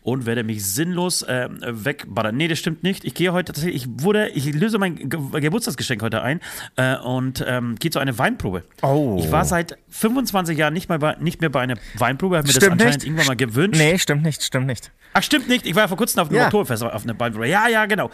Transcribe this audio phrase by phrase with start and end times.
[0.02, 2.36] und werde mich sinnlos äh, wegballern.
[2.36, 3.04] Nee, das stimmt nicht.
[3.04, 6.40] Ich gehe heute tatsächlich, ich wurde, ich löse mein Ge Geburtstagsgeschenk heute ein
[6.76, 8.62] äh, und ähm, gehe zu einer Weinprobe.
[8.82, 9.16] Oh.
[9.18, 12.52] Ich war seit 25 Jahren nicht, mal bei, nicht mehr bei einer Weinprobe, habe mir
[12.52, 13.06] das Stimmt anscheinend nicht.
[13.06, 13.80] irgendwann mal gewünscht.
[13.80, 14.90] Nee, stimmt nicht, stimmt nicht.
[15.14, 15.64] Ach, stimmt nicht.
[15.66, 16.44] Ich war ja vor kurzem auf einem Ja.
[16.46, 17.48] Oktoberfest auf einer Weinprobe.
[17.48, 18.10] Ja, ja, genau.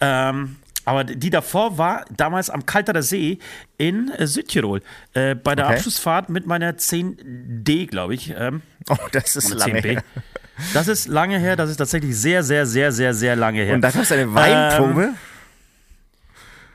[0.00, 3.38] Ähm, aber die davor war damals am Kalterer See
[3.78, 4.82] in äh, Südtirol.
[5.14, 5.76] Äh, bei der Okay.
[5.76, 8.34] Abschlussfahrt mit meiner 10D, glaube ich.
[8.38, 9.82] Ähm, Oh, das ist lange 10B.
[9.94, 10.02] her.
[10.74, 11.56] Das ist lange her.
[11.56, 13.74] Das ist tatsächlich sehr, sehr, sehr, sehr, sehr lange her.
[13.74, 15.02] Und da gab es eine Weinprobe.
[15.04, 15.14] Ähm,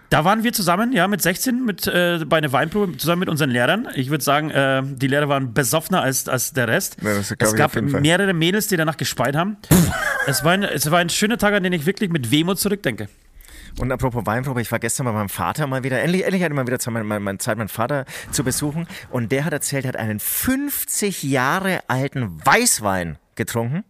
[0.10, 3.52] Da waren wir zusammen, ja, mit 16, mit, äh, bei einer Weinprobe, zusammen mit unseren
[3.52, 3.88] Lehrern.
[3.94, 6.98] Ich würde sagen, äh, die Lehrer waren besoffener als, als der Rest.
[7.02, 7.84] Ja, es gab Fall.
[7.84, 9.58] mehrere Mädels, die danach gespeit haben.
[10.26, 13.08] es, war ein, es war ein schöner Tag, an den ich wirklich mit Wehmut zurückdenke.
[13.78, 16.56] Und apropos Weinprobe, ich war gestern bei meinem Vater mal wieder, endlich, endlich hatte ich
[16.56, 18.88] mal wieder Zeit, mein, mein, mein, Zeit, meinen Vater zu besuchen.
[19.12, 23.84] Und der hat erzählt, er hat einen 50 Jahre alten Weißwein getrunken.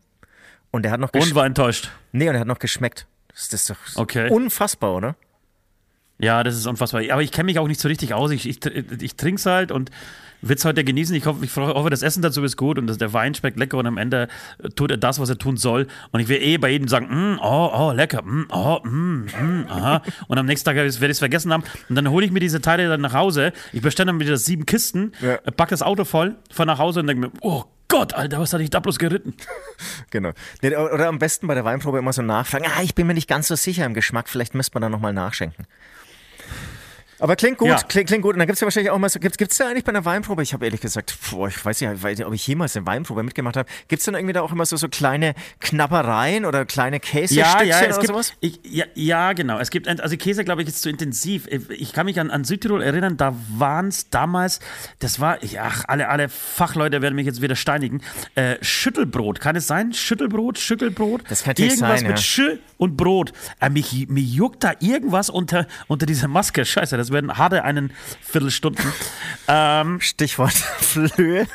[0.70, 1.92] Und der hat noch Und war enttäuscht.
[2.12, 3.08] Nee, und er hat noch geschmeckt.
[3.30, 4.30] Das ist doch Okay.
[4.30, 5.16] unfassbar, oder?
[6.20, 7.02] Ja, das ist unfassbar.
[7.12, 8.32] Aber ich kenne mich auch nicht so richtig aus.
[8.32, 8.60] Ich, ich,
[9.02, 9.90] ich trinke es halt und
[10.42, 11.16] will es heute genießen.
[11.16, 13.78] Ich hoffe, ich hoffe, das Essen dazu ist gut und dass der Wein schmeckt lecker
[13.78, 14.28] und am Ende
[14.76, 15.88] tut er das, was er tun soll.
[16.12, 19.66] Und ich will eh bei jedem sagen, mm, oh, oh, lecker, mm, oh, mm, mm,
[19.70, 20.02] aha.
[20.28, 21.64] Und am nächsten Tag werde ich es vergessen haben.
[21.88, 23.54] Und dann hole ich mir diese Teile dann nach Hause.
[23.74, 25.38] Ich bestelle dann wieder sieben Kisten, Ja.
[25.52, 28.64] pack das Auto voll, fahr nach Hause und denke mir, oh Gott, Alter, was hatte
[28.64, 29.34] ich da bloß geritten?
[30.12, 30.32] Genau.
[30.64, 32.66] Oder am besten bei der Weinprobe immer so nachfragen.
[32.66, 34.28] Ah, ich bin mir nicht ganz so sicher im Geschmack.
[34.30, 35.66] Vielleicht müsste man da nochmal nachschenken.
[37.20, 37.78] Aber klingt gut, Ja.
[37.88, 38.34] klingt, klingt gut.
[38.34, 40.06] Und dann gibt es ja wahrscheinlich auch mal so, gibt es da eigentlich bei einer
[40.06, 42.86] Weinprobe, ich habe ehrlich gesagt, boah, ich weiß nicht, weiß nicht, ob ich jemals eine
[42.86, 46.66] Weinprobe mitgemacht habe, gibt es dann irgendwie da auch immer so, so kleine Knappereien oder
[46.66, 48.34] kleine Käsestückchen Ja, ja, es oder gibt, sowas?
[48.40, 49.60] ich, ja, ja, genau.
[49.60, 51.48] Es gibt, ein- also Käse, glaube ich, ist zu intensiv.
[51.70, 54.60] Ich kann mich an, an Südtirol erinnern, da waren es damals,
[55.00, 58.02] das war, ach, alle, alle Fachleute werden mich jetzt wieder steinigen.
[58.36, 59.94] Äh, Schüttelbrot, kann es sein?
[59.94, 61.24] Schüttelbrot, Schüttelbrot?
[61.30, 62.18] Das kann Irgendwas sein, mit ja.
[62.18, 63.34] Schü und Brot.
[63.60, 66.66] Äh, mich, mir juckt da irgendwas unter, unter dieser Maske.
[66.66, 68.94] Scheiße, das werden harte einen Viertelstunden.
[69.48, 71.48] ähm, Stichwort Flöhe.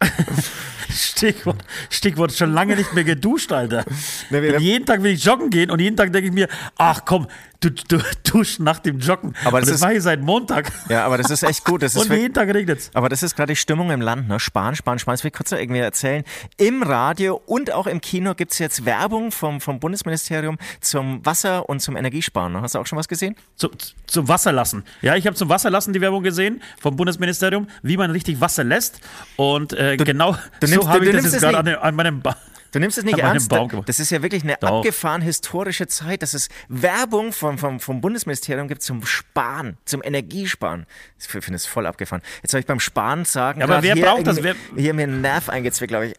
[0.90, 3.84] Stichwort, Stichwort schon lange nicht mehr geduscht, Alter.
[4.30, 6.48] Ne, wir- Und jeden Tag will ich joggen gehen und jeden Tag denke ich mir,
[6.78, 7.26] ach komm,
[7.60, 9.34] du, du duschst nach dem Joggen.
[9.44, 10.72] Aber das das ist- mache ich seit Montag.
[10.88, 11.82] Ja, aber das ist echt gut.
[11.82, 12.90] Das ist Und jeden Tag regnet's.
[12.94, 14.40] Aber das ist gerade die Stimmung im Land, ne?
[14.40, 15.14] Sparen, sparen, sparen.
[15.14, 16.24] Das will ich kurz noch irgendwie erzählen.
[16.56, 21.68] Im Radio und auch im Kino gibt es jetzt Werbung vom, vom Bundesministerium zum Wasser-
[21.68, 22.52] und zum Energiesparen.
[22.52, 22.62] Ne?
[22.62, 23.36] Hast du auch schon was gesehen?
[23.56, 23.70] Zu,
[24.06, 24.84] zum Wasser lassen.
[25.02, 28.64] Ja, ich habe zum Wasser lassen die Werbung gesehen vom Bundesministerium, wie man richtig Wasser
[28.64, 29.00] lässt.
[29.36, 31.82] Und äh, genau du so nimmst- habe du ich das nimmst jetzt es gerade an,
[31.82, 32.36] an meinem ba
[32.72, 33.50] Du nimmst es nicht ernst.
[33.86, 34.78] Das ist ja wirklich eine Doch.
[34.80, 36.20] abgefahren historische Zeit.
[36.20, 40.84] Das ist Werbung vom, vom, vom Bundesministerium gibt zum Sparen, zum Energiesparen.
[41.18, 42.20] Ich finde es voll abgefahren.
[42.42, 43.60] Jetzt soll ich beim Sparen sagen.
[43.60, 44.36] Ja, aber wer hier braucht das?
[44.38, 46.14] irgendwie- Hier mir einen Nerv eingezwickt, glaube ich.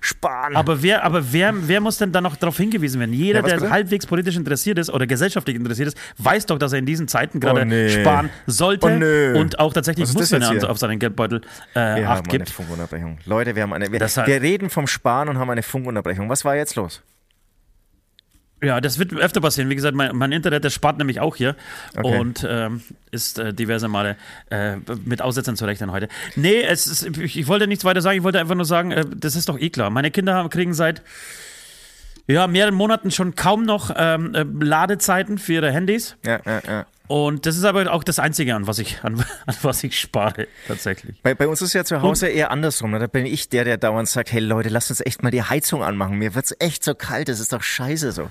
[0.00, 0.56] Sparen.
[0.56, 3.12] Aber wer, aber wer, wer muss denn da noch darauf hingewiesen werden?
[3.12, 6.78] Jeder, Ja, der halbwegs politisch interessiert ist oder gesellschaftlich interessiert ist, weiß doch, dass er
[6.78, 7.88] in diesen Zeiten gerade Oh, nee.
[7.88, 11.40] sparen sollte Oh, und auch tatsächlich muss, wenn er auf seinen Geldbeutel
[11.74, 12.50] äh, wir haben Acht eine gibt.
[12.50, 13.18] Funkunterbrechung.
[13.26, 13.90] Leute, wir haben eine.
[13.92, 16.28] Wir, Das hat- wir reden vom Sparen und haben eine Funkunterbrechung.
[16.28, 17.02] Was war jetzt los?
[18.62, 19.68] Ja, das wird öfter passieren.
[19.68, 21.56] Wie gesagt, mein, mein Internet, das spart nämlich auch hier
[21.96, 22.18] Okay.
[22.18, 24.16] und ähm, ist äh, diverse Male
[24.50, 26.08] äh, mit Aussetzern zu rechnen heute.
[26.36, 28.16] Nee, es ist, ich, ich wollte nichts weiter sagen.
[28.16, 29.90] Ich wollte einfach nur sagen, äh, das ist doch eh klar.
[29.90, 31.02] Meine Kinder haben, kriegen seit
[32.28, 36.16] ja, mehreren Monaten schon kaum noch ähm, äh, Ladezeiten für ihre Handys.
[36.24, 36.86] Ja, ja, ja.
[37.08, 40.48] Und das ist aber auch das Einzige, an was ich, an, an was ich spare,
[40.66, 41.20] tatsächlich.
[41.22, 42.90] Bei, bei uns ist ja zu Hause eher andersrum.
[42.90, 42.98] ne?
[42.98, 45.84] Da bin ich der, der dauernd sagt, hey Leute, lasst uns echt mal die Heizung
[45.84, 46.16] anmachen.
[46.18, 48.28] Mir wird's echt so kalt, das ist doch scheiße so.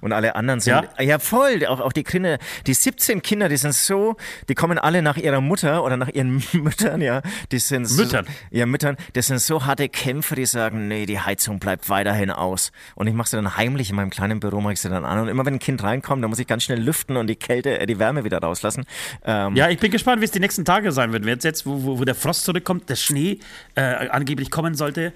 [0.00, 1.02] Und alle anderen sind, Ja?
[1.02, 4.16] ja, voll, auch, auch die Kinder, die 17 Kinder, die sind so,
[4.48, 7.22] die kommen alle nach ihrer Mutter oder nach ihren Müttern, ja,
[7.52, 8.26] die sind so, Müttern?
[8.50, 12.72] Ja, Müttern, das sind so harte Kämpfer, die sagen, nee, die Heizung bleibt weiterhin aus.
[12.94, 15.20] Und ich mache sie dann heimlich in meinem kleinen Büro, mache ich sie dann an.
[15.20, 17.78] Und immer wenn ein Kind reinkommt, dann muss ich ganz schnell lüften und die Kälte,
[17.78, 18.84] äh, die Wärme wieder rauslassen.
[19.24, 21.24] Ähm, Ja, ich bin gespannt, wie es die nächsten Tage sein wird.
[21.24, 23.38] Jetzt, jetzt wo, wo, wo der Frost zurückkommt, der Schnee
[23.74, 25.12] äh, angeblich kommen sollte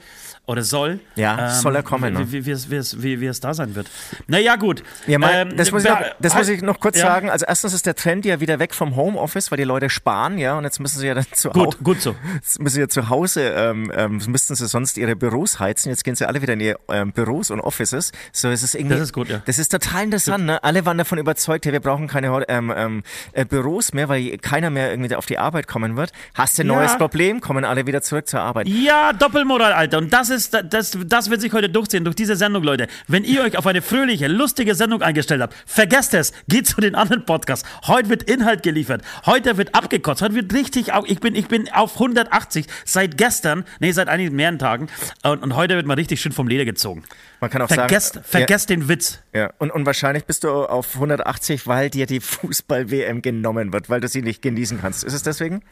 [0.50, 0.90] oder soll.
[0.92, 2.32] Ähm, Ja, soll er kommen, ne?
[2.32, 3.88] Wie, wie, es, wie, es, wie, wie es da sein wird.
[4.26, 4.82] Naja, gut.
[5.06, 7.06] Ja, mein, Ähm, das, muss ich, noch, das muss ich noch kurz ja.
[7.06, 7.30] sagen.
[7.30, 10.58] Also erstens ist der Trend ja wieder weg vom Homeoffice, weil die Leute sparen, ja,
[10.58, 12.14] und jetzt müssen sie ja dann zu Gut, Hau- gut so.
[12.34, 15.90] Jetzt müssen sie ja zu Hause, ähm, ähm, müssten sie sonst ihre Büros heizen.
[15.90, 18.10] Jetzt gehen sie alle wieder in ihre ähm, Büros und Offices.
[18.32, 18.94] So es ist irgendwie.
[18.94, 19.42] Das ist gut, ja.
[19.46, 20.62] Das ist total interessant, ne?
[20.64, 24.70] Alle waren davon überzeugt, ja, wir brauchen keine ähm, ähm, äh, Büros mehr, weil keiner
[24.70, 26.12] mehr irgendwie auf die Arbeit kommen wird.
[26.34, 26.74] Hast du ein Ja.
[26.74, 27.40] neues Problem?
[27.40, 28.66] Kommen alle wieder zurück zur Arbeit.
[28.68, 29.98] Ja, Doppelmoral, Alter.
[29.98, 32.88] Und das ist, das, das wird sich heute durchziehen, durch diese Sendung, Leute.
[33.08, 36.32] Wenn ihr euch auf eine fröhliche, lustige Sendung eingestellt habt, vergesst es.
[36.48, 37.68] Geht zu den anderen Podcasts.
[37.86, 39.02] Heute wird Inhalt geliefert.
[39.26, 40.22] Heute wird abgekotzt.
[40.22, 44.58] Heute wird richtig, ich bin, ich bin auf 180 seit gestern, nee, seit einigen mehreren
[44.58, 44.88] Tagen.
[45.22, 47.04] Und, und heute wird mal richtig schön vom Leder gezogen.
[47.40, 48.26] Man kann auch Vergesst, sagen.
[48.26, 49.20] vergesst den Witz.
[49.32, 49.52] Ja, ja.
[49.58, 54.08] Und, und wahrscheinlich bist du auf 180, weil dir die Fußball-WM genommen wird, weil du
[54.08, 55.04] sie nicht genießen kannst.
[55.04, 55.62] Ist es deswegen?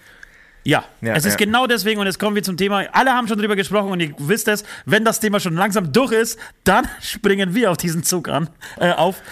[0.68, 1.46] Ja, Ja, es ist ja.
[1.46, 2.84] genau deswegen und jetzt kommen wir zum Thema.
[2.92, 6.12] Alle haben schon drüber gesprochen und ihr wisst es, wenn das Thema schon langsam durch
[6.12, 9.22] ist, dann springen wir auf diesen Zug an, äh, auf.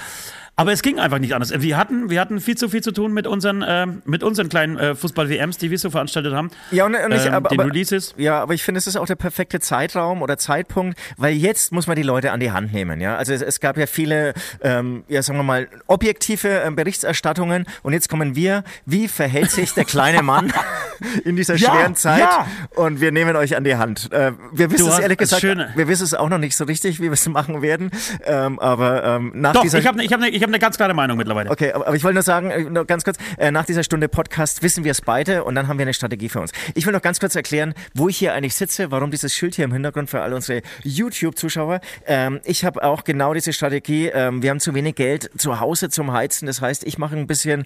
[0.58, 1.52] Aber es ging einfach nicht anders.
[1.54, 4.78] Wir hatten, wir hatten viel zu viel zu tun mit unseren, ähm, mit unseren kleinen
[4.78, 6.50] äh, Fußball-WMs, die wir so veranstaltet haben.
[6.70, 8.14] Ja, und, und ich, Ähm, aber, den aber, Releases.
[8.16, 11.86] Ja, aber ich finde, es ist auch der perfekte Zeitraum oder Zeitpunkt, weil jetzt muss
[11.86, 13.02] man die Leute an die Hand nehmen.
[13.02, 14.32] Ja, also es, es gab ja viele,
[14.62, 18.64] ähm, ja, sagen wir mal, objektive ähm, Berichterstattungen und jetzt kommen wir.
[18.86, 20.54] Wie verhält sich der kleine Mann
[21.26, 22.20] in dieser Ja, schweren Zeit?
[22.20, 22.46] ja.
[22.76, 24.10] Und wir nehmen euch an die Hand.
[24.10, 26.98] Äh, wir wissen Du es ehrlich gesagt, wir wissen es auch noch nicht so richtig,
[27.00, 27.90] wie wir es machen werden.
[28.24, 30.58] Ähm, aber ähm, nach Doch, dieser ich habe ne, ich hab ne, ich hab ne
[30.58, 31.50] ganz klare Meinung mittlerweile.
[31.50, 34.62] Okay, aber, ich wollte nur sagen, äh, nur ganz kurz, äh, nach dieser Stunde Podcast
[34.62, 36.52] wissen wir es beide und dann haben wir eine Strategie für uns.
[36.75, 39.64] Ich will noch ganz kurz erklären, wo ich hier eigentlich sitze, warum dieses Schild hier
[39.64, 41.81] im Hintergrund für all unsere YouTube-Zuschauer.
[42.06, 44.08] Ähm, ich habe auch genau diese Strategie.
[44.08, 46.46] Ähm, wir haben zu wenig Geld zu Hause zum Heizen.
[46.46, 47.64] Das heißt, ich mache ein bisschen,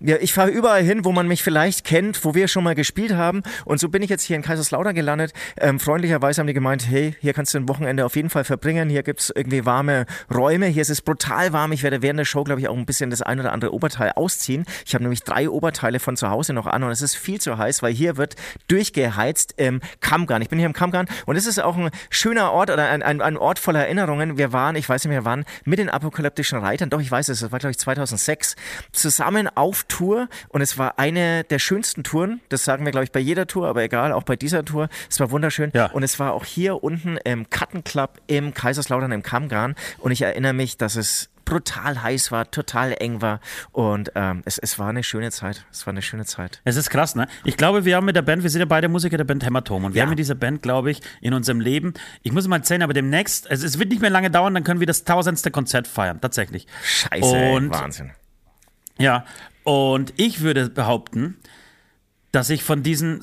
[0.00, 3.14] ja, ich fahre überall hin, wo man mich vielleicht kennt, wo wir schon mal gespielt
[3.14, 3.42] haben.
[3.64, 5.32] Und so bin ich jetzt hier in Kaiserslautern gelandet.
[5.58, 8.88] Ähm, freundlicherweise haben die gemeint, hey, hier kannst du ein Wochenende auf jeden Fall verbringen.
[8.88, 10.66] Hier gibt's irgendwie warme Räume.
[10.66, 11.72] Hier ist es brutal warm.
[11.72, 14.12] Ich werde während der Show, glaube ich, auch ein bisschen das ein oder andere Oberteil
[14.14, 14.64] ausziehen.
[14.84, 17.58] Ich habe nämlich drei Oberteile von zu Hause noch an und es ist viel zu
[17.58, 18.36] heiß, weil hier wird
[18.68, 20.42] durchgeheizt im Kammgarn.
[20.42, 23.20] Ich bin hier im Kammgarn und es ist auch ein schöner Ort oder ein, ein,
[23.20, 24.36] ein Ort voller Erinnerungen.
[24.38, 27.40] Wir waren, ich weiß nicht mehr wann, mit den apokalyptischen Reitern, doch ich weiß es,
[27.40, 28.56] das war glaube ich 2006,
[28.92, 32.40] zusammen auf Tour und es war eine der schönsten Touren.
[32.48, 34.88] Das sagen wir glaube ich bei jeder Tour, aber egal, auch bei dieser Tour.
[35.10, 35.86] Es war wunderschön Ja.
[35.86, 40.22] und es war auch hier unten im Cutten Club im Kaiserslautern im Kammgarn und ich
[40.22, 43.40] erinnere mich, dass es brutal heiß war, total eng war
[43.72, 45.64] und ähm, es, es war eine schöne Zeit.
[45.72, 46.60] Es war eine schöne Zeit.
[46.64, 47.26] Es ist krass, ne?
[47.44, 49.84] Ich glaube, wir haben mit der Band, wir sind ja beide Musiker der Band Hämatom
[49.84, 50.02] und wir Ja.
[50.02, 53.46] haben mit dieser Band, glaube ich, in unserem Leben, ich muss mal zählen, aber demnächst,
[53.50, 56.66] es, es wird nicht mehr lange dauern, dann können wir das tausendste Konzert feiern, tatsächlich.
[56.82, 58.10] Scheiße, ey, Und- Wahnsinn.
[58.98, 59.24] Ja,
[59.64, 61.36] und ich würde behaupten,
[62.36, 63.18] dass ich von diesen,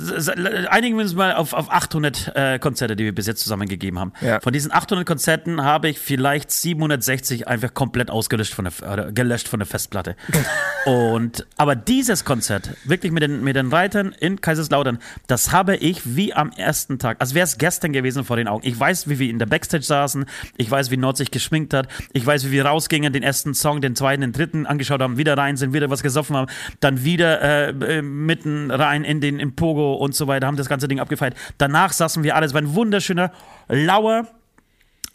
[0.70, 4.12] einigen wir uns mal auf, auf 800 äh, Konzerte, die wir bis jetzt zusammengegeben haben.
[4.22, 4.39] Ja.
[4.39, 9.60] Von diesen 800 Konzerten habe ich vielleicht 760 einfach komplett ausgelöscht von der, gelöscht von
[9.60, 10.15] der Festplatte.
[10.88, 16.15] und, aber dieses Konzert, wirklich mit den, mit den Reitern in Kaiserslautern, das habe ich
[16.15, 18.65] wie am ersten Tag, als wäre es gestern gewesen vor den Augen.
[18.65, 20.25] Ich weiß, wie wir in der Backstage saßen,
[20.58, 23.79] ich weiß, wie Nord sich geschminkt hat, ich weiß, wie wir rausgingen, den ersten Song,
[23.79, 27.41] den zweiten, den dritten angeschaut haben, wieder rein sind, wieder was gesoffen haben, dann wieder
[27.43, 31.00] äh, äh, mitten rein in den im Pogo und so weiter, haben das ganze Ding
[31.00, 31.36] abgefeiert.
[31.57, 33.31] Danach saßen wir alle, es war ein wunderschöner,
[33.67, 34.27] lauer,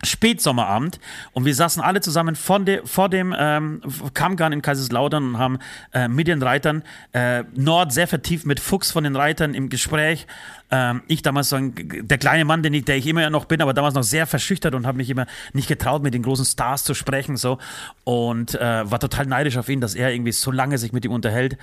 [0.05, 1.01] Spätsommerabend
[1.33, 3.81] und wir saßen alle zusammen de, vor dem ähm,
[4.15, 5.59] Kammgarn in Kaiserslautern und haben
[5.93, 10.29] äh, mit den Reitern äh, Nord sehr vertieft mit Fuchs von den Reitern im Gespräch.
[10.71, 13.61] Ähm, ich damals so ein, der kleine Mann, den ich, der ich immer noch bin,
[13.61, 16.85] aber damals noch sehr verschüchtert und habe mich immer nicht getraut, mit den großen Stars
[16.85, 17.59] zu sprechen so
[18.05, 21.13] und äh, war total neidisch auf ihn, dass er irgendwie so lange sich mit ihm
[21.13, 21.59] unterhält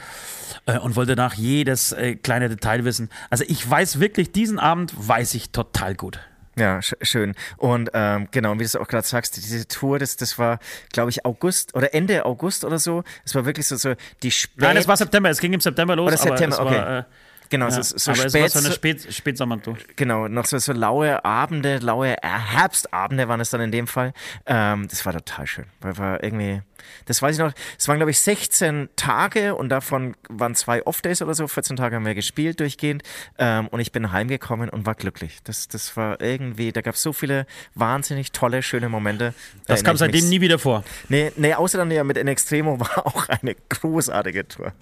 [0.65, 3.09] äh, und wollte nach jedes äh, kleine Detail wissen.
[3.29, 6.19] Also ich weiß wirklich, diesen Abend weiß ich total gut.
[6.57, 7.35] Ja, sch schön.
[7.57, 10.59] Und ähm, genau, wie du es auch gerade sagst, diese Tour, das, das war,
[10.93, 13.03] glaube ich, August oder Ende August oder so.
[13.25, 13.93] Es war wirklich so, so
[14.23, 16.07] die Spät Nein, es war September, es ging im September los.
[16.07, 16.75] Oder September, okay.
[16.75, 17.03] War, äh,
[17.49, 19.77] Genau, ja, ist so aber spät, es war so eine Spät, Spätsommertour.
[19.95, 24.13] Genau, noch so, so laue Abende, laue Herbstabende waren es dann in dem Fall.
[24.45, 25.65] Ähm, das war total schön.
[25.81, 26.61] Weil war irgendwie,
[27.05, 31.21] das weiß ich noch, es waren glaube ich 16 Tage und davon waren zwei Off-Days
[31.21, 31.47] oder so.
[31.47, 33.03] 14 Tage haben wir gespielt durchgehend
[33.37, 35.39] ähm, und ich bin heimgekommen und war glücklich.
[35.43, 39.33] Das, das war irgendwie, da gab es so viele wahnsinnig tolle, schöne Momente.
[39.67, 40.83] Das kam seitdem nie wieder vor.
[41.09, 44.73] Nee, nee, außer dann ja mit In Extremo war auch eine großartige Tour.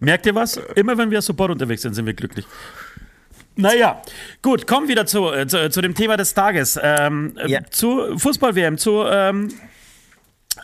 [0.00, 0.56] Merkt ihr was?
[0.74, 2.46] Immer wenn wir Support unterwegs sind, sind wir glücklich.
[3.56, 4.00] Naja,
[4.40, 6.78] gut, kommen wir wieder zu, äh, zu, zu dem Thema des Tages.
[6.80, 7.60] Ähm, äh, Ja.
[7.68, 9.48] Zu Fußball-WM, zu, ähm,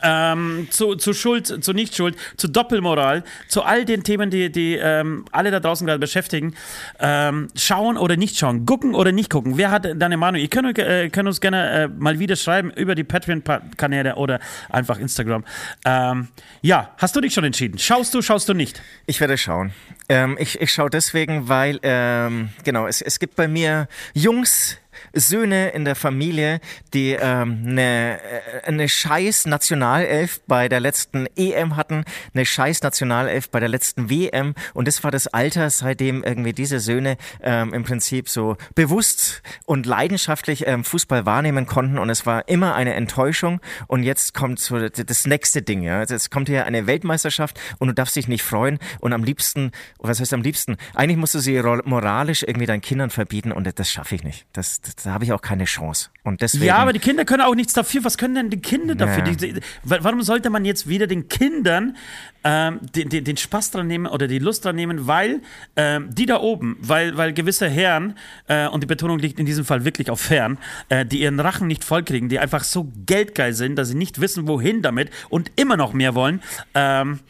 [0.05, 5.25] ähm, zu, zu Schuld, zu Nichtschuld, zu Doppelmoral, zu all den Themen, die, die ähm,
[5.33, 6.55] alle da draußen gerade beschäftigen.
[7.01, 9.57] Ähm, schauen oder nicht schauen, gucken oder nicht gucken.
[9.57, 10.41] Wer hat deine Meinung?
[10.41, 14.99] Ihr könnt, äh, könnt uns gerne äh, mal wieder schreiben über die Patreon-Kanäle oder einfach
[14.99, 15.45] Instagram.
[15.85, 16.29] Ähm,
[16.61, 17.79] ja, hast du dich schon entschieden?
[17.79, 18.83] Schaust du, schaust du nicht?
[19.07, 19.73] Ich werde schauen.
[20.09, 24.79] Ähm, ich ich schaue deswegen, weil, ähm, genau, es, es gibt bei mir Jungs,
[25.13, 26.61] Söhne in der Familie,
[26.93, 33.51] die ähm, eine, äh, eine scheiß Nationalelf bei der letzten EM hatten, eine scheiß Nationalelf
[33.51, 37.85] bei der letzten WM und das war das Alter, seitdem irgendwie diese Söhne ähm, im
[37.85, 43.61] Prinzip so bewusst und leidenschaftlich ähm, Fußball wahrnehmen konnten und es war immer eine Enttäuschung
[43.87, 46.01] und jetzt kommt so das nächste Ding, ja.
[46.01, 50.21] Jetzt kommt hier eine Weltmeisterschaft und du darfst dich nicht freuen und am liebsten, was
[50.21, 50.77] heißt am liebsten?
[50.95, 54.47] Eigentlich musst du sie moralisch irgendwie deinen Kindern verbieten und das schaffe ich nicht.
[54.53, 56.11] Das, da habe ich auch keine Chance.
[56.23, 56.65] Und deswegen.
[56.65, 58.05] Ja, aber die Kinder können auch nichts dafür.
[58.05, 59.25] Was können denn die Kinder dafür?
[59.25, 59.33] Ja.
[59.33, 61.97] Die, die, wa- warum sollte man jetzt wieder den Kindern
[62.45, 65.41] ähm, den, den, den Spaß dran nehmen oder die Lust dran nehmen, weil
[65.77, 69.65] ähm, die da oben, weil, weil gewisse Herren, äh, und die Betonung liegt in diesem
[69.65, 70.59] Fall wirklich auf Herren,
[70.91, 74.47] äh, die ihren Rachen nicht vollkriegen, die einfach so geldgeil sind, dass sie nicht wissen,
[74.47, 76.43] wohin damit und immer noch mehr wollen,
[76.75, 77.21] ähm,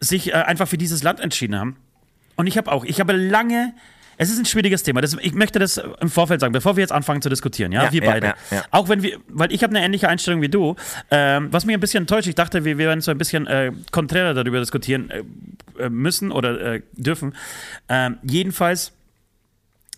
[0.00, 1.76] sich äh, einfach für dieses Land entschieden haben.
[2.36, 3.74] Und ich habe auch, ich habe lange,
[4.20, 5.00] es ist ein schwieriges Thema.
[5.00, 7.92] Das, ich möchte das im Vorfeld sagen, bevor wir jetzt anfangen zu diskutieren, ja, Ja,
[7.92, 8.26] wir beide.
[8.26, 8.64] ja, ja.
[8.70, 10.76] Auch wenn wir, weil ich habe eine ähnliche Einstellung wie du,
[11.10, 13.72] ähm, was mich ein bisschen enttäuscht, ich dachte, wir, wir werden so ein bisschen äh,
[13.92, 15.22] konträrer darüber diskutieren äh,
[15.78, 17.34] äh, müssen oder äh, dürfen.
[17.88, 18.92] Ähm, jedenfalls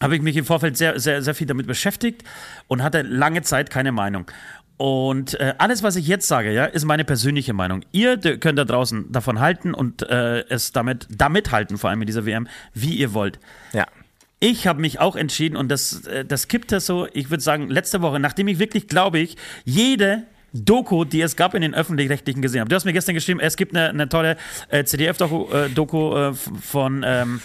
[0.01, 2.23] habe ich mich im Vorfeld sehr, sehr, sehr viel damit beschäftigt
[2.69, 4.31] und hatte lange Zeit keine Meinung.
[4.77, 7.85] Und äh, alles, was ich jetzt sage, ja, ist meine persönliche Meinung.
[7.93, 12.07] Ihr könnt da draußen davon halten und äh, es damit, damit halten, vor allem in
[12.07, 13.39] dieser WM, wie ihr wollt.
[13.73, 13.87] Ja.
[14.45, 18.03] Ich habe mich auch entschieden und das, äh, das kippte so, ich würde sagen, letzte
[18.03, 22.63] Woche, nachdem ich wirklich, glaube ich, jede Doku, die es gab in den Öffentlich-Rechtlichen gesehen
[22.63, 22.69] habe.
[22.69, 24.37] Du hast mir gestern geschrieben, es gibt eine, eine tolle
[24.69, 27.41] äh, CDF-Doku äh, äh, von ähm,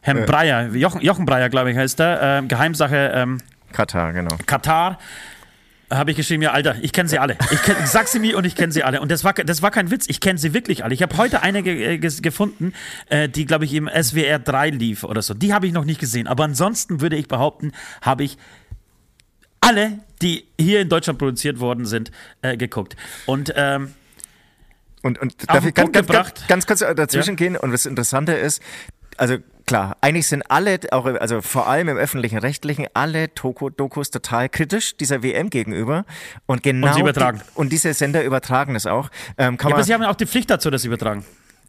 [0.00, 3.38] Herrn Breyer, Jochen, Jochen Breyer, glaube ich, heißt er, äh, Geheimsache ähm,
[3.72, 4.36] Katar, genau.
[4.46, 4.98] Katar.
[5.92, 7.36] Habe ich geschrieben, ja, Alter, ich kenne sie alle.
[7.50, 9.00] Ich, kenn, ich sag sie mir und ich kenne sie alle.
[9.00, 10.94] Und das war, das war kein Witz, ich kenne sie wirklich alle.
[10.94, 12.72] Ich habe heute eine ge äh, ges- gefunden,
[13.10, 15.34] äh, die, glaube ich, im SWR 3 lief oder so.
[15.34, 16.26] Die habe ich noch nicht gesehen.
[16.26, 18.38] Aber ansonsten würde ich behaupten, habe ich
[19.60, 22.10] alle, die hier in Deutschland produziert worden sind,
[22.42, 22.96] äh, geguckt.
[23.26, 23.94] Und ähm,
[25.02, 26.06] Und, und darf ich ganz, ganz,
[26.48, 27.56] ganz, kurz dazwischen gehen?
[27.56, 28.62] Und das Interessante ist,
[29.16, 34.10] also klar, eigentlich sind alle, auch also vor allem im öffentlichen Rechtlichen, alle Doku- Dokus
[34.10, 36.04] total kritisch dieser WM gegenüber.
[36.46, 37.40] Und genau sie übertragen.
[37.44, 39.10] Die, und diese Sender übertragen das auch.
[39.38, 41.24] Ähm, kann ja, aber man, sie haben ja auch die Pflicht dazu, das übertragen.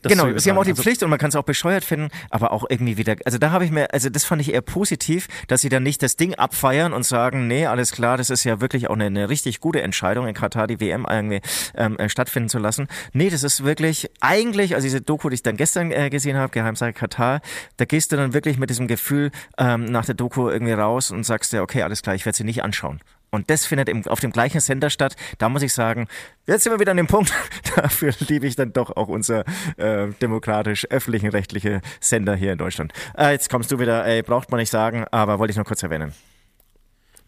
[0.09, 0.71] Genau, sie haben auch die.
[0.71, 3.51] Also- Pflicht und man kann es auch bescheuert finden, aber auch irgendwie wieder, also da
[3.51, 6.33] habe ich mir, also das fand ich eher positiv, dass sie dann nicht das Ding
[6.35, 9.81] abfeiern und sagen, nee, alles klar, das ist ja wirklich auch eine, eine richtig gute
[9.81, 11.41] Entscheidung, in Katar die WM irgendwie
[11.75, 12.87] ähm, äh, stattfinden zu lassen.
[13.13, 16.51] Nee, das ist wirklich eigentlich, also diese Doku, die ich dann gestern äh, gesehen habe,
[16.51, 17.41] Geheimsache Katar,
[17.77, 21.23] da gehst du dann wirklich mit diesem Gefühl ähm, nach der Doku irgendwie raus und
[21.23, 22.99] sagst dir, okay, alles klar, ich werde sie nicht anschauen.
[23.33, 25.15] Und das findet im, auf dem gleichen Sender statt.
[25.39, 26.07] Da muss ich sagen,
[26.45, 27.33] jetzt sind wir wieder an dem Punkt.
[27.75, 29.43] Dafür liebe ich dann doch auch unser
[29.77, 32.93] äh, demokratisch-öffentlichen rechtliche Sender hier in Deutschland.
[33.17, 35.81] Äh, jetzt kommst du wieder, ey, braucht man nicht sagen, aber wollte ich noch kurz
[35.81, 36.13] erwähnen.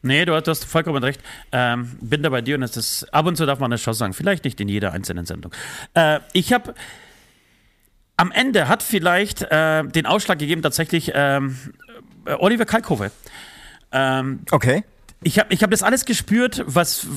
[0.04, 1.20] Nee, du hast, du hast vollkommen recht.
[1.52, 3.96] Ähm, bin da bei dir und es ist, ab und zu darf man das schon
[3.96, 4.14] sagen.
[4.14, 5.52] Vielleicht nicht in jeder einzelnen Sendung.
[5.96, 6.76] Äh, ich habe
[8.16, 11.58] am Ende hat vielleicht äh, den Ausschlag gegeben tatsächlich ähm,
[12.26, 13.12] äh, Oliver Kalkofe.
[13.92, 14.84] Ähm, Okay.
[15.24, 17.08] Ich habe ich hab das alles gespürt, was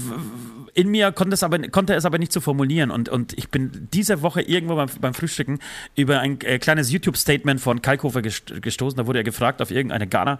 [0.74, 2.90] in mir konnte es aber, konnte es aber nicht so formulieren.
[2.90, 5.58] Und, und ich bin diese Woche irgendwo beim, beim Frühstücken
[5.96, 8.96] über ein äh, kleines YouTube-Statement von Kalkofer gest gestoßen.
[8.96, 10.38] Da wurde er gefragt auf irgendeine Ghana,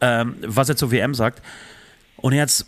[0.00, 1.42] ähm, was er zur WM sagt.
[2.16, 2.64] Und er hat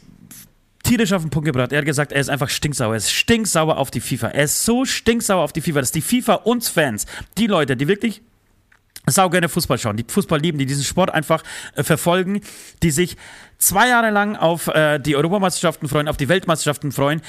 [0.82, 1.72] tierisch auf den Punkt gebracht.
[1.72, 2.94] Er hat gesagt, er ist einfach stinksauer.
[2.94, 4.28] Er ist stinksauer auf die FIFA.
[4.28, 7.06] Er ist so stinksauer auf die FIFA, dass die FIFA uns Fans,
[7.38, 8.22] die Leute, die wirklich
[9.06, 11.42] sau gerne Fußball schauen, die Fußball lieben, die diesen Sport einfach
[11.74, 12.40] äh, verfolgen,
[12.82, 13.16] die sich
[13.58, 17.20] zwei Jahre lang auf äh, die Europameisterschaften freuen, auf die Weltmeisterschaften freuen,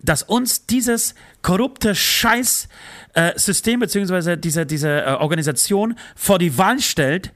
[0.00, 7.32] dass uns dieses korrupte Scheißsystem äh, beziehungsweise diese, diese äh, Organisation vor die Wahl stellt,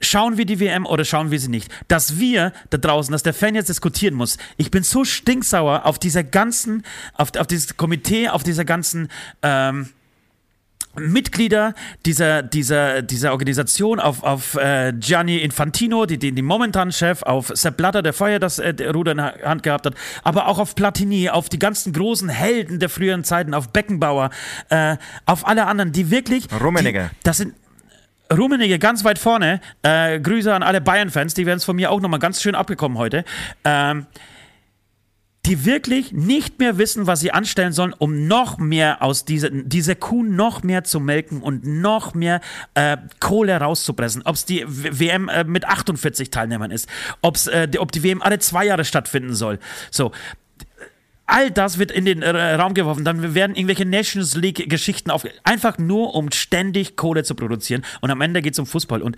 [0.00, 1.72] schauen wir die WM oder schauen wir sie nicht.
[1.88, 4.36] Dass wir da draußen, dass der Fan jetzt diskutieren muss.
[4.56, 9.08] Ich bin so stinksauer auf dieser ganzen, auf, auf dieses Komitee, auf dieser ganzen,
[9.42, 9.90] ähm,
[10.96, 11.74] Mitglieder
[12.06, 17.48] dieser, dieser, dieser Organisation, auf, auf äh, Gianni Infantino, die, den, den momentanen Chef, auf
[17.54, 20.74] Sepp Blatter, der vorher das äh, Ruder in der Hand gehabt hat, aber auch auf
[20.74, 24.30] Platini, auf die ganzen großen Helden der früheren Zeiten, auf Beckenbauer,
[24.70, 24.96] äh,
[25.26, 26.46] auf alle anderen, die wirklich.
[26.52, 27.10] Rummenigge.
[27.12, 27.54] Die, das sind.
[28.32, 29.60] Rummenigge ganz weit vorne.
[29.82, 32.96] Äh, Grüße an alle Bayern-Fans, die werden es von mir auch nochmal ganz schön abgekommen
[32.96, 33.24] heute.
[33.64, 34.06] Ähm,
[35.46, 39.94] die wirklich nicht mehr wissen, was sie anstellen sollen, um noch mehr aus dieser, dieser
[39.94, 42.40] Kuh noch mehr zu melken und noch mehr
[42.74, 44.22] äh, Kohle rauszupressen.
[44.24, 46.88] Ob es die WM äh, mit 48 Teilnehmern ist,
[47.20, 49.58] ob's, äh, ob die WM alle zwei Jahre stattfinden soll.
[49.90, 50.12] So.
[51.26, 53.04] All das wird in den äh, Raum geworfen.
[53.04, 55.26] Dann werden irgendwelche Nations League-Geschichten auf.
[55.42, 57.82] Einfach nur, um ständig Kohle zu produzieren.
[58.02, 59.00] Und am Ende geht es um Fußball.
[59.00, 59.16] Und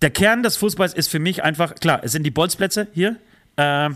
[0.00, 3.16] der Kern des Fußballs ist für mich einfach, klar, es sind die Bolzplätze hier.
[3.56, 3.90] Äh,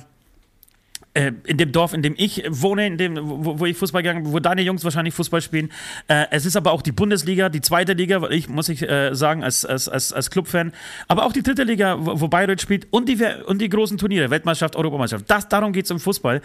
[1.15, 4.33] äh, in dem Dorf, in dem ich wohne, in dem, wo, wo ich Fußball gegangen
[4.33, 5.71] wo deine Jungs wahrscheinlich Fußball spielen.
[6.09, 9.43] Äh, es ist aber auch die Bundesliga, die zweite Liga, ich muss ich äh, sagen,
[9.43, 10.73] als, als, als, als Clubfan,
[11.09, 14.31] aber auch die dritte Liga, wo, wo Bayreuth spielt und die, und die großen Turniere,
[14.31, 15.31] Weltmeisterschaft, Europameisterschaft.
[15.31, 16.41] Das, darum geht es im Fußball.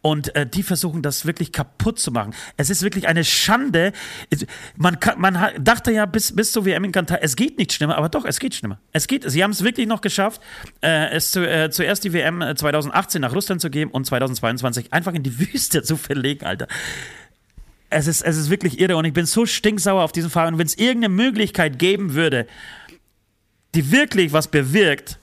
[0.00, 2.34] Und äh, die versuchen das wirklich kaputt zu machen.
[2.56, 3.92] Es ist wirklich eine Schande.
[4.76, 7.96] Man, kann, man dachte ja bis, bis zur WM in Katar, es geht nicht schlimmer,
[7.96, 8.78] aber doch, es geht schlimmer.
[8.92, 10.40] Es geht, sie haben es wirklich noch geschafft,
[10.80, 15.14] äh, es zu, äh, zuerst die WM 2018 nach Russland zu geben und 2022 einfach
[15.14, 16.66] in die Wüste zu verlegen, Alter.
[17.90, 20.48] Es ist, es ist wirklich irre und ich bin so stinksauer auf diesen Fall.
[20.48, 22.46] Und wenn es irgendeine Möglichkeit geben würde,
[23.74, 25.18] die wirklich was bewirkt,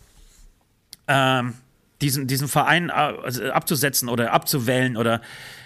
[1.08, 1.53] ähm,
[2.01, 5.22] diesen, diesen Verein äh, also abzusetzen oder abzuwählen oder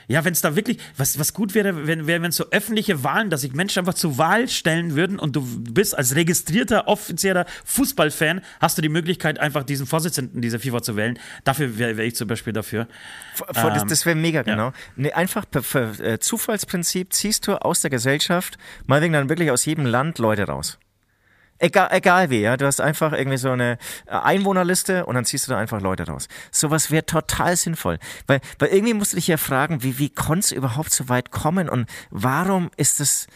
[0.08, 3.30] ja, wenn es da wirklich, was, was gut wäre, wenn wenn es so öffentliche Wahlen,
[3.30, 8.42] dass sich Menschen einfach zur Wahl stellen würden und du bist als registrierter, offizieller Fußballfan,
[8.60, 11.20] hast du die Möglichkeit, einfach diesen Vorsitzenden dieser FIFA zu wählen.
[11.44, 12.88] Dafür wäre wär ich zum Beispiel dafür.
[13.36, 14.68] Vor, ähm, das, das wäre mega, genau.
[14.68, 14.74] Ja.
[14.96, 19.66] Nee, einfach per, per äh, Zufallsprinzip ziehst du aus der Gesellschaft, meinetwegen dann wirklich aus
[19.66, 20.78] jedem Land Leute raus.
[21.64, 22.58] Egal, egal wie, ja.
[22.58, 26.06] Du hast einfach irgendwie so eine äh, Einwohnerliste und dann ziehst du da einfach Leute
[26.06, 26.28] raus.
[26.52, 28.00] Sowas wäre total sinnvoll.
[28.28, 31.32] Weil, weil irgendwie musst du dich ja fragen, wie, wie konnte es überhaupt so weit
[31.32, 33.28] kommen und warum ist es,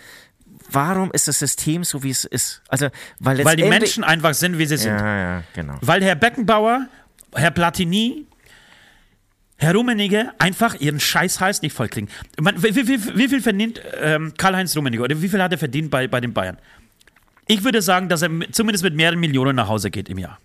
[0.69, 2.61] warum ist das System so, wie es ist?
[2.67, 4.99] Also, weil, weil die Menschen einfach sind, wie sie sind.
[4.99, 5.75] Ja, ja, genau.
[5.79, 6.85] Weil Herr Beckenbauer,
[7.33, 8.25] Herr Platini,
[9.55, 12.09] Herr Rummenigge einfach ihren Scheißhals nicht vollkriegen.
[12.37, 15.89] Wie, wie, wie, wie viel verdient ähm, Karl-Heinz Rummenigge oder wie viel hat er verdient
[15.89, 16.57] bei, bei den Bayern?
[17.47, 20.37] Ich würde sagen, dass er zumindest mit mehreren Millionen nach Hause geht im Jahr.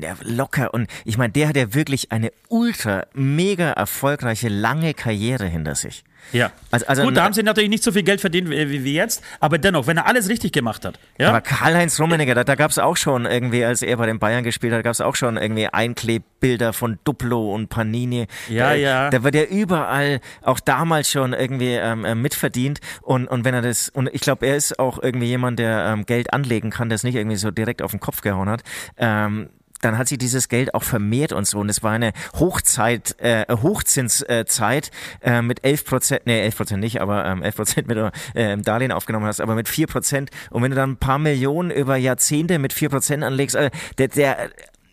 [0.00, 0.74] Ja, locker.
[0.74, 6.04] Und ich meine, der hat ja wirklich eine ultra, mega erfolgreiche, lange Karriere hinter sich.
[6.32, 6.52] Ja.
[6.70, 9.22] Also, also Gut, da haben sie natürlich nicht so viel Geld verdient wie, wie jetzt,
[9.40, 10.98] aber dennoch, wenn er alles richtig gemacht hat.
[11.18, 11.28] Ja?
[11.28, 14.44] Aber Karl-Heinz Rummenigge, da, da gab es auch schon irgendwie, als er bei den Bayern
[14.44, 18.26] gespielt hat, gab es auch schon irgendwie Einklebbilder von Duplo und Panini.
[18.48, 19.10] Ja, da, ja.
[19.10, 22.80] Da wird er überall, auch damals schon irgendwie ähm, äh, mitverdient.
[23.02, 26.06] Und, und wenn er das, und ich glaube, er ist auch irgendwie jemand, der ähm,
[26.06, 28.62] Geld anlegen kann, der es nicht irgendwie so direkt auf den Kopf gehauen hat.
[28.96, 31.58] Ähm, dann hat sie dieses Geld auch vermehrt und so.
[31.58, 37.00] Und es war eine Hochzeit, äh, Hochzinszeit äh, mit 11 Prozent, nee, 11 Prozent nicht,
[37.00, 37.98] aber ähm, 11 Prozent mit
[38.34, 40.30] äh, Darlehen aufgenommen hast, aber mit 4 Prozent.
[40.50, 44.08] Und wenn du dann ein paar Millionen über Jahrzehnte mit 4 Prozent anlegst, also der,
[44.08, 44.50] der,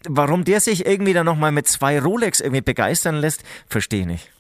[0.08, 4.32] warum der sich irgendwie dann nochmal mit zwei Rolex irgendwie begeistern lässt, verstehe ich nicht.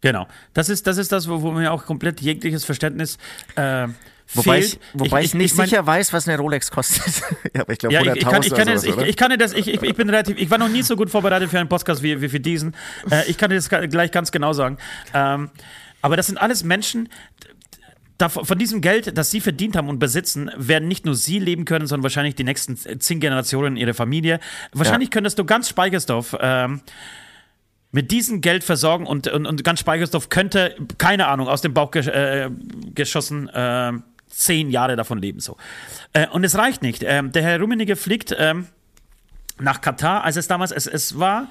[0.00, 0.26] Genau.
[0.54, 3.18] Das ist, das ist das, wo, wo mir auch komplett jegliches Verständnis
[3.56, 3.88] äh,
[4.34, 7.22] Wobei, ich, wobei ich, ich, nicht ich mein, sicher weiß, was eine Rolex kostet.
[7.54, 9.52] ja, aber ich glaube, ja, ich, ich, kann, ich, kann das, ich, ich kann das,
[9.52, 12.20] ich, ich, bin relativ, ich war noch nie so gut vorbereitet für einen Podcast wie,
[12.20, 12.76] wie für diesen.
[13.10, 14.78] Äh, ich kann dir das gleich ganz genau sagen.
[15.14, 15.50] Ähm,
[16.02, 17.08] aber das sind alles Menschen,
[18.28, 21.86] von diesem Geld, das sie verdient haben und besitzen, werden nicht nur sie leben können,
[21.86, 24.40] sondern wahrscheinlich die nächsten zehn Generationen ihre Familie.
[24.72, 25.12] Wahrscheinlich ja.
[25.12, 26.82] könntest du ganz Speichersdorf ähm,
[27.92, 31.94] mit diesem Geld versorgen und, und, und ganz Speichersdorf könnte, keine Ahnung, aus dem Bauch
[31.94, 32.50] äh,
[32.94, 33.92] geschossen, äh,
[34.30, 35.40] zehn Jahre davon leben.
[35.40, 35.56] So.
[36.12, 37.02] Äh, und es reicht nicht.
[37.04, 38.66] Ähm, der Herr Rummenigge fliegt ähm,
[39.58, 41.48] nach Katar, als es damals, es, es war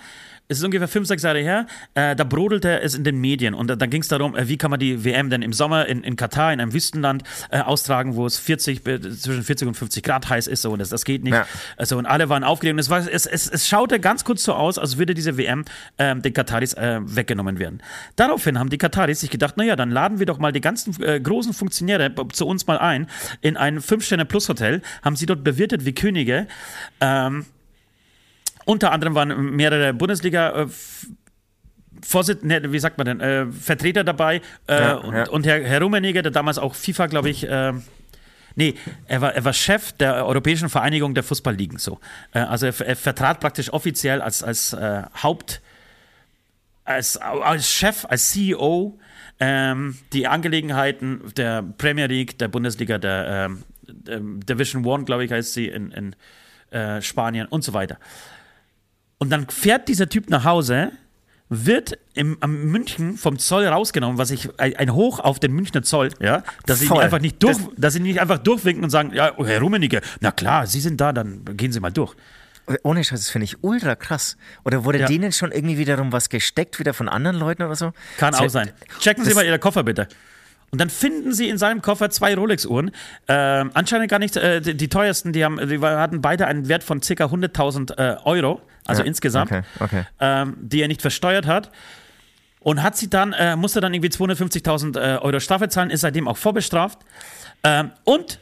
[0.51, 3.67] es ist ungefähr fünf, sechs Jahre her, äh, da brodelte es in den Medien und
[3.67, 6.03] da, da ging es darum, äh, wie kann man die WM denn im Sommer in,
[6.03, 10.01] in Katar, in einem Wüstenland, äh, austragen, wo es 40, äh, zwischen 40 und 50
[10.01, 11.35] Grad heiß ist so, und das, das geht nicht.
[11.35, 11.45] Ja.
[11.77, 14.53] Also, und alle waren aufgeregt und es, war, es, es, es schaute ganz kurz so
[14.53, 15.65] aus, als würde diese WM
[15.99, 17.83] ähm, den Kataris äh, weggenommen werden.
[18.15, 21.19] Daraufhin haben die Kataris sich gedacht, naja, dann laden wir doch mal die ganzen äh,
[21.19, 23.05] großen Funktionäre zu uns mal ein
[23.41, 26.47] in ein Fünf-Sterne-Plus-Hotel, haben sie dort bewirtet wie Könige.
[27.01, 27.45] Ähm,
[28.69, 30.67] unter anderem waren mehrere Bundesliga- äh,
[32.05, 35.29] Vorsitz, ne, wie sagt man denn, äh, Vertreter dabei äh, ja, und, ja.
[35.29, 37.73] und, Herr, Herr Rummenigge, der damals auch FIFA, glaube ich, äh,
[38.55, 38.75] nee,
[39.07, 41.99] er war, er war Chef der Europäischen Vereinigung der Fußballligen, so.
[42.31, 45.61] Äh, also er, er, vertrat praktisch offiziell als, als äh, Haupt,
[46.85, 48.97] als, als Chef, als CEO
[49.41, 55.31] ähm, die Angelegenheiten der Premier League, der Bundesliga, der, ähm, der Division One, glaube ich,
[55.31, 56.15] heißt sie in, in
[57.01, 57.97] Spanien und so weiter.
[59.19, 60.91] Und dann fährt dieser Typ nach Hause,
[61.49, 66.11] wird im, am München vom Zoll rausgenommen, was ich ein Hoch auf den Münchner Zoll,
[66.19, 69.33] ja, dass sie einfach nicht durch, das, dass sie nicht einfach durchwinken und sagen, ja,
[69.37, 72.15] Herr Rummenigge, na klar, Sie sind da, dann gehen Sie mal durch.
[72.83, 74.37] Ohne Scheiß, das finde ich ultra krass.
[74.63, 75.07] Oder wurde ja.
[75.07, 77.93] denen schon irgendwie wiederum was gesteckt, wieder von anderen Leuten oder so?
[78.17, 78.71] Kann das auch sein.
[78.99, 80.07] Checken Sie mal Ihre Koffer bitte.
[80.71, 82.91] Und dann finden sie in seinem Koffer zwei Rolex-Uhren.
[83.27, 86.83] Äh, anscheinend gar nicht äh, die, die, teuersten, die, haben, die hatten beide einen Wert
[86.83, 87.25] von ca.
[87.25, 90.05] 100.000 äh, Euro, also ja, insgesamt, okay, okay.
[90.19, 91.71] Ähm, die er nicht versteuert hat.
[92.61, 96.27] Und hat sie dann, äh, musste dann irgendwie 250.000 äh, Euro Strafe zahlen, ist seitdem
[96.27, 96.99] auch vorbestraft.
[97.63, 98.39] Ähm, und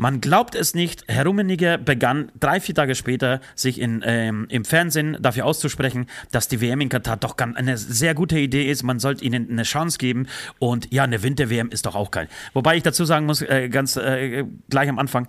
[0.00, 4.64] man glaubt es nicht, Herr Rummenigge begann drei, vier Tage später, sich in, ähm, im
[4.64, 8.82] Fernsehen dafür auszusprechen, dass die WM in Katar doch eine sehr gute Idee ist.
[8.82, 10.26] Man sollte ihnen eine Chance geben.
[10.58, 12.28] Und ja, eine Winter-WM ist doch auch geil.
[12.54, 15.26] Wobei ich dazu sagen muss, äh, ganz äh, gleich am Anfang,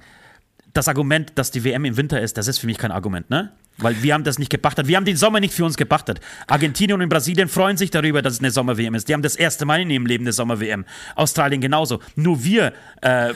[0.72, 3.52] das Argument, dass die WM im Winter ist, das ist für mich kein Argument, ne?
[3.82, 4.88] Weil wir haben das nicht gepachtet.
[4.88, 6.20] Wir haben den Sommer nicht für uns gepachtet.
[6.48, 9.10] Argentinien und Brasilien freuen sich darüber, dass es eine Sommer-WM ist.
[9.10, 10.86] Die haben das erste Mal in ihrem Leben eine Sommer-WM.
[11.16, 12.00] Australien genauso.
[12.16, 13.34] Nur wir äh,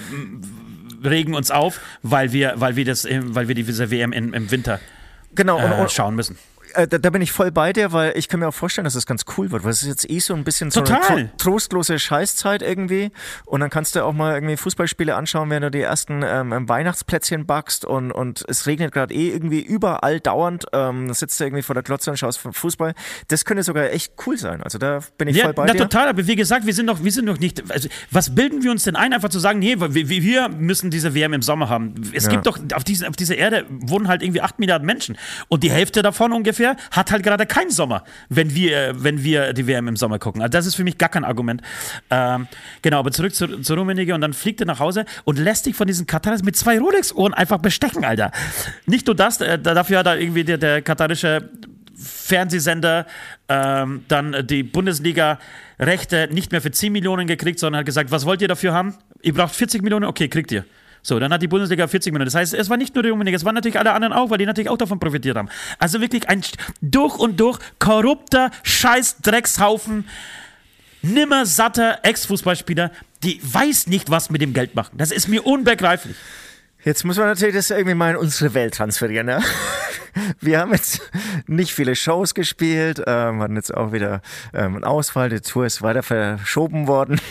[1.04, 4.80] regen uns auf, weil wir, weil wir, das, weil wir diese WM in, im Winter
[5.34, 6.38] genau, äh, schauen müssen
[6.76, 8.96] äh, da, da, bin ich voll bei dir, weil ich kann mir auch vorstellen, dass
[8.96, 11.18] es ganz cool wird, weil es ist jetzt eh so ein bisschen so Total.
[11.18, 13.12] eine tro trostlose Scheißzeit irgendwie
[13.46, 17.46] und dann kannst du auch mal irgendwie Fußballspiele anschauen, wenn du die ersten ähm, Weihnachtsplätzchen
[17.46, 21.76] backst und, und es regnet gerade eh irgendwie überall dauernd, ähm, sitzt du irgendwie vor
[21.76, 22.94] der Klotze und schaust Fußball.
[23.30, 25.80] Das könnte sogar echt cool sein, also da bin ich ja, voll bei na, dir.
[25.80, 28.72] total, aber wie gesagt, wir sind noch, wir sind noch nicht, also was bilden wir
[28.72, 31.96] uns denn ein, einfach zu sagen, nee, wir, wir müssen diese WM im Sommer haben.
[32.14, 32.32] Es ja.
[32.32, 35.72] gibt doch, auf, diesen, auf dieser Erde wohnen halt irgendwie 8 Milliarden Menschen und die
[35.72, 39.88] Hälfte davon ungefähr hat hat halt gerade keinen Sommer, wenn wir, wenn wir die WM
[39.88, 40.42] im Sommer gucken.
[40.42, 41.62] Also das ist für mich gar kein Argument.
[42.10, 42.48] Ähm,
[42.82, 45.76] genau, aber zurück zu, zu Rummenigge und dann fliegt er nach Hause und lässt sich
[45.76, 48.32] von diesen Kataris mit zwei Rolex-Ohren einfach bestechen, Alter.
[48.88, 51.50] Nicht nur das, äh, dafür hat er irgendwie der, der katarische
[51.96, 53.06] Fernsehsender
[53.48, 58.42] ähm, dann die Bundesliga-Rechte nicht mehr für 10 Millionen gekriegt, sondern hat gesagt, was wollt
[58.42, 58.96] ihr dafür haben?
[59.22, 60.06] Ihr braucht 40 Millionen?
[60.06, 60.66] Okay, kriegt ihr.
[61.06, 62.26] So, dann hat die Bundesliga 40 Minuten.
[62.26, 64.40] Das heißt, es war nicht nur der Rummenigge, es waren natürlich alle anderen auch, weil
[64.40, 65.50] die natürlich auch davon profitiert haben.
[65.78, 66.42] Also wirklich ein
[66.82, 70.10] durch und durch korrupter Scheiß-Dreckshaufen,
[71.04, 72.90] nimmer satter Ex-Fußballspieler,
[73.22, 74.98] die weiß nicht, was mit dem Geld machen.
[74.98, 76.16] Das ist mir unbegreiflich.
[76.84, 79.28] Jetzt muss man natürlich das irgendwie mal in unsere Welt transferieren.
[79.28, 79.44] Ne?
[80.42, 81.02] Wir haben jetzt
[81.46, 84.24] nicht viele Shows gespielt, ähm, hatten jetzt auch wieder
[84.56, 87.22] ähm, einen Ausfall, die Tour ist weiter verschoben worden.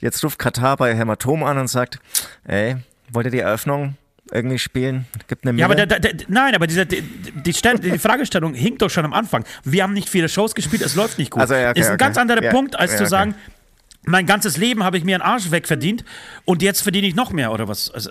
[0.00, 1.98] Jetzt ruft Katar bei Hämatom an und sagt,
[2.44, 2.76] ey,
[3.12, 3.96] wollt ihr die Eröffnung
[4.32, 5.06] irgendwie spielen?
[5.28, 5.60] Gibt eine Mille?
[5.60, 9.04] Ja, aber der, der, der, nein, aber diese, die, die, die, Fragestellung hinkt doch schon
[9.04, 9.44] am Anfang.
[9.64, 11.42] Wir haben nicht viele Shows gespielt, es läuft nicht gut.
[11.42, 12.04] Also, ja, okay, ist ein okay.
[12.04, 13.10] ganz anderer ja, Punkt, als ja, zu okay.
[13.10, 13.34] sagen,
[14.04, 16.04] mein ganzes Leben habe ich mir einen Arsch wegverdient
[16.44, 17.90] und jetzt verdiene ich noch mehr oder was.
[17.90, 18.10] Also,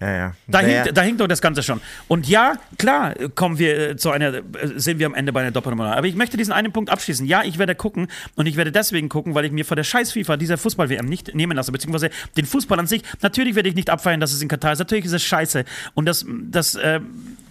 [0.00, 0.34] ja, ja.
[0.48, 1.80] Da, hinkt, da hinkt doch das Ganze schon.
[2.08, 4.42] Und ja, klar, kommen wir äh, zu einer, äh,
[4.76, 5.96] sind wir am Ende bei einer Doppelnummer.
[5.96, 7.26] Aber ich möchte diesen einen Punkt abschließen.
[7.26, 10.12] Ja, ich werde gucken und ich werde deswegen gucken, weil ich mir vor der scheiß
[10.12, 13.02] FIFA dieser Fußball-WM nicht nehmen lasse, beziehungsweise den Fußball an sich.
[13.22, 14.80] Natürlich werde ich nicht abfeiern, dass es in Katar ist.
[14.80, 15.64] Natürlich ist es scheiße.
[15.94, 17.00] Und dass, dass, äh,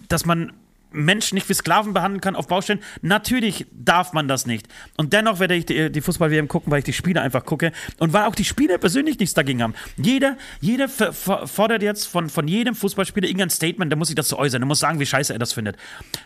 [0.08, 0.52] dass man
[0.94, 2.80] Menschen nicht wie Sklaven behandeln kann auf Baustellen.
[3.02, 4.68] Natürlich darf man das nicht.
[4.96, 8.12] Und dennoch werde ich die, die Fußball-WM gucken, weil ich die Spiele einfach gucke und
[8.12, 9.74] weil auch die Spieler persönlich nichts dagegen haben.
[9.96, 14.60] Jeder, jeder fordert jetzt von, von jedem Fußballspieler irgendein Statement, der muss sich dazu äußern,
[14.60, 15.76] der muss sagen, wie scheiße er das findet.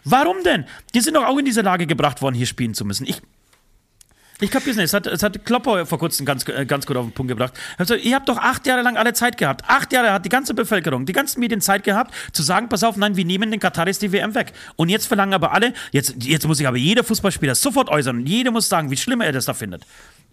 [0.04, 0.64] Warum denn?
[0.94, 3.07] Die sind doch auch in diese Lage gebracht worden, hier spielen zu müssen.
[3.07, 3.22] Ich,
[4.40, 4.87] ich kapiere es nicht.
[4.87, 7.55] Es hat, es hat Klopper vor kurzem ganz, äh, ganz gut auf den Punkt gebracht.
[7.77, 9.64] Also, ihr habt doch acht Jahre lang alle Zeit gehabt.
[9.66, 12.96] Acht Jahre hat die ganze Bevölkerung, die ganzen Medien Zeit gehabt, zu sagen, pass auf,
[12.96, 14.53] nein, wir nehmen den Kataris die WM weg.
[14.77, 18.27] Und jetzt verlangen aber alle, jetzt, jetzt muss sich aber jeder Fußballspieler sofort äußern.
[18.27, 19.85] Jeder muss sagen, wie schlimm er das da findet.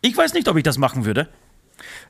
[0.02, 1.28] Ich weiß nicht, ob ich das machen würde.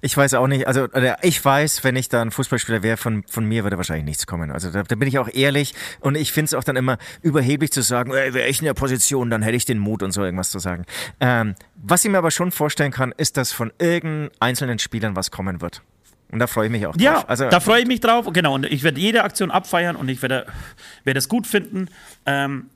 [0.02, 0.88] Ich weiß auch nicht, also
[1.22, 4.52] ich weiß, wenn ich da ein Fußballspieler wäre, von, von mir würde wahrscheinlich nichts kommen.
[4.52, 7.72] Also da, da bin ich auch ehrlich und ich finde es auch dann immer überheblich
[7.72, 10.52] zu sagen, wäre ich in der Position, dann hätte ich den Mut und so irgendwas
[10.52, 10.86] zu sagen.
[11.20, 15.32] Ähm, was ich mir aber schon vorstellen kann, ist, dass von irgendeinen einzelnen Spielern was
[15.32, 15.82] kommen wird.
[16.32, 17.02] Und da freue ich mich auch drauf.
[17.02, 18.28] Ja, also, da freue ich mich drauf.
[18.34, 20.48] Genau, und ich werde jede Aktion abfeiern und ich werde,
[21.04, 21.88] werde es gut finden.
[22.26, 22.70] Ähm,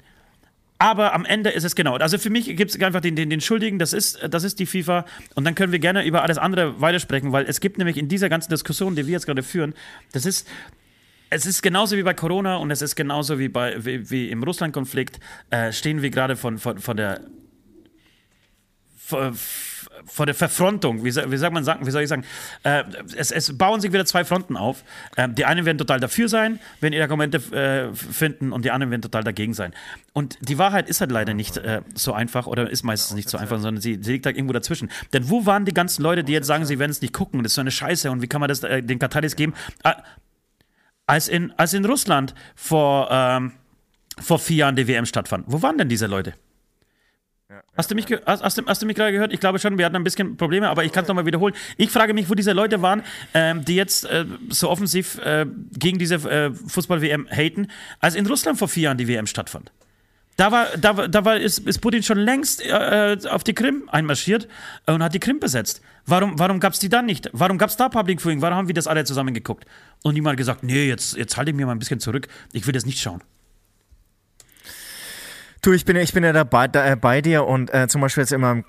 [0.80, 1.96] aber am Ende ist es genau.
[1.96, 4.66] Also für mich gibt es einfach den, den, den Schuldigen, das ist, das ist die
[4.66, 5.06] FIFA.
[5.36, 8.30] Und dann können wir gerne über alles andere weitersprechen, weil es gibt nämlich in dieser
[8.30, 9.74] ganzen Diskussion, die wir jetzt gerade führen,
[10.14, 10.48] das ist,
[11.30, 14.42] es ist genauso wie bei Corona und es ist genauso wie, bei, wie, wie im
[14.42, 17.22] Russland-Konflikt, äh, stehen wir gerade von, von, von der.
[20.06, 22.24] Vor der Verfrontung, wie, wie, sagt man, wie soll ich sagen,
[22.64, 22.84] äh,
[23.16, 24.84] es, es, bauen sich wieder zwei Fronten auf.
[25.16, 28.92] Äh, die einen werden total dafür sein, wenn ihre Argumente äh, finden, und die anderen
[28.92, 29.74] werden total dagegen sein.
[30.14, 33.38] Und die Wahrheit ist halt leider nicht äh, so einfach oder ist meistens nicht so
[33.38, 34.90] einfach, sondern sie, sie, liegt halt irgendwo dazwischen.
[35.12, 37.52] Denn wo waren die ganzen Leute, die jetzt sagen, sie werden es nicht gucken, das
[37.52, 39.54] ist so eine Scheiße und wie kann man das äh, den Kataris geben?
[39.84, 39.98] Ah,
[41.08, 43.54] als, in, als in Russland vor, ähm,
[44.20, 45.46] vor vier Jahren die WM stattfand.
[45.48, 46.36] Wo waren denn diese Leute?
[47.76, 49.34] Hast, du mich hast, hast, du, hast du mich gerade gehört?
[49.34, 51.56] Ich glaube schon, wir hatten ein bisschen Probleme, aber ich kann es nochmal wiederholen.
[51.78, 55.46] Ich frage mich, wo diese Leute waren, ähm, die jetzt äh, so offensiv äh,
[55.78, 57.68] gegen diese äh, Fußball-WM haten,
[58.00, 59.72] als in Russland vor vier Jahren die WM stattfand.
[60.40, 64.48] Da war, da, da war, ist, ist Putin schon längst äh, auf die Krim einmarschiert
[64.86, 65.82] und hat die Krim besetzt.
[66.06, 67.30] Warum, warum gab es die dann nicht?
[67.34, 68.42] Warum gab es da Public Viewing?
[68.42, 69.66] Warum haben wir das alle zusammen geguckt?
[70.02, 72.30] Und niemand gesagt, nee, jetzt, jetzt halte ich mir mal ein bisschen zurück.
[72.54, 73.22] Ich will das nicht schauen.
[75.62, 78.32] Du, ich bin, ich bin ja da äh, bei dir und äh, zum Beispiel jetzt
[78.32, 78.64] immer im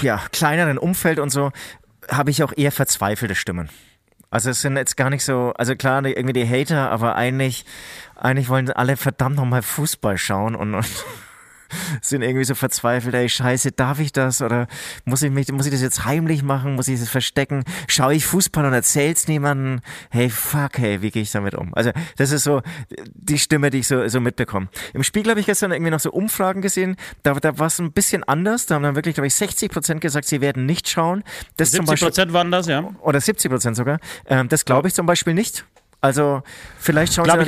[0.00, 1.52] ja, kleineren Umfeld und so
[2.10, 3.68] habe ich auch eher verzweifelte Stimmen.
[4.30, 7.66] Also es sind jetzt gar nicht so, also klar, irgendwie die Hater, aber eigentlich,
[8.16, 11.04] eigentlich wollen alle verdammt nochmal Fußball schauen und, und
[12.00, 14.42] sind irgendwie so verzweifelt, ey, scheiße, darf ich das?
[14.42, 14.66] Oder
[15.04, 16.74] muss ich mich, muss ich das jetzt heimlich machen?
[16.74, 17.64] Muss ich das verstecken?
[17.88, 19.80] Schaue ich Fußball und erzähl's niemandem?
[20.10, 21.74] Hey, fuck, hey, wie gehe ich damit um?
[21.74, 22.62] Also, das ist so
[23.14, 24.68] die Stimme, die ich so, so mitbekomme.
[24.94, 27.92] Im Spiegel habe ich gestern irgendwie noch so Umfragen gesehen, da, da war es ein
[27.92, 28.66] bisschen anders.
[28.66, 31.24] Da haben dann wirklich, glaube ich, 60 Prozent gesagt, sie werden nicht schauen.
[31.56, 32.90] Das 70 Prozent waren das, ja.
[33.00, 33.98] Oder 70 Prozent sogar.
[34.26, 35.64] Ähm, das glaube ich zum Beispiel nicht.
[36.02, 36.42] Also
[36.78, 37.44] vielleicht schauen, sie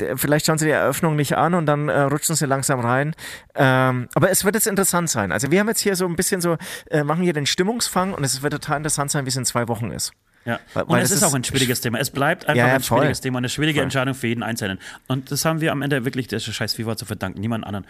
[0.00, 3.14] die, vielleicht schauen sie die Eröffnung nicht an und dann äh, rutschen sie langsam rein.
[3.54, 5.32] Ähm, aber es wird jetzt interessant sein.
[5.32, 6.56] Also wir haben jetzt hier so ein bisschen so,
[6.90, 9.68] äh, machen hier den Stimmungsfang und es wird total interessant sein, wie es in zwei
[9.68, 10.12] Wochen ist.
[10.44, 11.98] Ja, weil, und es ist, auch ein schwieriges Thema.
[11.98, 13.84] Es bleibt einfach ja, ja, ein schwieriges Thema, eine schwierige voll.
[13.84, 14.78] Entscheidung für jeden Einzelnen.
[15.08, 17.86] Und das haben wir am Ende wirklich der scheiß FIFA zu verdanken, niemand anderen.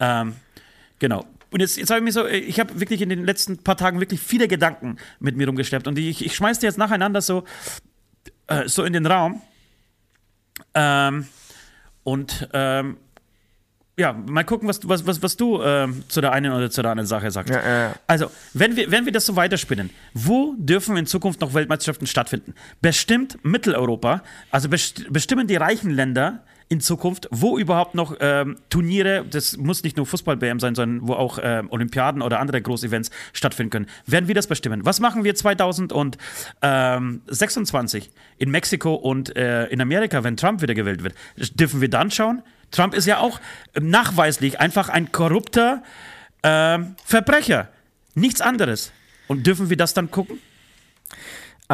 [0.00, 0.36] Ähm,
[0.98, 1.24] genau.
[1.50, 4.00] Und jetzt, jetzt habe ich mir so, ich habe wirklich in den letzten paar Tagen
[4.00, 7.44] wirklich viele Gedanken mit mir rumgeschleppt und ich, ich schmeiß die jetzt nacheinander so
[8.46, 9.42] äh, so in den Raum.
[10.74, 11.26] Ähm,
[12.02, 12.96] und ähm,
[13.96, 16.90] ja, mal gucken, was, was, was, was du ähm, zu der einen oder zu der
[16.90, 17.54] anderen Sache sagst.
[17.54, 17.94] Ja, ja.
[18.06, 22.54] Also, wenn wir, wenn wir das so weiterspinnen, wo dürfen in Zukunft noch Weltmeisterschaften stattfinden?
[22.80, 29.24] Bestimmt Mitteleuropa, also best bestimmen die reichen Länder in Zukunft, wo überhaupt noch ähm, Turniere,
[29.28, 33.70] das muss nicht nur Fußball-BM sein, sondern wo auch ähm, Olympiaden oder andere Großevents stattfinden
[33.70, 33.86] können.
[34.06, 34.84] Werden wir das bestimmen?
[34.84, 41.14] Was machen wir 2026 in Mexiko und äh, in Amerika, wenn Trump wieder gewählt wird?
[41.36, 42.42] Dürfen wir dann schauen?
[42.70, 43.40] Trump ist ja auch
[43.78, 45.82] nachweislich einfach ein korrupter
[46.42, 47.68] äh, Verbrecher.
[48.14, 48.90] Nichts anderes.
[49.28, 50.40] Und dürfen wir das dann gucken?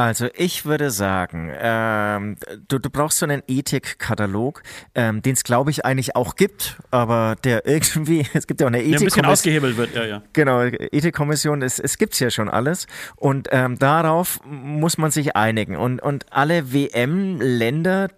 [0.01, 2.37] Also ich würde sagen, ähm,
[2.69, 4.63] du, du brauchst so einen Ethikkatalog,
[4.95, 8.71] ähm, den es glaube ich eigentlich auch gibt, aber der irgendwie, es gibt ja auch
[8.71, 8.93] eine Ethikkommission.
[8.93, 10.23] Der ein bisschen ausgehebelt wird, ja, ja.
[10.33, 12.87] Genau, Ethikkommission, es, es gibt's ja schon alles
[13.17, 18.09] und ähm, darauf muss man sich einigen und, und alle WM-Länder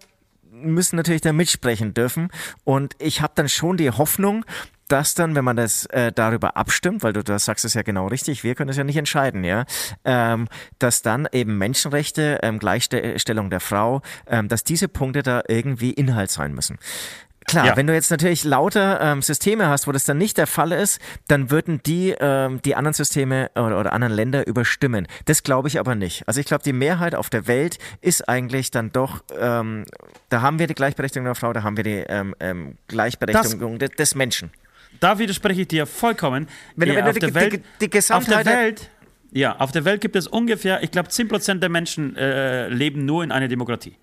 [0.53, 2.29] müssen natürlich da mitsprechen dürfen.
[2.63, 4.45] Und ich habe dann schon die Hoffnung,
[4.93, 8.05] dass dann, wenn man das äh, darüber abstimmt, weil du das sagst es ja genau
[8.05, 9.65] richtig, wir können es ja nicht entscheiden, ja,
[10.05, 15.93] ähm, dass dann eben Menschenrechte, ähm, Gleichstellung der Frau, ähm, dass diese Punkte da irgendwie
[15.93, 16.77] Inhalt sein müssen.
[17.45, 17.75] Klar, ja.
[17.75, 21.01] wenn du jetzt natürlich lauter ähm, Systeme hast, wo das dann nicht der Fall ist,
[21.27, 25.07] dann würden die ähm, die anderen Systeme oder, oder anderen Länder überstimmen.
[25.25, 26.27] Das glaube ich aber nicht.
[26.27, 29.85] Also ich glaube, die Mehrheit auf der Welt ist eigentlich dann doch, ähm,
[30.29, 33.89] da haben wir die Gleichberechtigung der Frau, da haben wir die ähm, ähm, Gleichberechtigung das,
[33.89, 34.51] des Menschen.
[34.99, 36.47] Da widerspreche ich dir vollkommen.
[36.75, 38.89] Wenn, ja, wenn auf, die, der Welt, die, die auf der Welt
[39.35, 43.23] ja, auf der Welt gibt es ungefähr, ich glaube, 10% der Menschen äh, leben nur
[43.23, 43.97] in einer Demokratie.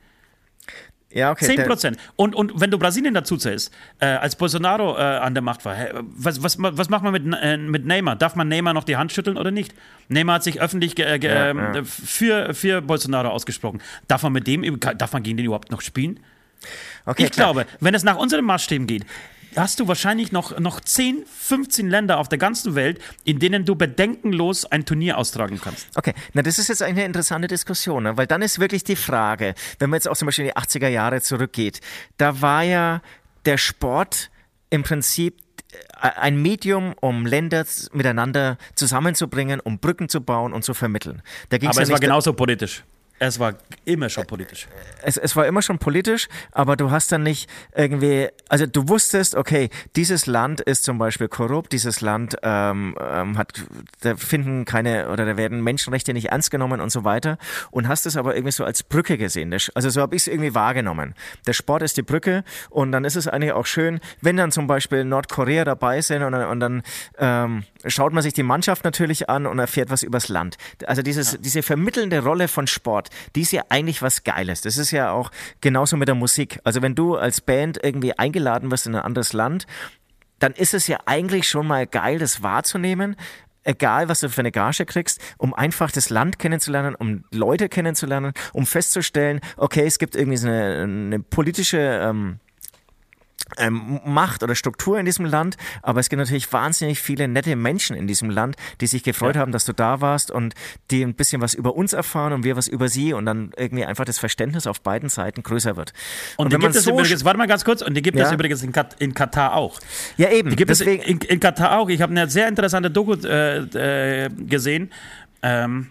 [1.13, 1.45] Ja, okay.
[1.57, 1.97] 10 Prozent.
[2.17, 5.77] Und, und wenn du Brasilien dazu zählst, äh, als Bolsonaro äh, an der Macht war,
[6.03, 8.17] was, was, was macht man mit, äh, mit Neymar?
[8.17, 9.75] Darf man Neymar noch die Hand schütteln oder nicht?
[10.09, 11.51] Neymar hat sich öffentlich ja, ja.
[11.51, 13.81] Ähm, für, für Bolsonaro ausgesprochen.
[14.07, 16.21] Darf man mit dem, darf man gegen den überhaupt noch spielen?
[17.07, 17.55] Okay, ich klar.
[17.55, 19.05] glaube, wenn es nach unseren Maßstäben geht,
[19.57, 23.75] hast du wahrscheinlich noch, noch 10, 15 Länder auf der ganzen Welt, in denen du
[23.75, 25.87] bedenkenlos ein Turnier austragen kannst.
[25.97, 28.17] Okay, na das ist jetzt eine interessante Diskussion, ne?
[28.17, 30.89] weil dann ist wirklich die Frage, wenn man jetzt auch zum Beispiel in die 80er
[30.89, 31.81] Jahre zurückgeht,
[32.17, 33.03] da war ja
[33.45, 34.31] der Sport
[34.71, 35.37] im Prinzip
[35.73, 41.23] äh, ein Medium, um Länder miteinander zusammenzubringen, um Brücken zu bauen und zu vermitteln.
[41.49, 42.85] Da Aber ja es war genauso politisch.
[43.23, 43.53] Es war
[43.85, 44.67] immer schon politisch.
[45.03, 49.35] Es, es war immer schon politisch, aber du hast dann nicht irgendwie, also du wusstest,
[49.35, 53.63] okay, dieses Land ist zum Beispiel korrupt, dieses Land ähm, ähm, hat,
[54.01, 57.37] da finden keine oder da werden Menschenrechte nicht ernst genommen und so weiter
[57.71, 59.53] und hast es aber irgendwie so als Brücke gesehen.
[59.53, 61.15] Also so habe ich es irgendwie wahrgenommen.
[61.47, 64.67] Der Sport ist die Brücke und dann ist es eigentlich auch schön, wenn dann zum
[64.67, 66.83] Beispiel Nordkorea dabei sind und, und dann
[67.19, 70.57] ähm, schaut man sich die Mannschaft natürlich an und erfährt was übers Land.
[70.87, 71.39] Also dieses, ja.
[71.39, 74.61] diese vermittelnde Rolle von Sport, die ist ja eigentlich was Geiles.
[74.63, 76.61] Das ist ja auch genauso mit der Musik.
[76.65, 79.67] Also wenn du als Band irgendwie eingeladen wirst in ein anderes Land,
[80.39, 83.17] dann ist es ja eigentlich schon mal geil, das wahrzunehmen,
[83.63, 88.33] egal was du für eine Gage kriegst, um einfach das Land kennenzulernen, um Leute kennenzulernen,
[88.53, 92.41] um festzustellen, okay, es gibt irgendwie so eine, eine politische ähm,
[93.59, 97.97] ähm, Macht oder Struktur in diesem Land, aber es gibt natürlich wahnsinnig viele nette Menschen
[97.97, 99.43] in diesem Land, die sich gefreut ja.
[99.43, 100.55] haben, dass du da warst und
[100.91, 103.85] die ein bisschen was über uns erfahren und wir was über sie und dann irgendwie
[103.85, 105.93] einfach das Verständnis auf beiden Seiten größer wird.
[106.37, 108.27] Und, und die gibt es so übrigens, warte mal ganz kurz, und die gibt ja.
[108.27, 109.79] es übrigens in, Kat in, Katar auch.
[110.17, 110.51] Ja, eben.
[110.51, 111.03] Die gibt Deswegen.
[111.03, 111.89] es in, in, Katar auch.
[111.89, 114.91] Ich habe eine sehr interessante Doku äh, äh, gesehen.
[115.43, 115.89] Ähm,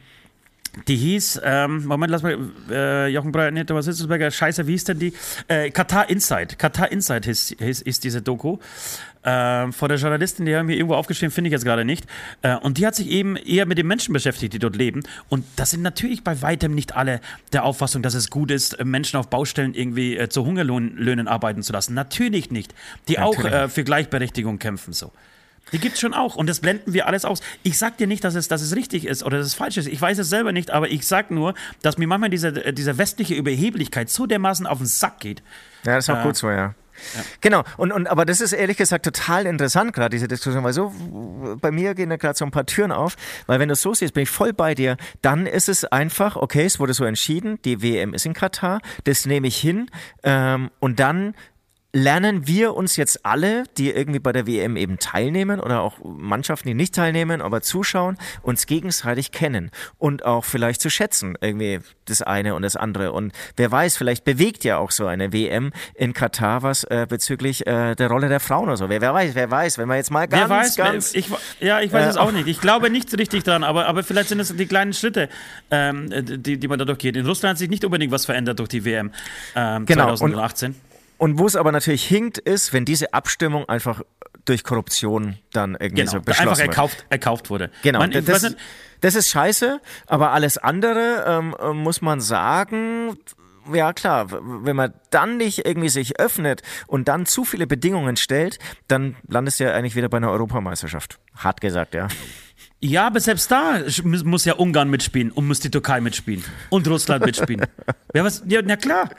[0.88, 2.38] die hieß, ähm, Moment, lass mal,
[2.70, 5.14] äh, Jochen Breyer, nee, Thomas Hitzelsberger, scheiße, wie hieß denn die?
[5.48, 6.56] Äh, Katar Inside.
[6.58, 8.58] Katar Inside ist, ist, ist diese Doku.
[9.24, 12.06] Äh, von der Journalistin, die haben mir irgendwo aufgeschrieben, finde ich jetzt gerade nicht.
[12.42, 15.02] Äh, und die hat sich eben eher mit den Menschen beschäftigt, die dort leben.
[15.28, 17.20] Und das sind natürlich bei weitem nicht alle
[17.52, 21.74] der Auffassung, dass es gut ist, Menschen auf Baustellen irgendwie äh, zu Hungerlöhnen arbeiten zu
[21.74, 21.94] lassen.
[21.94, 22.74] Natürlich nicht.
[23.08, 23.54] Die natürlich.
[23.54, 25.12] auch äh, für Gleichberechtigung kämpfen, so.
[25.72, 27.42] Die gibt es schon auch und das blenden wir alles aus.
[27.64, 29.88] Ich sag dir nicht, dass es, dass es richtig ist oder dass es falsch ist.
[29.88, 33.36] Ich weiß es selber nicht, aber ich sag nur, dass mir manchmal diese, diese westliche
[33.36, 35.44] Überheblichkeit so dermaßen auf den Sack geht.
[35.86, 36.76] Ja, das ist auch äh, gut so, ja.
[37.16, 37.22] Ja.
[37.42, 40.94] Genau, und, und aber das ist ehrlich gesagt total interessant, gerade diese Diskussion, weil so
[41.62, 43.16] bei mir gehen da gerade so ein paar Türen auf,
[43.48, 46.36] weil wenn du es so siehst, bin ich voll bei dir, dann ist es einfach,
[46.36, 49.90] okay, es wurde so entschieden, die WM ist in Katar, das nehme ich hin
[50.24, 51.36] ähm, und dann
[51.92, 56.68] lernen wir uns jetzt alle, die irgendwie bei der WM eben teilnehmen oder auch Mannschaften,
[56.68, 62.22] die nicht teilnehmen, aber zuschauen, uns gegenseitig kennen und auch vielleicht zu schätzen, irgendwie das
[62.22, 63.12] eine und das andere.
[63.12, 67.66] Und wer weiß, vielleicht bewegt ja auch so eine WM in Katar was äh, bezüglich
[67.66, 68.90] äh, der Rolle der Frauen oder so.
[68.90, 71.16] Wer, wer weiß, wer weiß, wenn man jetzt mal ganz, wer weiß, ganz...
[71.16, 72.48] Ich, ja, ich weiß äh, es auch nicht.
[72.48, 75.28] Ich glaube nicht richtig dran, aber, aber vielleicht sind es die kleinen Schritte,
[75.72, 77.16] ähm, die, die man dadurch geht.
[77.16, 79.12] In Russland hat sich nicht unbedingt was verändert durch die WM
[79.56, 80.16] ähm, genau.
[80.16, 80.70] 2018.
[80.72, 80.89] Und
[81.20, 84.02] und wo es aber natürlich hinkt, ist, wenn diese Abstimmung einfach
[84.46, 87.70] durch Korruption dann irgendwie genau, so beschlossen einfach erkauft, erkauft wurde.
[87.84, 88.56] Genau, Man, das,
[89.02, 93.18] das, ist scheiße, aber alles andere ähm, äh, muss man sagen,
[93.72, 98.58] ja klar, wenn man dann nicht irgendwie sich öffnet und dann zu viele Bedingungen stellt,
[98.88, 101.20] dann landest du ja eigentlich wieder bei einer Europameisterschaft.
[101.36, 102.08] Hart gesagt, ja.
[102.82, 107.26] Ja, aber selbst da muss ja Ungarn mitspielen und muss die Türkei mitspielen und Russland
[107.26, 107.68] mitspielen.
[108.14, 109.10] ja, was, ja, na klar.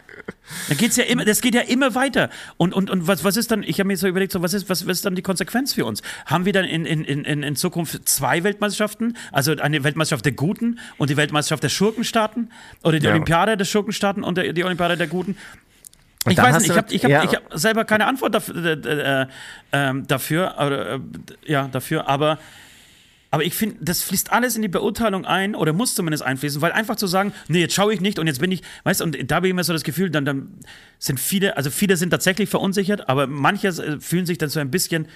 [0.68, 2.30] Da geht's ja immer, das geht ja immer weiter.
[2.56, 4.70] Und, und, und was, was ist dann, ich habe mir so überlegt, so, was, ist,
[4.70, 6.00] was, was ist dann die Konsequenz für uns?
[6.24, 9.18] Haben wir dann in, in, in, in Zukunft zwei Weltmeisterschaften?
[9.30, 12.50] Also eine Weltmeisterschaft der Guten und die Weltmeisterschaft der Schurkenstaaten?
[12.82, 13.12] Oder die ja.
[13.12, 15.36] Olympiade der Schurkenstaaten und der, die Olympiade der Guten?
[16.28, 17.24] ich weiß nicht, ich habe ich hab, ja.
[17.24, 19.26] ich hab selber keine Antwort dafür, äh,
[19.72, 22.38] äh, dafür, äh, ja, dafür, aber
[23.30, 26.72] aber ich finde, das fließt alles in die Beurteilung ein oder muss zumindest einfließen, weil
[26.72, 29.30] einfach zu sagen, nee, jetzt schaue ich nicht und jetzt bin ich, weißt du, und
[29.30, 30.58] da habe ich immer so das Gefühl, dann, dann
[30.98, 34.70] sind viele, also viele sind tatsächlich verunsichert, aber manche äh, fühlen sich dann so ein
[34.70, 35.06] bisschen,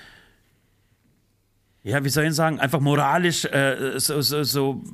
[1.83, 4.85] ja, wie soll ich sagen, einfach moralisch äh, so, so, so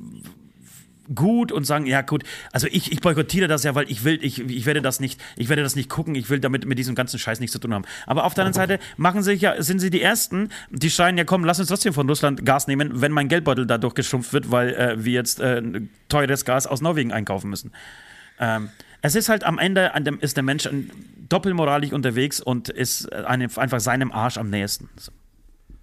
[1.15, 4.39] gut und sagen, ja gut, also ich, ich boykottiere das ja, weil ich will, ich,
[4.39, 7.19] ich werde das nicht, ich werde das nicht gucken, ich will damit mit diesem ganzen
[7.19, 7.85] Scheiß nichts zu tun haben.
[8.05, 11.23] Aber auf der anderen Seite machen sie ja, sind sie die Ersten, die schreien, ja
[11.23, 14.73] komm, lass uns trotzdem von Russland Gas nehmen, wenn mein Geldbeutel dadurch geschrumpft wird, weil
[14.73, 15.61] äh, wir jetzt äh,
[16.09, 17.71] teures Gas aus Norwegen einkaufen müssen.
[18.39, 18.69] Ähm,
[19.01, 20.69] es ist halt am Ende ist der Mensch
[21.27, 24.89] doppelmoralisch unterwegs und ist einfach seinem Arsch am nächsten.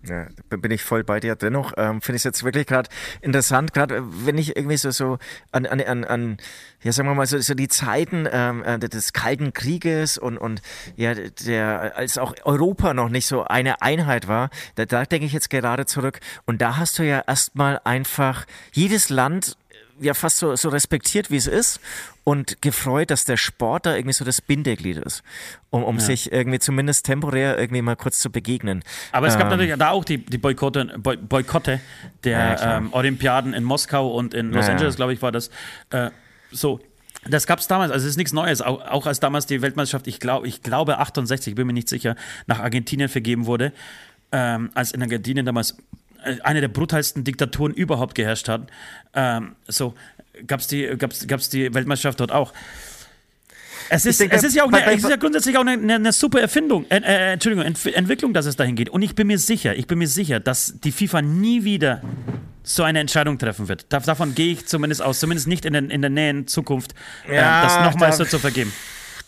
[0.06, 1.34] Ja, bin ich voll bei dir.
[1.34, 2.88] Dennoch ähm, finde ich es jetzt wirklich gerade
[3.20, 5.18] interessant, gerade äh, wenn ich irgendwie so, so
[5.50, 6.36] an, an, an, an
[6.82, 10.62] ja, sagen wir mal, so, so die Zeiten ähm, äh, des Kalten Krieges und, und
[10.94, 15.32] ja, der, als auch Europa noch nicht so eine Einheit war, da, da denke ich
[15.32, 16.20] jetzt gerade zurück.
[16.46, 19.56] Und da hast du ja erstmal einfach jedes Land
[20.00, 21.80] ja fast so, so respektiert, wie es ist
[22.28, 25.22] und gefreut, dass der Sport da irgendwie so das Bindeglied ist,
[25.70, 26.02] um, um ja.
[26.02, 28.84] sich irgendwie zumindest temporär irgendwie mal kurz zu begegnen.
[29.12, 31.80] Aber es gab ähm, natürlich da auch die, die Boykotte, Boy, Boykotte
[32.24, 35.48] der ja, ähm, Olympiaden in Moskau und in Los Angeles, glaube ich, war das.
[35.88, 36.10] Äh,
[36.50, 36.80] so,
[37.26, 40.06] das gab es damals, also es ist nichts Neues, auch, auch, als damals die Weltmeisterschaft,
[40.06, 42.14] ich, glaub, ich glaube 68, ich bin mir nicht sicher,
[42.46, 43.72] nach Argentinien vergeben wurde,
[44.32, 45.78] ähm, als in Argentinien damals
[46.24, 48.70] äh, eine der brutalsten Diktaturen überhaupt geherrscht hat.
[49.14, 49.94] Ähm, so
[50.46, 52.52] gab es die, gab's, gab's die Weltmeisterschaft dort auch.
[53.90, 55.94] Es ist, denke, es ist ja auch eine, es ist ja grundsätzlich auch eine, eine,
[55.94, 58.90] eine super Erfindung, äh, äh, Entschuldigung, Ent Entwicklung, dass es dahin geht.
[58.90, 62.02] Und ich bin mir sicher, ich bin mir sicher, dass die FIFA nie wieder
[62.62, 63.86] so eine Entscheidung treffen wird.
[63.88, 66.94] Davon gehe ich zumindest aus, zumindest nicht in der, in der näheren Zukunft,
[67.26, 68.72] äh, ja, das nochmal so zu vergeben.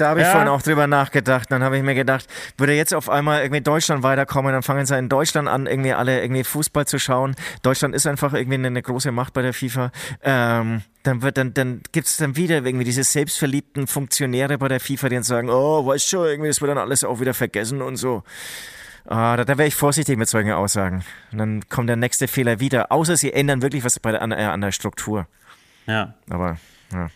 [0.01, 0.32] Da habe ich ja.
[0.32, 1.53] vorhin auch drüber nachgedacht.
[1.53, 2.26] Dann habe ich mir gedacht,
[2.57, 6.22] würde jetzt auf einmal irgendwie Deutschland weiterkommen, dann fangen sie in Deutschland an, irgendwie alle
[6.22, 7.36] irgendwie Fußball zu schauen.
[7.62, 9.90] Deutschland ist einfach irgendwie eine, eine große Macht bei der FIFA.
[10.22, 14.80] Ähm, dann wird dann, dann gibt es dann wieder irgendwie diese selbstverliebten Funktionäre bei der
[14.80, 17.82] FIFA, die dann sagen, oh, weißt schon, irgendwie, das wird dann alles auch wieder vergessen
[17.82, 18.22] und so.
[19.07, 21.05] Ah, da, da wäre ich vorsichtig mit solchen Aussagen.
[21.32, 24.32] Und dann kommt der nächste Fehler wieder, außer sie ändern wirklich was bei der, an,
[24.32, 25.26] äh, an der Struktur.
[25.86, 26.14] Ja.
[26.30, 26.57] Aber,
[26.92, 27.11] ja.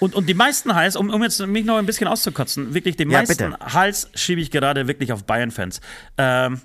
[0.00, 3.10] Und, und die meisten Hals, um, um jetzt mich noch ein bisschen auszukotzen, wirklich den
[3.10, 3.58] ja, meisten bitte.
[3.72, 5.80] Hals schiebe ich gerade wirklich auf Bayern-Fans.
[6.18, 6.60] Ähm,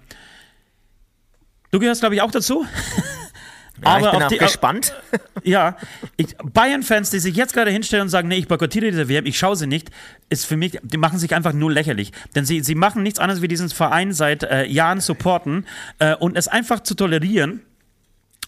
[1.72, 2.66] du gehörst, glaube ich, auch dazu.
[3.82, 4.94] Ja, aber ich bin auch die, gespannt.
[5.44, 5.78] Ja,
[6.44, 9.56] Bayern-Fans, die sich jetzt gerade hinstellen und sagen, nee, ich boykottiere diese WM, ich schaue
[9.56, 9.90] sie nicht,
[10.30, 12.12] ist für mich, die machen sich einfach nur lächerlich.
[12.36, 15.66] Denn sie, sie machen nichts anderes wie diesen Verein seit äh, Jahren supporten
[16.00, 17.62] äh, und es einfach zu tolerieren,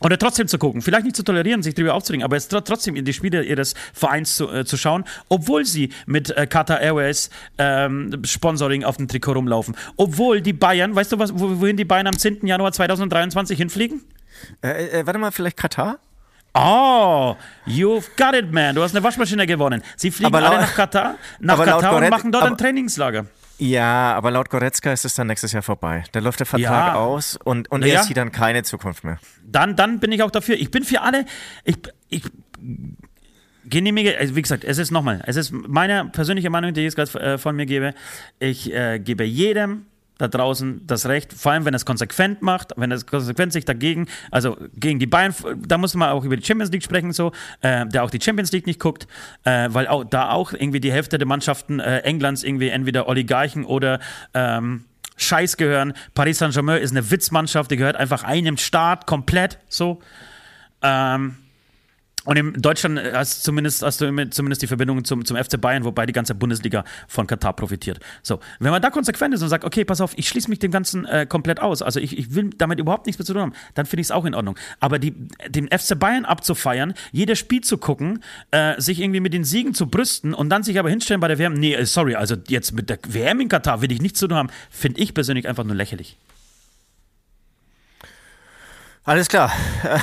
[0.01, 3.05] oder trotzdem zu gucken, vielleicht nicht zu tolerieren, sich darüber aufzuregen, aber es trotzdem in
[3.05, 8.21] die Spiele ihres Vereins zu, äh, zu schauen, obwohl sie mit äh, Qatar Airways ähm,
[8.25, 9.75] Sponsoring auf dem Trikot rumlaufen.
[9.97, 12.45] Obwohl die Bayern, weißt du, was, wohin die Bayern am 10.
[12.45, 14.01] Januar 2023 hinfliegen?
[14.63, 15.99] Äh, äh, warte mal, vielleicht Katar?
[16.53, 17.35] Oh,
[17.65, 18.75] you've got it, man.
[18.75, 19.81] Du hast eine Waschmaschine gewonnen.
[19.95, 23.27] Sie fliegen alle nach Katar, nach Katar und machen dort ein Trainingslager.
[23.61, 26.03] Ja, aber laut Goretzka ist es dann nächstes Jahr vorbei.
[26.13, 26.95] Da läuft der Vertrag ja.
[26.95, 29.19] aus und, und er sieht dann keine Zukunft mehr.
[29.45, 30.55] Dann, dann bin ich auch dafür.
[30.55, 31.25] Ich bin für alle.
[31.63, 31.77] Ich,
[32.09, 32.23] ich
[33.63, 36.95] genehmige, also wie gesagt, es ist nochmal, es ist meine persönliche Meinung, die ich jetzt
[36.95, 37.93] gerade äh, von mir gebe.
[38.39, 39.85] Ich äh, gebe jedem
[40.21, 44.07] da draußen das Recht, vor allem wenn es konsequent macht, wenn es konsequent sich dagegen,
[44.29, 45.33] also gegen die Bayern,
[45.65, 48.51] da muss man auch über die Champions League sprechen, so, äh, der auch die Champions
[48.51, 49.07] League nicht guckt,
[49.45, 53.65] äh, weil auch, da auch irgendwie die Hälfte der Mannschaften äh, Englands irgendwie entweder Oligarchen
[53.65, 53.99] oder
[54.35, 54.85] ähm,
[55.17, 55.93] Scheiß gehören.
[56.13, 60.01] Paris Saint-Germain ist eine Witzmannschaft, die gehört einfach einem Staat komplett so.
[60.83, 61.37] Ähm,
[62.23, 66.05] und in Deutschland hast, zumindest, hast du zumindest die Verbindung zum, zum FC Bayern, wobei
[66.05, 67.99] die ganze Bundesliga von Katar profitiert.
[68.21, 70.71] So, wenn man da konsequent ist und sagt, okay, pass auf, ich schließe mich dem
[70.71, 73.53] Ganzen äh, komplett aus, also ich, ich will damit überhaupt nichts mehr zu tun haben,
[73.73, 74.55] dann finde ich es auch in Ordnung.
[74.79, 75.15] Aber die,
[75.49, 79.87] den FC Bayern abzufeiern, jedes Spiel zu gucken, äh, sich irgendwie mit den Siegen zu
[79.87, 82.89] brüsten und dann sich aber hinstellen bei der WM, nee, äh, sorry, also jetzt mit
[82.89, 85.75] der WM in Katar will ich nichts zu tun haben, finde ich persönlich einfach nur
[85.75, 86.17] lächerlich.
[89.03, 89.51] Alles klar.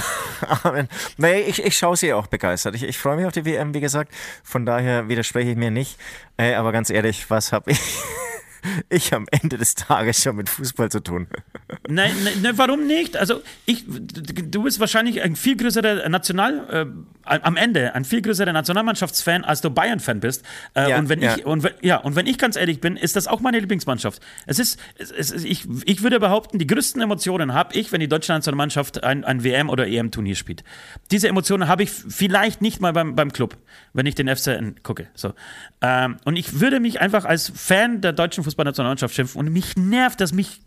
[0.65, 0.89] Amen.
[1.19, 2.75] Nee, ich, ich schaue sie auch begeistert.
[2.75, 4.13] Ich, ich freue mich auf die WM, wie gesagt.
[4.43, 5.99] Von daher widerspreche ich mir nicht.
[6.37, 7.81] Äh, aber ganz ehrlich, was habe ich
[8.89, 11.27] ich am Ende des Tages schon mit Fußball zu tun.
[11.89, 13.17] Nein, nein, warum nicht?
[13.17, 16.87] Also ich, du bist wahrscheinlich ein viel größerer National,
[17.25, 20.45] äh, am Ende ein viel größerer Nationalmannschaftsfan, als du Bayern-Fan bist.
[20.75, 21.37] Äh, ja, und wenn ja.
[21.37, 24.23] ich und ja und wenn ich ganz ehrlich bin, ist das auch meine Lieblingsmannschaft.
[24.47, 28.09] Es ist, es, es, ich, ich würde behaupten, die größten Emotionen habe ich, wenn die
[28.09, 30.65] deutsche Nationalmannschaft ein, ein WM oder EM-Turnier spielt.
[31.11, 33.57] Diese Emotionen habe ich vielleicht nicht mal beim, beim Club,
[33.93, 35.09] wenn ich den FCN gucke.
[35.15, 35.35] So.
[35.81, 39.39] Ähm, und ich würde mich einfach als Fan der deutschen Fußballnationalmannschaft schimpfen.
[39.39, 40.61] Und mich nervt das, mich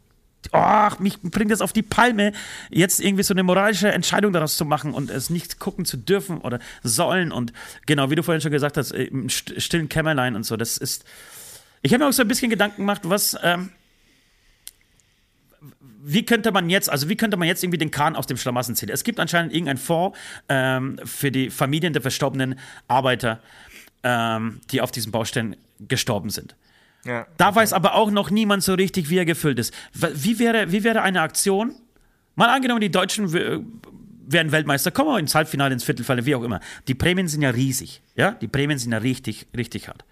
[0.51, 2.33] ach, mich bringt das auf die Palme,
[2.69, 6.39] jetzt irgendwie so eine moralische Entscheidung daraus zu machen und es nicht gucken zu dürfen
[6.39, 7.31] oder sollen.
[7.31, 7.53] Und
[7.85, 11.05] genau, wie du vorhin schon gesagt hast, im stillen Kämmerlein und so, das ist.
[11.83, 13.37] Ich habe mir auch so ein bisschen Gedanken gemacht, was.
[13.43, 13.71] Ähm,
[16.03, 18.75] wie könnte man jetzt, also wie könnte man jetzt irgendwie den Kahn aus dem Schlamassen
[18.75, 18.89] ziehen?
[18.89, 20.17] Es gibt anscheinend irgendeinen Fonds
[20.49, 22.57] ähm, für die Familien der verstorbenen
[22.87, 23.39] Arbeiter,
[24.01, 25.55] ähm, die auf diesen Baustellen
[25.87, 26.55] gestorben sind.
[27.05, 29.73] Ja, da weiß aber auch noch niemand so richtig, wie er gefüllt ist.
[29.93, 31.73] Wie wäre, wie wäre eine Aktion?
[32.35, 36.59] Mal angenommen, die Deutschen werden Weltmeister, kommen wir ins Halbfinale, ins Viertelfinale, wie auch immer.
[36.87, 38.01] Die Prämien sind ja riesig.
[38.15, 38.31] Ja?
[38.31, 40.05] Die Prämien sind ja richtig, richtig hart.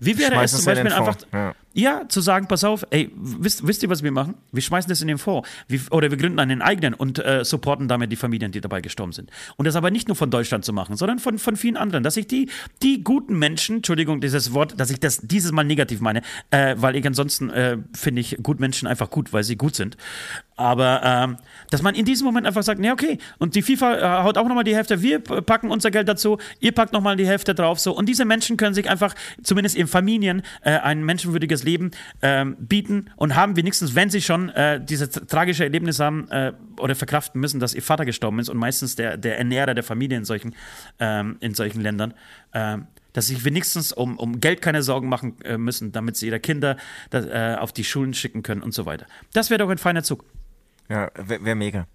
[0.00, 1.54] Wie wäre es zum Beispiel einfach, ja.
[1.76, 4.34] Ja, zu sagen, pass auf, ey, wisst, wisst ihr, was wir machen?
[4.52, 5.48] Wir schmeißen das in den Fonds.
[5.66, 9.10] Wir, oder wir gründen einen eigenen und äh, supporten damit die Familien, die dabei gestorben
[9.10, 9.30] sind.
[9.56, 12.04] Und das aber nicht nur von Deutschland zu machen, sondern von, von vielen anderen.
[12.04, 12.48] Dass ich die,
[12.80, 16.94] die guten Menschen, Entschuldigung, dieses Wort, dass ich das dieses Mal negativ meine, äh, weil
[16.94, 19.96] ich ansonsten äh, finde ich gut Menschen einfach gut, weil sie gut sind.
[20.56, 21.36] Aber ähm,
[21.70, 24.46] dass man in diesem Moment einfach sagt, nee, okay, und die FIFA äh, haut auch
[24.46, 27.92] nochmal die Hälfte, wir packen unser Geld dazu, ihr packt nochmal die Hälfte drauf, so.
[27.96, 31.90] Und diese Menschen können sich einfach, zumindest in Familien, äh, ein menschenwürdiges Leben
[32.22, 36.94] ähm, bieten und haben wenigstens, wenn sie schon äh, diese tragische Erlebnis haben äh, oder
[36.94, 40.24] verkraften müssen, dass ihr Vater gestorben ist und meistens der, der Ernährer der Familie in
[40.24, 40.54] solchen,
[40.98, 42.14] ähm, in solchen Ländern,
[42.52, 46.26] ähm, dass sie sich wenigstens um, um Geld keine Sorgen machen äh, müssen, damit sie
[46.26, 46.76] ihre Kinder
[47.10, 49.06] das, äh, auf die Schulen schicken können und so weiter.
[49.32, 50.24] Das wäre doch ein feiner Zug.
[50.88, 51.86] Ja, wäre wär mega.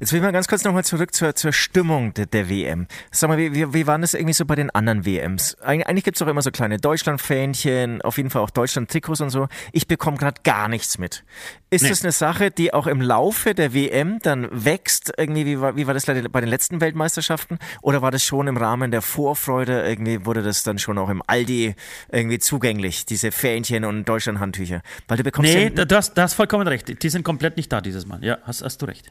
[0.00, 2.86] Jetzt will ich mal ganz kurz nochmal zurück zur, zur Stimmung der, der WM.
[3.10, 5.58] Sag mal, wie, wie, wie waren das irgendwie so bei den anderen WMs?
[5.60, 9.48] Eig eigentlich gibt's doch immer so kleine Deutschland-Fähnchen, auf jeden Fall auch Deutschland-Trikots und so.
[9.72, 11.24] Ich bekomme gerade gar nichts mit.
[11.68, 11.90] Ist nee.
[11.90, 15.12] das eine Sache, die auch im Laufe der WM dann wächst?
[15.16, 17.58] Irgendwie, wie war, wie war das bei den letzten Weltmeisterschaften?
[17.82, 21.22] Oder war das schon im Rahmen der Vorfreude, irgendwie wurde das dann schon auch im
[21.26, 21.74] Aldi
[22.10, 24.82] irgendwie zugänglich, diese Fähnchen und Deutschland-Handtücher?
[25.06, 27.02] Weil du bekommst Nee, ja, du, hast, du hast vollkommen recht.
[27.02, 28.21] Die sind komplett nicht da dieses Mal.
[28.22, 29.10] Ja, hast, hast du recht.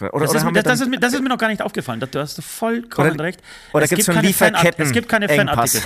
[0.00, 1.98] Oder, das, oder ist, mir, das, ist mir, das, ist mir, noch gar nicht aufgefallen.
[1.98, 3.40] Du hast vollkommen oder, recht.
[3.72, 5.82] Oder es gibt keine Lieferketten es gibt keine Fanartikel.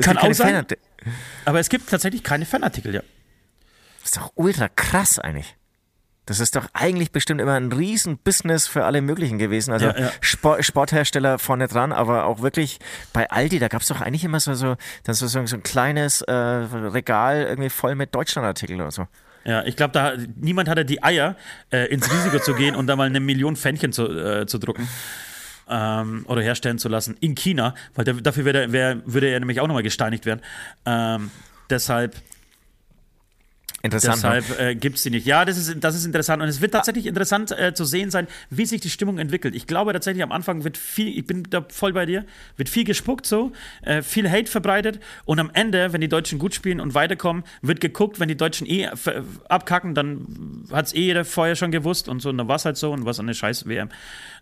[0.00, 0.64] Kann auch sein.
[1.44, 3.02] Aber es gibt tatsächlich keine Fanartikel, ja.
[4.02, 5.56] Das ist doch ultra krass eigentlich.
[6.26, 9.72] Das ist doch eigentlich bestimmt immer ein Riesen-Business für alle möglichen gewesen.
[9.72, 10.12] Also ja, ja.
[10.20, 12.78] Sport, Sporthersteller vorne dran, aber auch wirklich
[13.12, 16.20] bei Aldi, da gab es doch eigentlich immer so, so, dann so, so ein kleines
[16.22, 19.08] äh, Regal irgendwie voll mit Deutschlandartikeln oder so.
[19.44, 21.36] Ja, ich glaube, da niemand hatte die Eier,
[21.70, 24.88] äh, ins Risiko zu gehen und da mal eine Million Fännchen zu, äh, zu drucken.
[25.68, 29.60] Ähm, oder herstellen zu lassen in China, weil der, dafür wär, wär, würde er nämlich
[29.60, 30.40] auch nochmal gesteinigt werden.
[30.84, 31.30] Ähm,
[31.70, 32.16] deshalb
[33.82, 34.16] Interessant.
[34.16, 35.26] Deshalb äh, gibt es die nicht.
[35.26, 36.40] Ja, das ist, das ist interessant.
[36.40, 39.56] Und es wird tatsächlich interessant äh, zu sehen sein, wie sich die Stimmung entwickelt.
[39.56, 42.24] Ich glaube tatsächlich, am Anfang wird viel, ich bin da voll bei dir,
[42.56, 43.50] wird viel gespuckt so,
[43.82, 45.00] äh, viel Hate verbreitet.
[45.24, 48.68] Und am Ende, wenn die Deutschen gut spielen und weiterkommen, wird geguckt, wenn die Deutschen
[48.68, 48.88] eh
[49.48, 52.28] abkacken, dann hat es eh jeder vorher schon gewusst und so.
[52.28, 53.88] Und dann war es halt so und was eine scheiß WM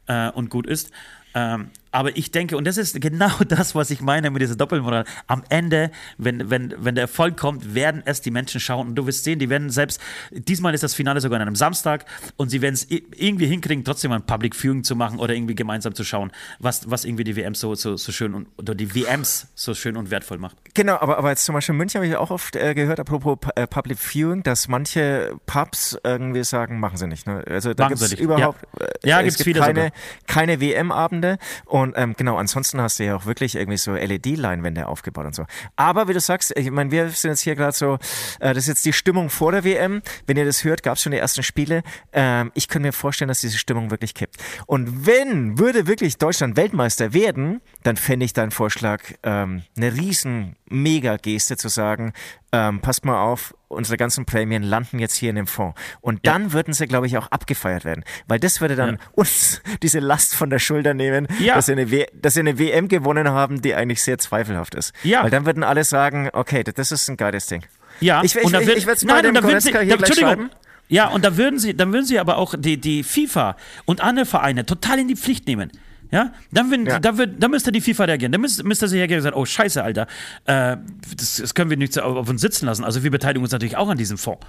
[0.07, 0.91] äh, und gut ist.
[1.35, 5.05] Ähm, aber ich denke, und das ist genau das, was ich meine mit dieser Doppelmoral.
[5.27, 8.89] Am Ende, wenn, wenn, wenn der Erfolg kommt, werden es die Menschen schauen.
[8.89, 12.05] Und du wirst sehen, die werden selbst, diesmal ist das Finale sogar an einem Samstag
[12.37, 15.95] und sie werden es irgendwie hinkriegen, trotzdem ein Public Viewing zu machen oder irgendwie gemeinsam
[15.95, 19.49] zu schauen, was, was irgendwie die WMs so, so, so schön und, oder die WMs
[19.55, 20.57] so schön und wertvoll macht.
[20.75, 23.39] Genau, aber, aber jetzt zum Beispiel in München habe ich auch oft äh, gehört, apropos
[23.57, 27.27] äh, Public Viewing, dass manche Pubs irgendwie sagen, machen sie nicht.
[27.27, 27.43] Ne?
[27.49, 28.87] Also da gibt es überhaupt ja.
[28.87, 29.93] Äh, ja, es gibt keine,
[30.27, 35.27] keine WM-Abende und ähm, genau, ansonsten hast du ja auch wirklich irgendwie so LED-Leinwände aufgebaut
[35.27, 35.47] und so.
[35.77, 37.95] Aber wie du sagst, ich meine, wir sind jetzt hier gerade so,
[38.41, 40.03] äh, das ist jetzt die Stimmung vor der WM.
[40.27, 41.83] Wenn ihr das hört, gab es schon die ersten Spiele.
[42.13, 44.37] Ähm, ich könnte mir vorstellen, dass diese Stimmung wirklich kippt.
[44.67, 50.57] Und wenn würde wirklich Deutschland Weltmeister werden, dann fände ich deinen Vorschlag ähm, eine riesen
[50.69, 52.13] Mega-Geste zu sagen,
[52.53, 55.81] ähm, passt mal auf, unsere ganzen Prämien landen jetzt hier in dem Fonds.
[56.01, 56.53] Und dann ja.
[56.53, 58.05] würden sie, glaube ich, auch abgefeiert werden.
[58.27, 58.97] Weil das würde dann ja.
[59.13, 61.55] uns diese Last von der Schulter nehmen, ja.
[61.55, 64.93] dass, sie eine dass sie eine WM gewonnen haben, die eigentlich sehr zweifelhaft ist.
[65.03, 65.23] Ja.
[65.23, 67.65] Weil dann würden alle sagen, okay, das ist ein geiles Ding.
[68.01, 70.15] Ja, ich, ich, und da wird, ich, ich werde es mal dem Goretzka hier gleich
[70.15, 70.51] schreiben.
[70.89, 74.27] Ja, und da würden sie, dann würden sie aber auch die, die FIFA und andere
[74.27, 75.71] Vereine total in die Pflicht nehmen.
[76.11, 76.99] Ja, dann, wenn, ja.
[76.99, 78.33] Da, wird, dann müsste die FIFA reagieren.
[78.33, 80.07] Dann müsste, müsste sie hergehen und sagen, oh scheiße, Alter,
[80.45, 80.77] äh,
[81.17, 82.85] das, das, können wir nicht auf uns sitzen lassen.
[82.85, 84.45] Also wir beteiligen uns natürlich auch an diesem Fonds.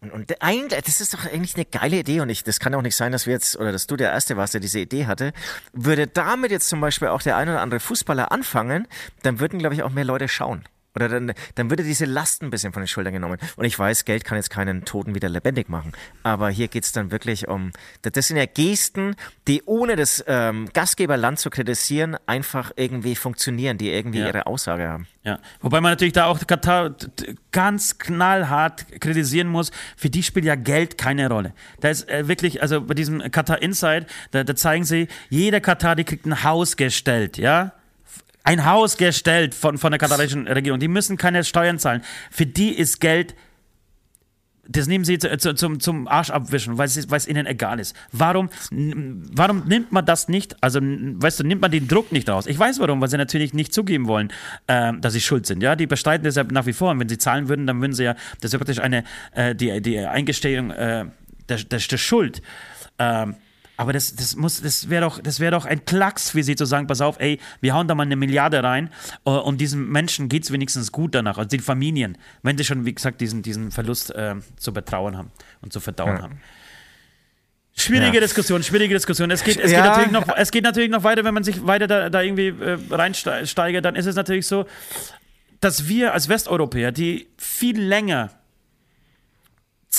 [0.00, 2.80] Und, und eigentlich, das ist doch eigentlich eine geile Idee und ich, das kann auch
[2.80, 5.32] nicht sein, dass wir jetzt, oder dass du der Erste warst, der diese Idee hatte.
[5.72, 8.86] Würde damit jetzt zum Beispiel auch der ein oder andere Fußballer anfangen,
[9.22, 10.64] dann würden, glaube ich, auch mehr Leute schauen.
[10.94, 13.38] Oder dann, dann würde diese Last ein bisschen von den Schultern genommen.
[13.56, 15.92] Und ich weiß, Geld kann jetzt keinen Toten wieder lebendig machen.
[16.22, 17.72] Aber hier geht es dann wirklich um,
[18.02, 19.14] das sind ja Gesten,
[19.46, 24.28] die ohne das ähm, Gastgeberland zu kritisieren, einfach irgendwie funktionieren, die irgendwie ja.
[24.28, 25.06] ihre Aussage haben.
[25.22, 26.94] Ja, wobei man natürlich da auch Katar
[27.52, 31.52] ganz knallhart kritisieren muss, für die spielt ja Geld keine Rolle.
[31.80, 35.94] Da ist äh, wirklich, also bei diesem Katar Inside, da, da zeigen sie, jeder Katar,
[35.94, 37.72] die kriegt ein Haus gestellt, ja,
[38.44, 40.80] ein Haus gestellt von, von der katarischen Regierung.
[40.80, 42.02] Die müssen keine Steuern zahlen.
[42.30, 43.34] Für die ist Geld,
[44.70, 47.96] das nehmen sie zu, zu, zum, zum Arsch abwischen, weil es, ihnen egal ist.
[48.12, 50.62] Warum, warum nimmt man das nicht?
[50.62, 52.46] Also, weißt du, nimmt man den Druck nicht raus?
[52.46, 54.32] Ich weiß warum, weil sie natürlich nicht zugeben wollen,
[54.68, 55.62] äh, dass sie schuld sind.
[55.62, 56.92] Ja, die bestreiten das ja nach wie vor.
[56.92, 59.54] Und wenn sie zahlen würden, dann würden sie ja, das ist ja praktisch eine, äh,
[59.54, 61.06] die, die Eingestehung äh,
[61.48, 62.40] der, der, der Schuld.
[62.98, 63.34] Ähm,
[63.80, 66.66] Aber das, das muss, das wäre doch, das wäre doch ein Klacks für sie zu
[66.66, 68.90] sagen, pass auf, ey, wir hauen da mal eine Milliarde rein
[69.24, 72.84] äh, und diesen Menschen geht es wenigstens gut danach, also den Familien, wenn sie schon,
[72.84, 75.30] wie gesagt, diesen, diesen Verlust äh, zu betrauern haben
[75.62, 76.22] und zu verdauen ja.
[76.24, 76.40] haben.
[77.72, 78.20] Schwierige ja.
[78.20, 79.30] Diskussion, schwierige Diskussion.
[79.30, 79.80] Es geht, es, ja.
[79.80, 82.48] geht natürlich noch, es geht natürlich noch weiter, wenn man sich weiter da, da irgendwie
[82.48, 84.66] äh, reinsteigert, dann ist es natürlich so,
[85.60, 88.28] dass wir als Westeuropäer, die viel länger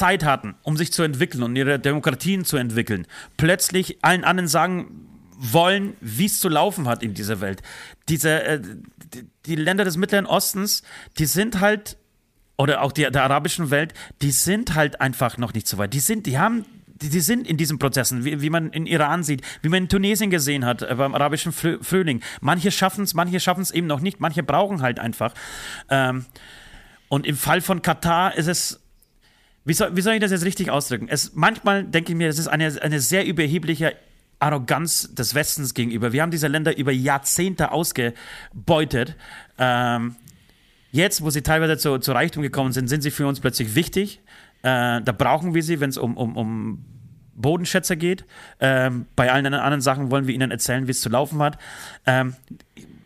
[0.01, 3.05] Zeit hatten, um sich zu entwickeln und ihre Demokratien zu entwickeln,
[3.37, 7.61] plötzlich allen anderen sagen wollen, wie es zu laufen hat in dieser Welt.
[8.09, 8.61] Diese, äh,
[9.13, 10.81] die, die, Länder des Mittleren Ostens,
[11.19, 11.97] die sind halt,
[12.57, 13.93] oder auch die, der arabischen Welt,
[14.23, 15.93] die sind halt einfach noch nicht so weit.
[15.93, 19.43] Die sind, die haben die, sind in diesen Prozessen, wie, wie, man in Iran sieht,
[19.61, 22.21] wie man in Tunesien gesehen hat, äh, beim arabischen Frühling.
[22.39, 25.35] Manche schaffen es, manche schaffen es eben noch nicht, manche brauchen halt einfach.
[25.89, 26.25] Ähm,
[27.07, 28.81] und im Fall von Katar ist es
[29.63, 31.07] wie soll, wie soll ich das jetzt richtig ausdrücken?
[31.09, 33.95] Es, manchmal denke ich mir, das ist eine, eine sehr überhebliche
[34.39, 36.13] Arroganz des Westens gegenüber.
[36.13, 39.15] Wir haben diese Länder über Jahrzehnte ausgebeutet.
[39.59, 40.15] Ähm,
[40.91, 44.19] jetzt, wo sie teilweise zu, zu, Reichtum gekommen sind, sind sie für uns plötzlich wichtig.
[44.63, 46.85] Äh, da brauchen wir sie, wenn es um, um, um
[47.35, 48.25] Bodenschätze geht.
[48.59, 51.59] Ähm, bei allen anderen Sachen wollen wir ihnen erzählen, wie es zu laufen hat.
[52.07, 52.35] Ähm,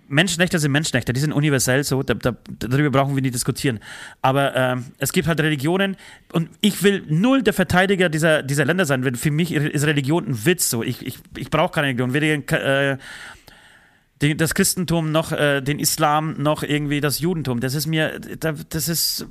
[0.07, 3.79] Menschenrechte sind Menschenrechte, die sind universell so, da, da, darüber brauchen wir nicht diskutieren.
[4.21, 5.97] Aber ähm, es gibt halt Religionen
[6.31, 10.45] und ich will null der Verteidiger dieser, dieser Länder sein, für mich ist Religion ein
[10.45, 10.83] Witz so.
[10.83, 12.97] Ich, ich, ich brauche keine Religion, weder äh,
[14.21, 17.59] den, das Christentum noch äh, den Islam noch irgendwie das Judentum.
[17.59, 19.27] Das ist mir, das ist,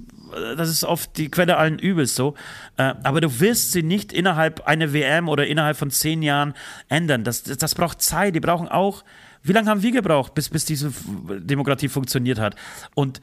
[0.57, 2.35] das ist oft die Quelle allen Übels so.
[2.77, 6.55] Äh, aber du wirst sie nicht innerhalb einer WM oder innerhalb von zehn Jahren
[6.89, 7.25] ändern.
[7.25, 8.35] Das, das, das braucht Zeit.
[8.35, 9.05] Die brauchen auch
[9.45, 10.93] wie lange haben wir gebraucht, bis, bis diese
[11.39, 12.57] Demokratie funktioniert hat?
[12.95, 13.21] Und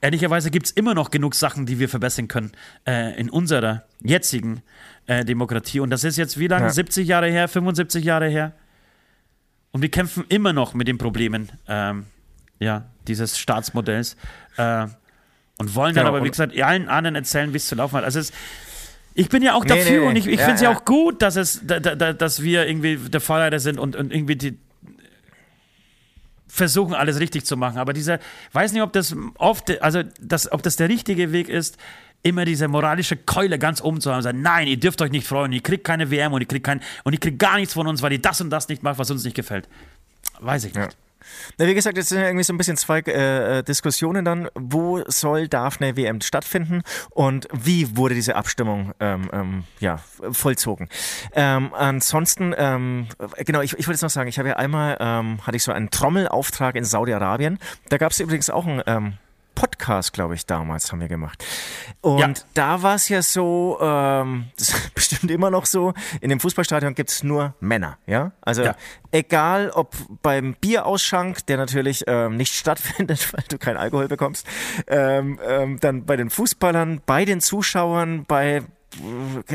[0.00, 2.52] ehrlicherweise gibt es immer noch genug Sachen, die wir verbessern können
[2.86, 4.62] äh, in unserer jetzigen
[5.06, 5.80] äh, Demokratie.
[5.80, 6.66] Und das ist jetzt wie lange?
[6.66, 6.70] Ja.
[6.70, 8.52] 70 Jahre her, 75 Jahre her?
[9.70, 12.06] Und wir kämpfen immer noch mit den Problemen ähm,
[12.58, 14.16] ja, dieses Staatsmodells.
[14.56, 14.86] Äh,
[15.58, 18.04] und wollen dann genau, aber, wie gesagt, allen anderen erzählen, wie es zu laufen hat.
[18.04, 18.32] Also es,
[19.14, 20.76] ich bin ja auch nee, dafür nee, und ich, ich ja, finde es ja, ja,
[20.76, 24.36] auch gut, dass, es, da, da, dass wir irgendwie der Vorreiter sind und, und irgendwie
[24.36, 24.58] die,
[26.52, 27.78] versuchen, alles richtig zu machen.
[27.78, 28.18] Aber dieser,
[28.52, 31.78] weiß nicht, ob das oft, also das, ob das der richtige Weg ist,
[32.22, 35.26] immer diese moralische Keule ganz oben zu haben und sagen, nein, ihr dürft euch nicht
[35.26, 37.86] freuen, ihr kriegt keine WM und ihr kriegt kein, und ihr kriegt gar nichts von
[37.86, 39.66] uns, weil ihr das und das nicht macht, was uns nicht gefällt.
[40.40, 40.92] Weiß ich nicht.
[40.92, 40.98] Ja.
[41.58, 44.48] Na, wie gesagt, jetzt sind ja irgendwie so ein bisschen zwei äh, äh, Diskussionen dann.
[44.54, 49.98] Wo soll, darf eine WM stattfinden und wie wurde diese Abstimmung ähm, ähm, ja,
[50.30, 50.88] vollzogen?
[51.32, 53.08] Ähm, ansonsten, ähm,
[53.38, 55.72] genau, ich, ich wollte jetzt noch sagen, ich habe ja einmal, ähm, hatte ich so
[55.72, 57.58] einen Trommelauftrag in Saudi-Arabien.
[57.88, 59.14] Da gab es übrigens auch ein ähm,
[59.62, 61.44] Podcast, glaube ich, damals haben wir gemacht.
[62.00, 62.44] Und ja.
[62.54, 66.96] da war es ja so, ähm, das ist bestimmt immer noch so, in dem Fußballstadion
[66.96, 68.32] gibt es nur Männer, ja?
[68.40, 68.74] Also ja.
[69.12, 74.48] egal ob beim Bierausschank, der natürlich ähm, nicht stattfindet, weil du keinen Alkohol bekommst,
[74.88, 78.62] ähm, ähm, dann bei den Fußballern, bei den Zuschauern, bei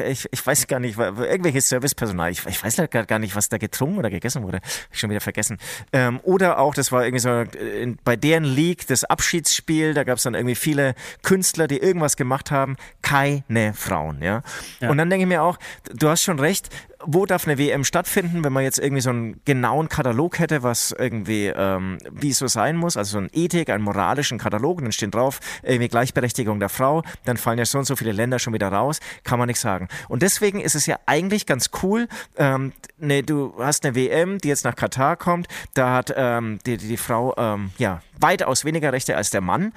[0.08, 3.98] ich, ich weiß gar nicht, irgendwelches Servicepersonal, ich, ich weiß gar, nicht, was da getrunken
[3.98, 5.58] oder gegessen wurde, Hab ich schon wieder vergessen.
[5.94, 10.18] Ähm, oder auch, das war irgendwie so in, bei deren League, das Abschiedsspiel, da gab
[10.18, 12.76] es dann irgendwie viele Künstler, die irgendwas gemacht haben,
[13.08, 14.42] keine Frauen, ja.
[14.82, 14.90] ja.
[14.90, 15.58] Und dann denke ich mir auch,
[15.94, 16.70] du hast schon recht,
[17.06, 20.92] wo darf eine WM stattfinden, wenn man jetzt irgendwie so einen genauen Katalog hätte, was
[20.92, 24.86] irgendwie, ähm, wie es so sein muss, also so ein Ethik, einen moralischen Katalog, und
[24.86, 28.40] dann steht drauf, irgendwie Gleichberechtigung der Frau, dann fallen ja so und so viele Länder
[28.40, 29.88] schon wieder raus, kann man nicht sagen.
[30.10, 34.50] Und deswegen ist es ja eigentlich ganz cool, ähm, ne, du hast eine WM, die
[34.50, 38.92] jetzt nach Katar kommt, da hat ähm, die, die, die Frau ähm, ja weitaus weniger
[38.92, 39.72] Rechte als der Mann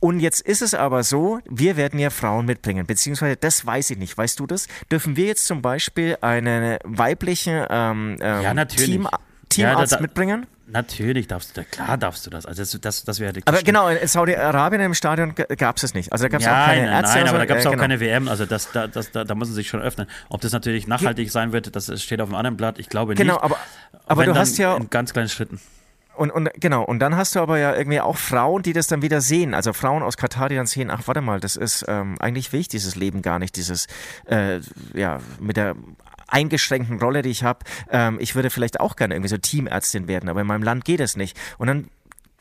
[0.00, 3.98] und jetzt ist es aber so, wir werden ja Frauen mitbringen, beziehungsweise das weiß ich
[3.98, 4.16] nicht.
[4.16, 4.68] Weißt du das?
[4.90, 9.08] Dürfen wir jetzt zum Beispiel eine weibliche ähm, ähm, ja, Team,
[9.48, 10.46] Teamarzt ja, da, mitbringen?
[10.68, 12.44] Natürlich darfst du, klar darfst du das.
[12.44, 16.12] Also das, das, das wäre Aber genau, in Saudi-Arabien im Stadion gab es es nicht.
[16.12, 17.18] Also da gab es ja, auch keine Ärzte.
[17.18, 17.82] Nein, aber da gab es äh, auch genau.
[17.82, 18.28] keine WM.
[18.28, 20.08] Also das, da, das, da, da muss man sich schon öffnen.
[20.28, 22.78] Ob das natürlich nachhaltig sein wird, das steht auf einem anderen Blatt.
[22.78, 23.42] Ich glaube genau, nicht.
[23.42, 23.58] Genau, aber,
[24.06, 25.60] aber du hast ja in ganz kleinen Schritten.
[26.16, 29.02] Und, und genau, und dann hast du aber ja irgendwie auch Frauen, die das dann
[29.02, 29.54] wieder sehen.
[29.54, 32.60] Also Frauen aus Katar, die dann sehen, ach warte mal, das ist ähm, eigentlich will
[32.60, 33.86] ich dieses Leben gar nicht, dieses
[34.26, 34.60] äh,
[34.94, 35.76] ja mit der
[36.28, 37.60] eingeschränkten Rolle, die ich habe.
[37.90, 41.00] Ähm, ich würde vielleicht auch gerne irgendwie so Teamärztin werden, aber in meinem Land geht
[41.00, 41.38] es nicht.
[41.58, 41.88] Und dann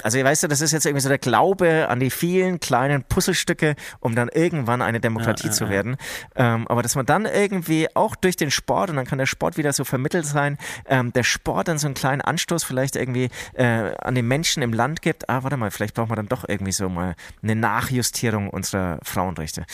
[0.03, 3.75] also weißt du, das ist jetzt irgendwie so der Glaube an die vielen kleinen Puzzlestücke,
[3.99, 5.97] um dann irgendwann eine Demokratie ja, zu werden.
[6.35, 9.57] Ähm, aber dass man dann irgendwie auch durch den Sport, und dann kann der Sport
[9.57, 13.95] wieder so vermittelt sein, ähm, der Sport dann so einen kleinen Anstoß vielleicht irgendwie äh,
[13.97, 16.73] an den Menschen im Land gibt, ah, warte mal, vielleicht braucht man dann doch irgendwie
[16.73, 19.65] so mal eine Nachjustierung unserer Frauenrechte.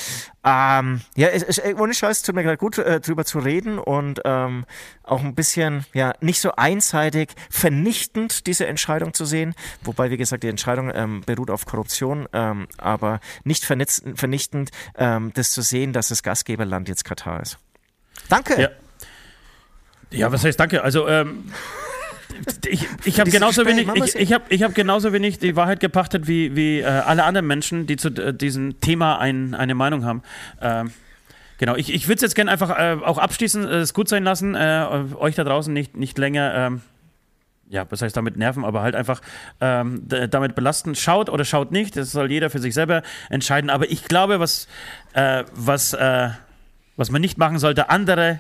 [0.43, 4.22] Ähm, ja, es, es, ohne Scheiß tut mir gerade gut, äh, drüber zu reden und
[4.26, 4.65] ähm,
[5.03, 9.53] auch ein bisschen, ja, nicht so einseitig vernichtend diese Entscheidung zu sehen,
[9.84, 15.51] wobei, wie gesagt, die Entscheidung ähm, beruht auf Korruption, ähm, aber nicht vernichtend, ähm, das
[15.51, 17.57] zu sehen, dass das Gastgeberland jetzt Katar ist.
[18.30, 18.62] Danke!
[18.62, 18.70] Ja,
[20.12, 20.84] ja was heißt danke?
[20.84, 21.45] Also, ähm,
[22.68, 26.28] ich, ich habe genauso wenig, ich, ich habe ich hab genauso wenig die Wahrheit gepachtet
[26.28, 30.24] wie, wie äh, alle anderen Menschen, die zu äh, diesem Thema ein, eine Meinung haben.
[30.62, 30.91] Ähm,
[31.57, 34.24] genau, ich, ich würde es jetzt gerne einfach äh, auch abschließen, äh, es gut sein
[34.24, 36.53] lassen, äh, euch da draußen nicht, nicht länger.
[36.55, 36.82] Ähm,
[37.72, 39.22] ja, was heißt damit nerven, aber halt einfach
[39.59, 40.93] ähm, damit belasten.
[40.93, 43.69] Schaut oder schaut nicht, das soll jeder für sich selber entscheiden.
[43.69, 44.67] Aber ich glaube, was,
[45.13, 48.39] äh, was, was man nicht machen sollte, andere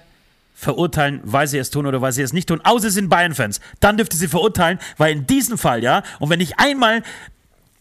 [0.53, 3.61] verurteilen, weil sie es tun oder weil sie es nicht tun, außer sie sind Bayern-Fans.
[3.79, 7.01] Dann dürfte sie verurteilen, weil in diesem Fall, ja, und wenn ich einmal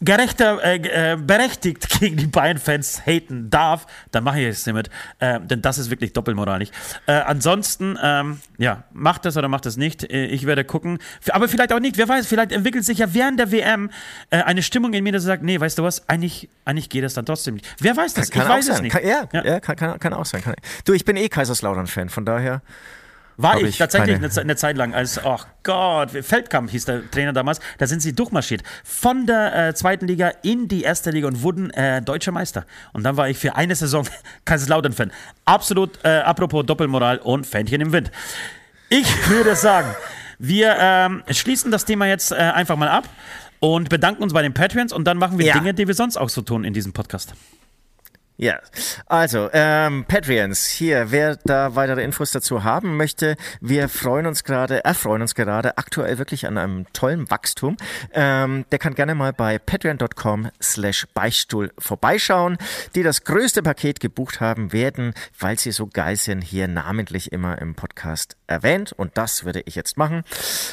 [0.01, 4.91] gerechter, äh, äh, berechtigt gegen die Bayern-Fans haten darf, dann mache ich es damit.
[5.19, 6.71] Äh, denn das ist wirklich doppelmoralisch.
[7.07, 10.11] Äh, ansonsten, ähm, ja, macht das oder macht das nicht.
[10.11, 10.99] Äh, ich werde gucken.
[11.31, 11.99] Aber vielleicht auch nicht.
[11.99, 13.91] Wer weiß, vielleicht entwickelt sich ja während der WM
[14.31, 17.15] äh, eine Stimmung in mir, dass sagt, nee, weißt du was, eigentlich, eigentlich geht das
[17.15, 17.67] dann trotzdem nicht.
[17.79, 18.31] Wer weiß das?
[18.31, 18.93] Kann, ich kann weiß es nicht.
[18.93, 19.45] Kann, ja, ja.
[19.45, 20.43] ja kann, kann, kann, auch sein.
[20.85, 22.63] Du, ich bin eh Kaiserslautern-Fan, von daher.
[23.43, 27.33] War ich, ich, tatsächlich eine, eine, Zeit lang, als, oh Gott, Feldkamp hieß der Trainer
[27.33, 28.63] damals, da sind sie durchmarschiert.
[28.85, 32.67] Von der äh, zweiten Liga in die erste Liga und wurden äh, deutscher Meister.
[32.93, 34.07] Und dann war ich für eine Saison
[34.45, 35.13] Kaiserslautern-Fan.
[35.45, 38.11] Absolut, äh, apropos Doppelmoral und Fähnchen im Wind.
[38.89, 39.95] Ich würde sagen,
[40.39, 43.09] wir ähm, schließen das Thema jetzt äh, einfach mal ab
[43.61, 45.55] und bedanken uns bei den Patreons und dann machen wir ja.
[45.55, 47.35] Dinge, die wir sonst auch so tun in diesem Podcast.
[48.43, 48.59] Ja,
[49.05, 54.83] also ähm, Patreons, hier, wer da weitere Infos dazu haben möchte, wir freuen uns gerade,
[54.83, 57.77] erfreuen uns gerade aktuell wirklich an einem tollen Wachstum.
[58.15, 62.57] Ähm, der kann gerne mal bei patreon.com slash Beichtstuhl vorbeischauen.
[62.95, 67.61] Die das größte Paket gebucht haben, werden, weil sie so geil sind, hier namentlich immer
[67.61, 68.95] im Podcast erwähnt.
[68.95, 70.25] Und das würde ich jetzt machen.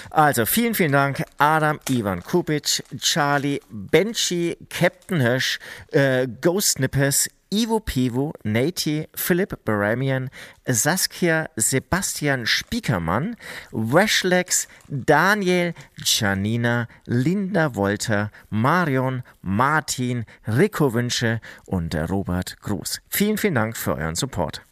[0.09, 5.59] Also vielen, vielen Dank Adam, Ivan Kupic, Charlie, Benchi, Captain Hirsch,
[5.91, 10.30] äh, Ghost Snippers, Ivo Pivo, Nati, Philipp Baramian,
[10.68, 13.36] Saskia Sebastian Spiekermann,
[13.72, 15.74] Weshlex, Daniel,
[16.04, 23.02] Janina, Linda Wolter, Marion, Martin, Rico Wünsche und Robert Gruß.
[23.10, 24.66] Vielen, vielen Dank für euren Support.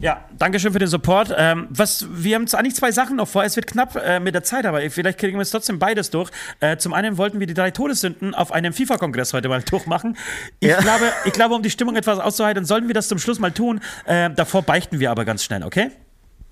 [0.00, 1.34] Ja, danke schön für den Support.
[1.36, 3.44] Ähm, was, wir haben eigentlich zwei Sachen noch vor.
[3.44, 6.30] Es wird knapp äh, mit der Zeit, aber vielleicht kriegen wir es trotzdem beides durch.
[6.60, 10.16] Äh, zum einen wollten wir die drei Todessünden auf einem FIFA-Kongress heute mal durchmachen.
[10.58, 10.80] Ich, ja.
[10.80, 13.80] glaube, ich glaube, um die Stimmung etwas auszuhalten, sollten wir das zum Schluss mal tun.
[14.06, 15.90] Äh, davor beichten wir aber ganz schnell, okay?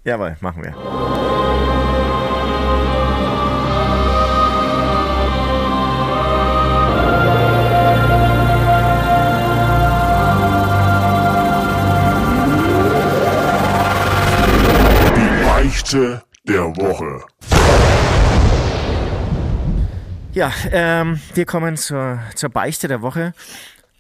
[0.05, 1.57] Jawohl, machen wir.
[15.89, 17.24] Beichte der Woche.
[20.34, 23.32] Ja, ähm, wir kommen zur, zur Beichte der Woche.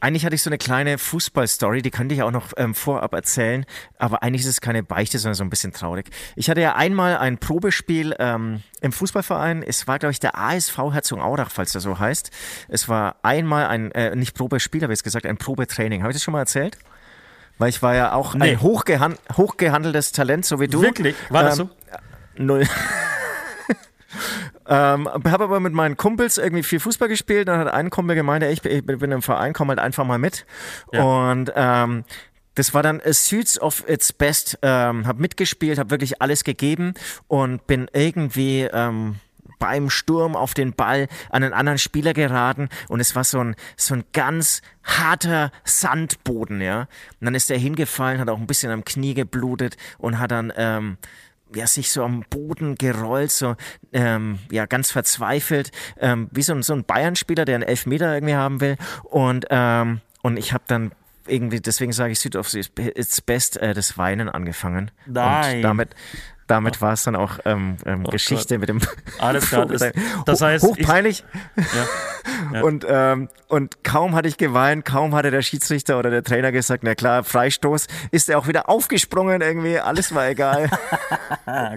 [0.00, 3.64] Eigentlich hatte ich so eine kleine Fußballstory, die könnte ich auch noch ähm, vorab erzählen,
[3.98, 6.10] aber eigentlich ist es keine Beichte, sondern so ein bisschen traurig.
[6.36, 9.62] Ich hatte ja einmal ein Probespiel ähm, im Fußballverein.
[9.62, 12.30] Es war, glaube ich, der ASV Herzogenaurach, falls der so heißt.
[12.68, 16.02] Es war einmal ein, äh, nicht Probespiel, habe ich jetzt gesagt, ein Probetraining.
[16.02, 16.76] Habe ich das schon mal erzählt?
[17.58, 18.52] Weil ich war ja auch nee.
[18.52, 20.80] ein hochgehan hochgehandeltes Talent, so wie du.
[20.80, 21.16] Wirklich?
[21.28, 21.77] War das ähm, so?
[22.38, 22.62] Null.
[24.68, 27.48] ähm, habe aber mit meinen Kumpels irgendwie viel Fußball gespielt.
[27.48, 30.46] Dann hat ein Kumpel gemeint, ey, ich bin im Verein, komm halt einfach mal mit.
[30.92, 31.02] Ja.
[31.02, 32.04] Und ähm,
[32.54, 34.58] das war dann a Suits of its Best.
[34.62, 36.94] Ähm, habe mitgespielt, habe wirklich alles gegeben
[37.26, 39.16] und bin irgendwie ähm,
[39.58, 43.56] beim Sturm auf den Ball an einen anderen Spieler geraten und es war so ein,
[43.76, 46.82] so ein ganz harter Sandboden, ja.
[47.20, 50.52] Und dann ist er hingefallen, hat auch ein bisschen am Knie geblutet und hat dann,
[50.56, 50.98] ähm,
[51.54, 53.56] ja, sich so am Boden gerollt, so
[53.92, 58.34] ähm, ja ganz verzweifelt, ähm, wie so ein, so ein Bayern-Spieler, der einen Elfmeter irgendwie
[58.34, 58.76] haben will.
[59.04, 60.92] Und ähm, und ich habe dann
[61.26, 64.90] irgendwie, deswegen sage ich Süd of its best, äh, das Weinen angefangen.
[65.06, 65.56] Nein.
[65.56, 65.94] Und damit
[66.48, 68.60] damit war es dann auch ähm, ähm, oh Geschichte Gott.
[68.60, 68.80] mit dem
[69.18, 69.66] Alles klar.
[69.66, 69.84] Das,
[70.24, 71.24] das heißt, hochpeinlich.
[71.56, 71.86] Ich, ja,
[72.54, 72.62] ja.
[72.62, 76.82] Und, ähm, und kaum hatte ich geweint, kaum hatte der Schiedsrichter oder der Trainer gesagt,
[76.82, 80.70] na klar, Freistoß, ist er auch wieder aufgesprungen irgendwie, alles war egal.
[81.46, 81.76] okay.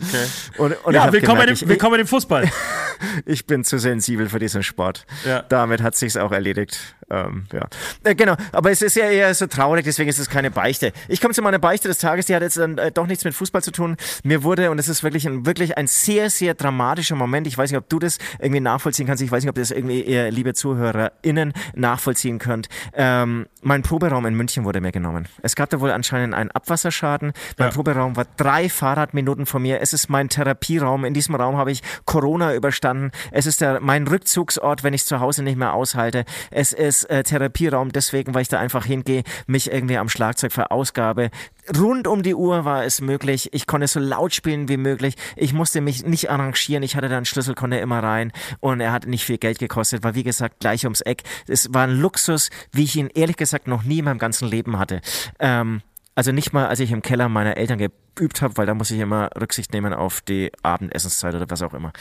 [0.57, 2.49] Und, und ja, willkommen, gemerkt, im, willkommen im Fußball.
[3.25, 5.05] ich bin zu sensibel für diesen Sport.
[5.25, 5.43] Ja.
[5.43, 6.95] Damit hat sich's auch erledigt.
[7.09, 7.67] Ähm, ja.
[8.03, 10.93] Äh, genau, aber es ist ja eher so traurig, deswegen ist es keine Beichte.
[11.09, 13.33] Ich komme zu meiner Beichte des Tages, die hat jetzt dann äh, doch nichts mit
[13.33, 13.97] Fußball zu tun.
[14.23, 17.71] Mir wurde, und es ist wirklich ein, wirklich ein sehr, sehr dramatischer Moment, ich weiß
[17.71, 20.53] nicht, ob du das irgendwie nachvollziehen kannst, ich weiß nicht, ob das irgendwie ihr, liebe
[20.53, 22.67] ZuhörerInnen, nachvollziehen könnt.
[22.93, 25.27] Ähm, mein Proberaum in München wurde mir genommen.
[25.41, 27.33] Es gab da wohl anscheinend einen Abwasserschaden.
[27.57, 27.73] Mein Ja.
[27.73, 29.81] Proberaum war drei Fahrradminuten von mir.
[29.81, 31.05] Es ist mein Therapieraum.
[31.05, 33.11] In diesem Raum habe ich Corona überstanden.
[33.31, 36.25] Es ist der, mein Rückzugsort, wenn ich zu Hause nicht mehr aushalte.
[36.49, 41.29] Es ist äh, Therapieraum deswegen, weil ich da einfach hingehe, mich irgendwie am Schlagzeug verausgabe.
[41.77, 43.49] Rund um die Uhr war es möglich.
[43.53, 45.15] Ich konnte so laut spielen wie möglich.
[45.35, 46.83] Ich musste mich nicht arrangieren.
[46.83, 48.31] Ich hatte da einen Schlüssel, konnte immer rein.
[48.59, 50.03] Und er hat nicht viel Geld gekostet.
[50.03, 51.23] War wie gesagt gleich ums Eck.
[51.47, 54.79] Es war ein Luxus, wie ich ihn ehrlich gesagt noch nie in meinem ganzen Leben
[54.79, 55.01] hatte.
[55.39, 55.81] Ähm,
[56.15, 58.99] also nicht mal, als ich im Keller meiner Eltern geübt habe, weil da muss ich
[58.99, 61.93] immer Rücksicht nehmen auf die Abendessenszeit oder was auch immer.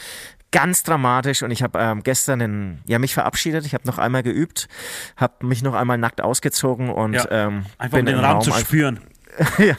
[0.51, 3.65] Ganz dramatisch und ich habe ähm, gestern in, ja, mich verabschiedet.
[3.65, 4.67] Ich habe noch einmal geübt,
[5.15, 7.25] habe mich noch einmal nackt ausgezogen und Ja.
[7.31, 8.99] ähm, Einfach um den im Raum zu spüren.
[9.57, 9.75] ja,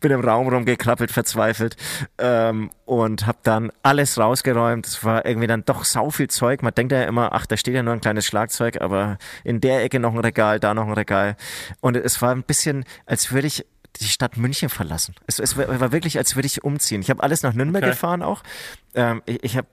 [0.00, 1.76] bin im Raum rumgekrabbelt, verzweifelt
[2.18, 4.86] ähm, und habe dann alles rausgeräumt.
[4.86, 6.62] Es war irgendwie dann doch sau viel Zeug.
[6.62, 9.82] Man denkt ja immer, ach, da steht ja nur ein kleines Schlagzeug, aber in der
[9.82, 11.36] Ecke noch ein Regal, da noch ein Regal.
[11.80, 13.66] Und es war ein bisschen, als würde ich
[14.00, 15.14] die Stadt München verlassen.
[15.26, 17.00] Es, es war wirklich, als würde ich umziehen.
[17.00, 17.92] Ich habe alles nach Nürnberg Okay.
[17.92, 18.42] gefahren auch.
[18.94, 19.68] Ähm, ich ich habe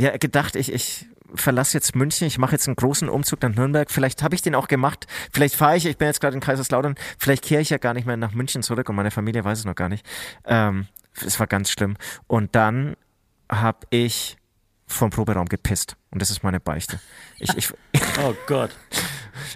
[0.00, 3.90] ja, gedacht, ich, ich verlasse jetzt München, ich mache jetzt einen großen Umzug nach Nürnberg.
[3.90, 5.06] Vielleicht habe ich den auch gemacht.
[5.32, 8.06] Vielleicht fahre ich, ich bin jetzt gerade in Kaiserslautern, vielleicht kehre ich ja gar nicht
[8.06, 10.06] mehr nach München zurück und meine Familie weiß es noch gar nicht.
[10.44, 10.86] Ähm,
[11.24, 11.96] es war ganz schlimm.
[12.26, 12.96] Und dann
[13.50, 14.36] habe ich
[14.86, 15.96] vom Proberaum gepisst.
[16.10, 17.00] Und das ist meine Beichte.
[17.38, 17.72] Ich, ich,
[18.24, 18.70] Oh Gott.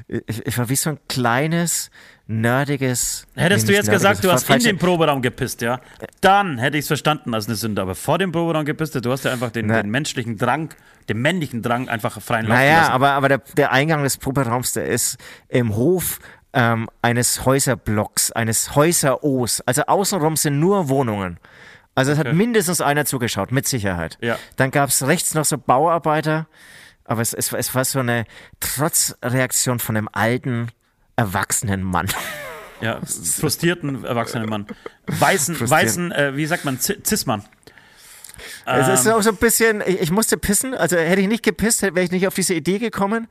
[0.09, 1.91] ich, ich war wie so ein kleines,
[2.27, 3.27] nerdiges.
[3.35, 5.81] Hättest du jetzt gesagt, du hast in den Proberaum gepisst, ja,
[6.21, 7.83] dann hätte ich es verstanden als eine Sünde.
[7.83, 10.71] Aber vor dem Proberaum gepisst, du hast ja einfach den, den menschlichen Drang,
[11.09, 12.93] den männlichen Drang einfach freien Lauf Naja, gelassen.
[12.93, 15.19] aber, aber der, der Eingang des Proberaums, der ist
[15.49, 16.19] im Hof
[16.53, 19.61] ähm, eines Häuserblocks, eines Häuser-Os.
[19.63, 21.39] Also außenrum sind nur Wohnungen.
[21.95, 22.37] Also es hat Okay.
[22.37, 24.19] mindestens einer zugeschaut, mit Sicherheit.
[24.21, 24.37] Ja.
[24.57, 26.47] Dann gab es rechts noch so Bauarbeiter,
[27.05, 28.25] aber es, es, es war so eine
[28.61, 30.69] Trotzreaktion von einem alten,
[31.17, 32.07] erwachsenen Mann.
[32.81, 34.67] Ja, frustrierten erwachsenen Mann.
[35.07, 37.43] Weißen, weißen, äh, wie sagt man, Z- Cis-Mann.
[38.67, 41.43] Es ist Ähm, auch so ein bisschen, ich, ich musste pissen, also hätte ich nicht
[41.43, 43.29] gepisst, wäre ich nicht auf diese Idee gekommen.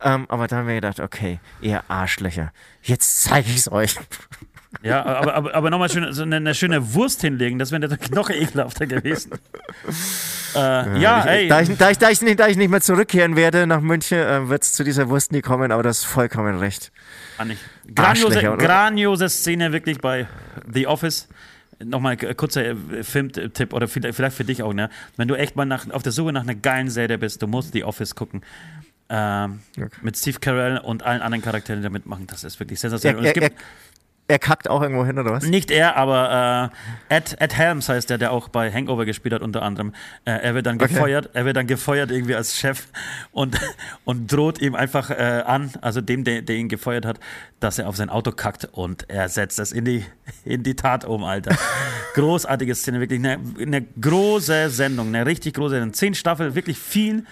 [0.00, 3.96] Ähm, aber dann haben wir gedacht, okay, ihr Arschlöcher, jetzt zeige ich es euch.
[4.82, 8.28] Ja, aber, aber, aber nochmal schön, so eine, eine schöne Wurst hinlegen, das wäre noch
[8.28, 9.32] ekelhafter gewesen.
[10.54, 11.48] Äh, ja, ich, ey.
[11.48, 14.18] Da ich, da, ich, da, ich nicht, da ich nicht mehr zurückkehren werde nach München,
[14.18, 16.92] äh, wird es zu dieser Wurst nie kommen, aber das ist vollkommen recht.
[17.36, 17.58] Fand ich.
[17.94, 20.26] Grandiose, grandiose Szene wirklich bei
[20.72, 21.28] The Office.
[21.84, 24.88] Nochmal ein kurzer äh, Filmtipp oder vielleicht für dich auch, ne?
[25.16, 27.72] Wenn du echt mal nach, auf der Suche nach einer geilen Serie bist, du musst
[27.72, 28.42] The Office gucken.
[29.08, 29.60] Ähm,
[30.02, 32.26] Mit Steve Carell und allen anderen Charakteren, die da mitmachen.
[32.26, 33.18] Das ist wirklich Er, sensationell.
[33.18, 33.64] Und es er, gibt, er,
[34.28, 35.44] er kackt auch irgendwo hin, oder was?
[35.44, 36.70] nicht er, aber
[37.08, 39.92] äh, Ed, Ed Helms heißt der, der auch bei Hangover gespielt hat, unter anderem.
[40.24, 40.88] Äh, er wird dann Okay.
[40.92, 42.88] gefeuert, er wird dann gefeuert irgendwie als Chef
[43.32, 43.56] und,
[44.04, 47.20] und droht ihm einfach äh, an, also dem, der, der ihn gefeuert hat,
[47.60, 50.04] dass er auf sein Auto kackt und er setzt das in die,
[50.44, 51.56] in die Tat um, Alter.
[52.14, 55.92] Großartige Szene, wirklich eine, eine große Sendung, eine richtig große Sendung.
[55.92, 57.24] Zehn Staffeln, wirklich viel.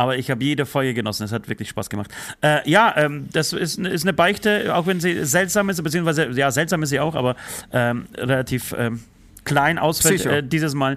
[0.00, 1.24] Aber ich habe jede Folge genossen.
[1.24, 2.10] Es hat wirklich Spaß gemacht.
[2.40, 6.50] Äh, ja, ähm, das ist, ist eine Beichte, auch wenn sie seltsam ist, beziehungsweise, ja,
[6.50, 7.36] seltsam ist sie auch, aber
[7.70, 9.00] ähm, relativ ähm,
[9.44, 10.96] klein ausfällt äh, dieses Mal.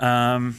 [0.00, 0.56] Ähm,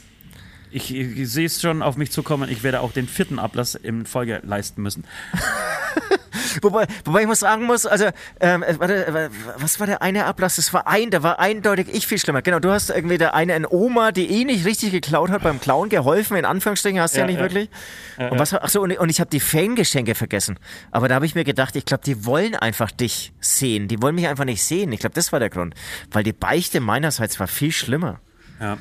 [0.74, 2.50] ich, ich sehe es schon auf mich zukommen.
[2.50, 5.06] Ich werde auch den vierten Ablass in Folge leisten müssen.
[6.62, 8.06] Wobei, wobei ich muss sagen muss, also,
[8.40, 10.56] ähm, äh, warte, äh, was war der eine Ablass?
[10.56, 12.42] Das war ein, da war eindeutig ich viel schlimmer.
[12.42, 15.60] Genau, du hast irgendwie der eine, eine Oma, die eh nicht richtig geklaut hat, beim
[15.60, 17.44] Klauen geholfen, in Anführungsstrichen, hast du ja, Ja, nicht ja.
[17.44, 17.70] wirklich.
[18.32, 20.60] und was ach so, und, und ich habe die Fangeschenke vergessen.
[20.92, 23.88] Aber da habe ich mir gedacht, ich glaube, die wollen einfach dich sehen.
[23.88, 24.92] Die wollen mich einfach nicht sehen.
[24.92, 25.76] Ich glaube, das war der Grund.
[26.12, 28.20] Weil die Beichte meinerseits war viel schlimmer.
[28.60, 28.78] Ja,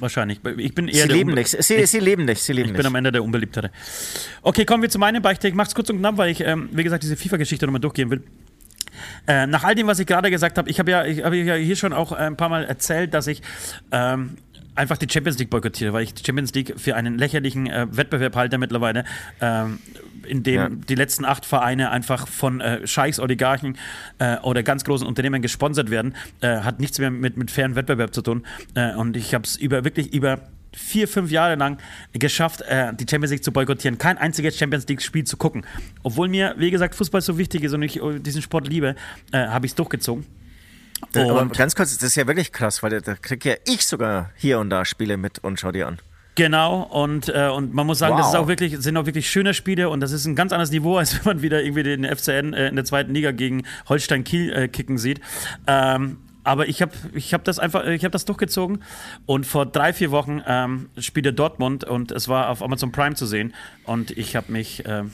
[0.00, 0.40] wahrscheinlich.
[0.58, 1.50] Ich bin eher Sie leben nicht.
[1.50, 2.42] Sie, sie leben nicht.
[2.42, 2.98] Sie leben Ich bin am nicht.
[2.98, 3.70] Ende der Unbeliebtere.
[4.42, 5.48] Okay, kommen wir zu meiner Beichte.
[5.48, 8.22] Ich mach's kurz und knapp, weil ich, ähm, wie gesagt, diese FIFA-Geschichte nochmal durchgehen will.
[9.26, 11.54] Äh, nach all dem, was ich gerade gesagt habe, ich habe ja, ich hab ja
[11.54, 13.42] hier schon auch ein paar Mal erzählt, dass ich
[13.92, 14.36] ähm,
[14.80, 18.34] einfach die Champions League boykottiere, weil ich die Champions League für einen lächerlichen äh, Wettbewerb
[18.34, 19.04] halte mittlerweile,
[19.40, 19.78] ähm,
[20.26, 20.68] in dem Ja.
[20.70, 23.76] die letzten acht Vereine einfach von äh, Scheichs, Oligarchen
[24.18, 28.14] äh, oder ganz großen Unternehmen gesponsert werden, äh, hat nichts mehr mit, mit fairen Wettbewerb
[28.14, 28.44] zu tun.
[28.74, 30.40] Äh, und ich habe es über wirklich über
[30.72, 31.78] vier, fünf Jahre lang
[32.12, 35.66] geschafft, äh, die Champions League zu boykottieren, kein einziges Champions League-Spiel zu gucken.
[36.02, 38.94] Obwohl mir, wie gesagt, Fußball so wichtig ist und ich diesen Sport liebe,
[39.32, 40.24] habe ich es durchgezogen.
[41.12, 43.86] Da- Aber ganz kurz, das ist ja wirklich krass, weil da, da krieg ja ich
[43.86, 45.98] sogar hier und da Spiele mit und schau dir an.
[46.36, 48.42] Genau, und, äh, und man muss sagen, das ist Wow.
[48.44, 51.14] auch wirklich, sind auch wirklich schöne Spiele und das ist ein ganz anderes Niveau, als
[51.16, 54.68] wenn man wieder irgendwie den FCN äh, in der zweiten Liga gegen Holstein Kiel äh,
[54.68, 55.20] kicken sieht.
[55.66, 58.82] Ähm, aber ich habe ich hab das einfach, ich habe das durchgezogen
[59.26, 63.26] und vor drei, vier Wochen ähm, spielte Dortmund und es war auf Amazon Prime zu
[63.26, 63.52] sehen
[63.84, 65.10] und ich habe mich, ähm,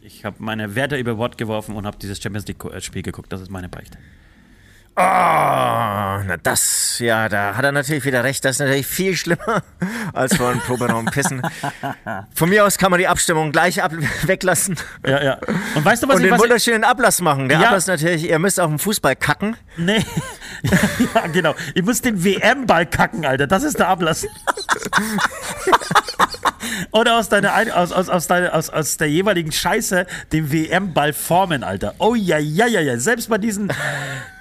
[0.00, 3.32] ich habe meine Werte über Bord geworfen und habe dieses Champions League äh, geguckt.
[3.32, 3.98] Das ist meine Beichte.
[4.94, 8.44] Oh, na das, ja, da hat er natürlich wieder recht.
[8.44, 9.62] Das ist natürlich viel schlimmer
[10.12, 11.40] als vor einem Proberaum pissen.
[12.34, 13.92] Von mir aus kann man die Abstimmung gleich ab
[14.26, 14.76] weglassen
[15.06, 15.38] Ja, ja.
[15.74, 17.48] Und weißt du, was und ich, den was ich, wunderschönen Ablass machen.
[17.48, 17.68] Der Ja.
[17.68, 19.56] Ablass natürlich, ihr müsst auf dem Fußball kacken.
[19.78, 20.04] Nee.
[21.14, 21.54] ja, genau.
[21.74, 23.46] Ich muss den WM-Ball kacken, Alter.
[23.46, 24.26] Das ist der Ablass.
[26.92, 31.12] Oder aus, deiner, ein- aus, aus, aus, deiner, aus, aus der jeweiligen Scheiße den WM-Ball
[31.12, 31.94] formen, Alter.
[31.98, 32.98] Oh ja, ja, ja, ja.
[32.98, 33.68] Selbst bei diesem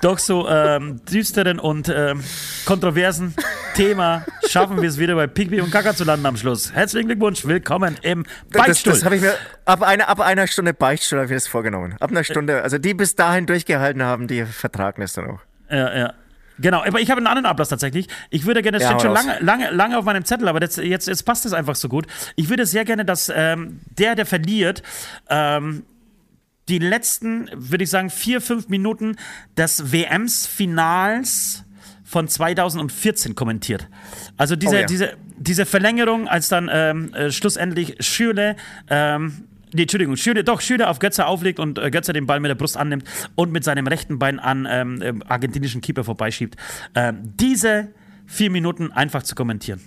[0.02, 2.24] doch so ähm, düsteren und ähm,
[2.66, 3.34] kontroversen
[3.76, 6.74] Thema schaffen wir es wieder bei Pigby und Kaka zu landen am Schluss.
[6.74, 7.46] Herzlichen Glückwunsch.
[7.46, 8.94] Willkommen im Das, Beichtstuhl.
[8.94, 9.34] das habe ich mir
[9.66, 11.96] ab einer, ab einer Stunde Beichtstuhl habe ich mir das vorgenommen.
[12.00, 15.40] Ab einer Stunde, also die bis dahin durchgehalten haben, die vertragen es dann auch.
[15.72, 16.14] Ja, ja.
[16.60, 18.08] Genau, aber ich habe einen anderen Ablass tatsächlich.
[18.30, 20.78] Ich würde gerne, das Ja, steht schon lange, lange, lange auf meinem Zettel, aber jetzt,
[20.78, 22.06] jetzt, jetzt passt es einfach so gut.
[22.36, 24.84] Ich würde sehr gerne, dass ähm, der, der verliert,
[25.30, 25.84] ähm,
[26.70, 29.16] die letzten, würde ich sagen, vier, fünf Minuten
[29.58, 31.64] des WMs-Finals
[32.04, 33.88] von 2014 kommentiert.
[34.38, 34.86] Also diese, Oh ja.
[34.86, 38.56] diese, diese Verlängerung, als dann ähm, äh, schlussendlich Schürle,
[38.90, 42.50] ähm, nee, Entschuldigung, Schürle, doch, Schürle auf Götze auflegt und äh, Götze den Ball mit
[42.50, 43.04] der Brust annimmt
[43.36, 46.56] und mit seinem rechten Bein an ähm, ähm, argentinischen Keeper vorbeischiebt.
[46.96, 47.90] Ähm, diese
[48.26, 49.82] vier Minuten einfach zu kommentieren.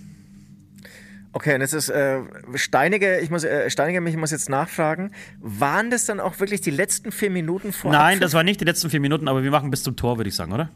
[1.32, 2.20] Okay, und jetzt ist äh,
[2.54, 5.10] Steinige, ich muss, äh, Steinige mich muss jetzt nachfragen,
[5.40, 8.20] waren das dann auch wirklich die letzten vier Minuten vor Nein, Abpfiff?
[8.20, 10.36] das waren nicht die letzten vier Minuten, aber wir machen bis zum Tor, würde ich
[10.36, 10.70] sagen, oder?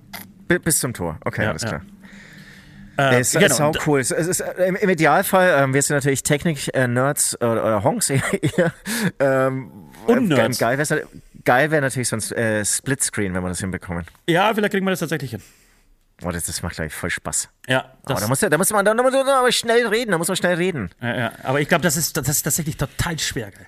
[0.49, 1.21] Bi- bis zum Tor.
[1.25, 1.81] Okay, Ja, alles ja.
[2.99, 4.01] Äh, Es ist sau cool.
[4.01, 8.73] Es ist, äh, im, Im Idealfall, ähm, wir sind natürlich Technik-Nerds äh, oder Honks eher.
[9.21, 9.71] ähm,
[10.07, 10.59] Und äh, Nerds.
[10.59, 11.07] Geil wäre
[11.45, 14.05] geil wär natürlich so ein äh, Splitscreen, wenn wir das hinbekommen.
[14.27, 15.43] Ja, vielleicht kriegen wir das tatsächlich hin.
[16.25, 17.49] Oh, das, das macht gleich voll Spaß.
[17.69, 20.37] Ja, das, da muss, da muss man da muss man schnell reden, da muss man
[20.37, 20.91] schnell reden.
[21.01, 21.33] ja, ja.
[21.45, 23.67] aber ich glaube, das ist, das ist tatsächlich total schwer, gell?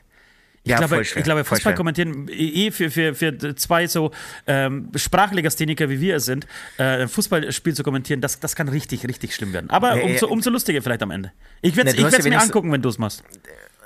[0.62, 4.10] Ich Ja, glaube, ich glaube Fußball kommentieren, eh für, für, für zwei so
[4.46, 6.46] ähm, Sprachlegastheniker wie wir es sind,
[6.76, 9.70] äh, ein Fußballspiel zu kommentieren, das, das kann richtig, richtig schlimm werden.
[9.70, 11.32] Aber Nee, umso, äh, umso lustiger vielleicht am Ende.
[11.62, 13.24] Ich werde es ja mir angucken, wenn du es machst.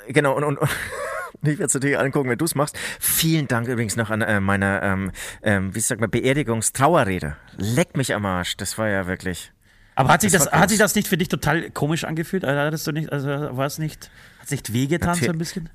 [0.09, 0.69] Genau, und, und, und
[1.43, 2.77] ich werde es natürlich angucken, wenn du es machst.
[2.99, 5.13] Vielen Dank übrigens noch an äh, meiner, ähm,
[5.43, 7.37] ähm, wie sagt man, Beerdigungstrauerrede.
[7.57, 9.53] Leck mich am Arsch, das war ja wirklich.
[9.95, 12.45] Aber hat sich Das das, hat sich das nicht für dich total komisch angefühlt?
[12.45, 15.69] Also, hattest du nicht, also war es nicht, hat es nicht wehgetan so ein bisschen?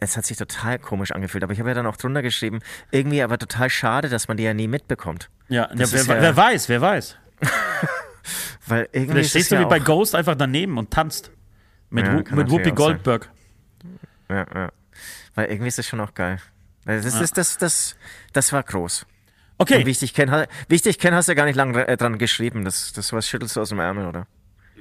[0.00, 2.60] Es hat sich total komisch angefühlt, aber ich habe ja dann auch drunter geschrieben,
[2.92, 5.28] irgendwie aber total schade, dass man die ja nie mitbekommt.
[5.48, 7.16] Ja, ja, Das wer, ist ja- wer weiß, wer weiß.
[8.66, 11.30] Weil irgendwie Vielleicht ist stehst du ja wie bei Ghost einfach daneben und tanzt.
[11.90, 12.70] Mit, Ja, Wu- mit Whoopi.
[12.72, 13.30] Goldberg.
[14.28, 14.68] Ja, ja.
[15.34, 16.38] Weil irgendwie ist es schon auch geil.
[16.84, 17.96] Das, das, das, das,
[18.32, 19.06] das war groß.
[19.58, 19.78] Okay.
[19.78, 21.86] Und wie ich dich kenne, wie ich dich kenn, hast du ja gar nicht lange
[21.88, 22.64] äh, dran geschrieben.
[22.64, 24.26] Das, das was schüttelst du aus dem Ärmel, oder?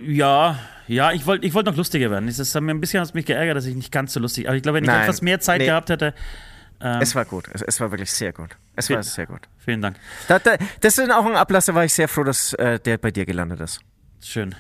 [0.02, 2.28] Ja, ja, ich wollte ich wollt noch lustiger werden.
[2.28, 4.48] Es ist mir ein bisschen hat mich geärgert, dass ich nicht ganz so lustig.
[4.48, 5.66] Aber ich glaube, wenn ich Nein, etwas mehr Zeit nee.
[5.66, 6.14] gehabt hätte.
[6.80, 7.46] Ähm, Es war gut.
[7.54, 8.52] Es, es war wirklich sehr gut.
[8.76, 9.42] Es war sehr gut.
[9.58, 9.98] vielen Dank.
[10.28, 12.98] Da, da, das ist auch ein Ablass, da war ich sehr froh, dass äh, der
[12.98, 13.82] bei dir gelandet ist.
[14.22, 14.56] Schön.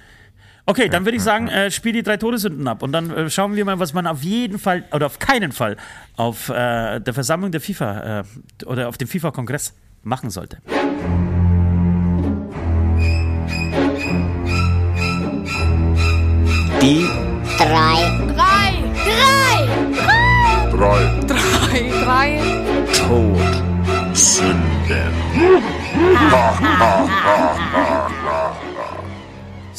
[0.65, 3.55] Okay, dann würde ich sagen, äh, spiel die drei Todesünden ab und dann äh, schauen
[3.55, 5.77] wir mal, was man auf jeden Fall oder auf keinen Fall
[6.17, 8.23] auf äh, der Versammlung der FIFA äh,
[8.65, 9.73] oder auf dem FIFA-Kongress
[10.03, 10.57] machen sollte.
[16.87, 17.05] Die
[17.57, 17.99] drei,
[18.33, 18.71] Drei.
[19.03, 19.67] Drei.
[20.71, 21.91] Drei Drei.
[22.05, 22.39] Drei.
[22.93, 23.51] Tod.
[24.13, 25.11] Sünden.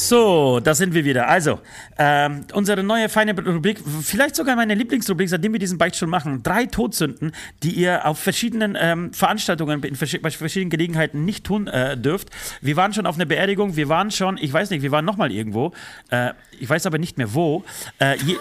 [0.01, 1.29] So, da sind wir wieder.
[1.29, 1.59] Also,
[1.99, 6.45] ähm, unsere neue feine Rubrik, vielleicht sogar meine Lieblingsrubrik, seitdem wir diesen Beichtstuhl machen.
[6.45, 7.33] Drei Todsünden,
[7.65, 12.29] die ihr auf verschiedenen ähm, Veranstaltungen, verschi bei verschiedenen Gelegenheiten nicht tun äh, dürft.
[12.61, 15.33] Wir waren schon auf einer Beerdigung, wir waren schon, ich weiß nicht, wir waren nochmal
[15.33, 15.73] irgendwo.
[16.11, 16.31] Äh,
[16.61, 17.65] ich weiß aber nicht mehr wo.
[17.99, 18.37] Äh, je,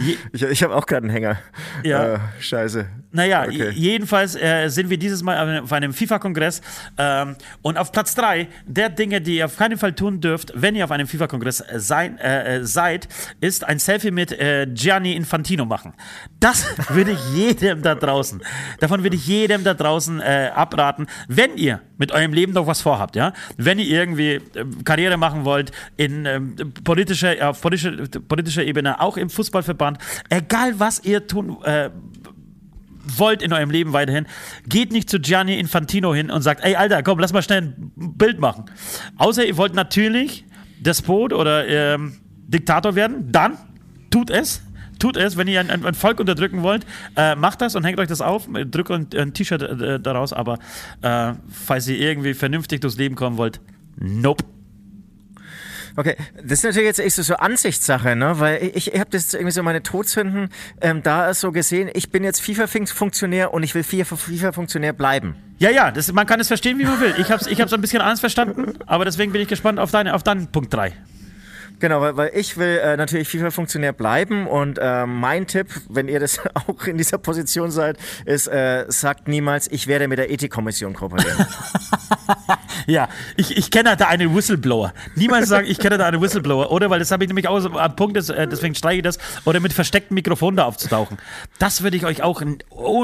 [0.00, 1.38] je, Ich, ich habe auch gerade einen Hänger.
[1.84, 2.14] Ja.
[2.14, 2.86] Äh, scheiße.
[3.12, 3.70] Naja, Okay.
[3.70, 6.62] je- jedenfalls äh, sind wir dieses Mal auf einem- auf einem FIFA-Kongress
[6.98, 10.74] ähm, und auf Platz drei der Dinge, die ihr auf keinen Fall tun dürft, wenn
[10.74, 13.06] ihr auf einem FIFA-Kongress äh, sein, äh, äh, seid,
[13.42, 15.92] ist ein Selfie mit äh, Gianni Infantino machen.
[16.40, 18.42] Das würde ich jedem da draußen,
[18.80, 22.80] davon würde ich jedem da draußen äh, abraten, wenn ihr mit eurem Leben noch was
[22.80, 24.40] vorhabt, ja, wenn ihr irgendwie äh,
[24.84, 27.92] Karriere machen wollt in ähm, politischer, auf politischer,
[28.26, 29.98] politischer Ebene, auch im Fußballverband,
[30.30, 31.58] egal was ihr tun
[33.18, 34.26] wollt in eurem Leben weiterhin,
[34.66, 37.92] geht nicht zu Gianni Infantino hin und sagt, ey Alter, komm, lass mal schnell ein
[38.16, 38.64] Bild machen.
[39.18, 40.46] Außer ihr wollt natürlich
[40.80, 42.16] Despot oder ähm,
[42.46, 43.58] Diktator werden, dann
[44.10, 44.62] tut es.
[44.98, 48.08] Tut es, wenn ihr ein, ein, Volk unterdrücken wollt, äh, macht das und hängt euch
[48.08, 50.58] das auf, drückt ein, ein T-Shirt äh, daraus, aber
[51.02, 53.60] äh, falls ihr irgendwie vernünftig durchs Leben kommen wollt,
[53.96, 54.44] nope.
[55.96, 58.40] Okay, das ist natürlich jetzt echt so, so Ansichtssache, ne?
[58.40, 60.48] Weil ich, ich habe das irgendwie so meine Todsünden
[60.80, 65.36] ähm, da so gesehen, ich bin jetzt FIFA-Funktionär und ich will FIFA-Funktionär bleiben.
[65.58, 67.14] Ja, ja, das, man kann es verstehen, wie man will.
[67.18, 69.92] Ich habe es ich hab's ein bisschen anders verstanden, aber deswegen bin ich gespannt auf,
[69.92, 70.92] deine, auf deinen Punkt 3.
[71.78, 76.18] Genau, weil, weil ich will äh, natürlich FIFA-Funktionär bleiben und äh, mein Tipp, wenn ihr
[76.18, 80.94] das auch in dieser Position seid, ist, äh, sagt niemals, ich werde mit der Ethikkommission
[80.94, 81.46] kooperieren.
[82.86, 84.92] ja, ich, ich kenne da einen Whistleblower.
[85.14, 86.90] Niemals sagen, ich kenne da einen Whistleblower, oder?
[86.90, 89.18] Weil das habe ich nämlich auch so am Punkt, ist, äh, deswegen streiche ich das,
[89.44, 91.18] oder mit verstecktem Mikrofon da aufzutauchen.
[91.58, 92.42] Das würde ich euch auch,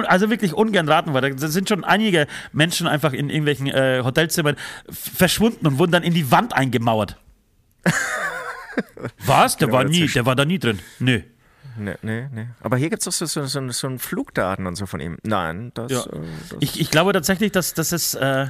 [0.07, 4.57] also wirklich ungern raten, weil da sind schon einige Menschen einfach in irgendwelchen äh, Hotelzimmern
[4.91, 7.17] verschwunden und wurden dann in die Wand eingemauert.
[9.27, 9.57] Was?
[9.57, 10.79] Der war nie, der war da nie drin.
[10.99, 11.23] Nö.
[11.79, 12.47] Nee, nee, nee.
[12.61, 15.19] Aber hier gibt es doch so, so, so, einen Flugdaten und so von ihm.
[15.23, 15.93] Nein, das.
[15.93, 16.01] Ja.
[16.01, 16.21] Äh,
[16.51, 18.15] das ich, ich glaube tatsächlich, dass, dass es.
[18.15, 18.49] Äh,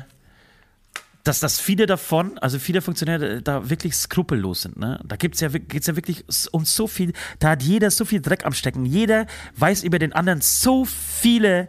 [1.24, 4.78] dass, dass viele davon, also viele Funktionäre da wirklich skrupellos sind.
[4.78, 5.00] Ne?
[5.04, 8.46] Da gibt's ja, geht's ja wirklich um so viel, da hat jeder so viel Dreck
[8.46, 8.86] am Stecken.
[8.86, 11.68] Jeder weiß über den anderen so viele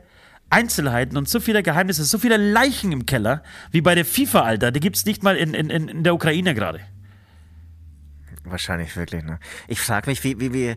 [0.50, 3.42] Einzelheiten und so viele Geheimnisse, so viele Leichen im Keller,
[3.72, 4.72] wie bei der FIFA, Alter.
[4.72, 6.82] Die gibt es nicht mal in, in, in der Ukraine gerade.
[8.44, 9.40] Wahrscheinlich wirklich, ne?
[9.68, 10.76] Ich frage mich, wie, wie, wie,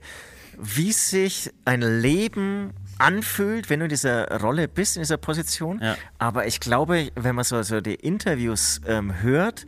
[0.58, 5.80] wie sich ein Leben anfühlt, wenn du in dieser Rolle bist, in dieser Position.
[5.82, 5.96] Ja.
[6.18, 9.66] Aber ich glaube, wenn man so, so die Interviews ähm, hört,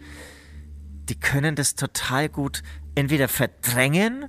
[1.09, 2.63] die können das total gut
[2.95, 4.27] entweder verdrängen,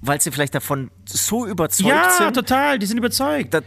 [0.00, 2.26] weil sie vielleicht davon so überzeugt ja, sind.
[2.26, 3.54] Ja, total, die sind überzeugt.
[3.54, 3.60] Da,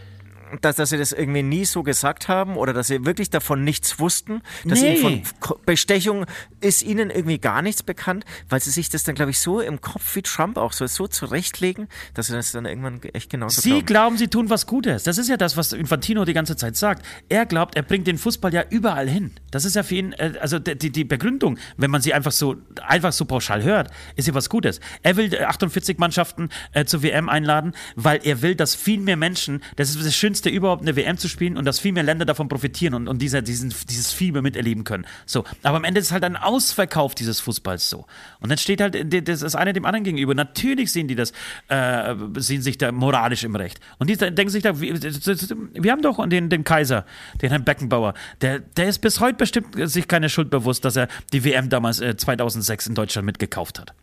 [0.61, 3.99] dass, dass sie das irgendwie nie so gesagt haben oder dass sie wirklich davon nichts
[3.99, 4.41] wussten.
[4.65, 4.95] Dass Nee.
[4.99, 6.25] ihnen von Bestechung
[6.61, 9.81] ist ihnen irgendwie gar nichts bekannt, weil sie sich das dann, glaube ich, so im
[9.81, 13.69] Kopf wie Trump auch so, so zurechtlegen, dass sie das dann irgendwann echt genauso Sie
[13.69, 13.85] glauben.
[13.85, 15.03] glauben, sie tun was Gutes.
[15.03, 17.05] Das ist ja das, was Infantino die ganze Zeit sagt.
[17.29, 19.31] Er glaubt, er bringt den Fußball ja überall hin.
[19.51, 22.55] Das ist ja für ihn, äh, also die, die- Begründung, wenn man sie einfach so,
[22.85, 24.79] einfach so pauschal hört, ist ja was Gutes.
[25.03, 29.15] Er will äh, 48 Mannschaften äh, zur WM einladen, weil er will, dass viel mehr
[29.17, 32.25] Menschen, das ist das Schönste überhaupt, eine WM zu spielen und dass viel mehr Länder
[32.25, 35.05] davon profitieren und, und dieser, diesen, dieses Fieber miterleben können.
[35.25, 35.43] So.
[35.63, 38.05] Aber am Ende ist halt ein Ausverkauf dieses Fußballs so.
[38.39, 40.33] Und dann steht halt äh, das ist eine dem anderen gegenüber.
[40.35, 41.31] Natürlich sehen die das,
[41.67, 43.79] äh, sehen sich da moralisch im Recht.
[43.99, 47.05] Und die denken sich da, wir, wir haben doch den, den Kaiser,
[47.41, 51.07] den Herrn Beckenbauer, der, der ist bis heute bestimmt sich keine Schuld bewusst, dass er
[51.33, 53.93] die WM damals äh, 2006 in Deutschland mitgekauft hat.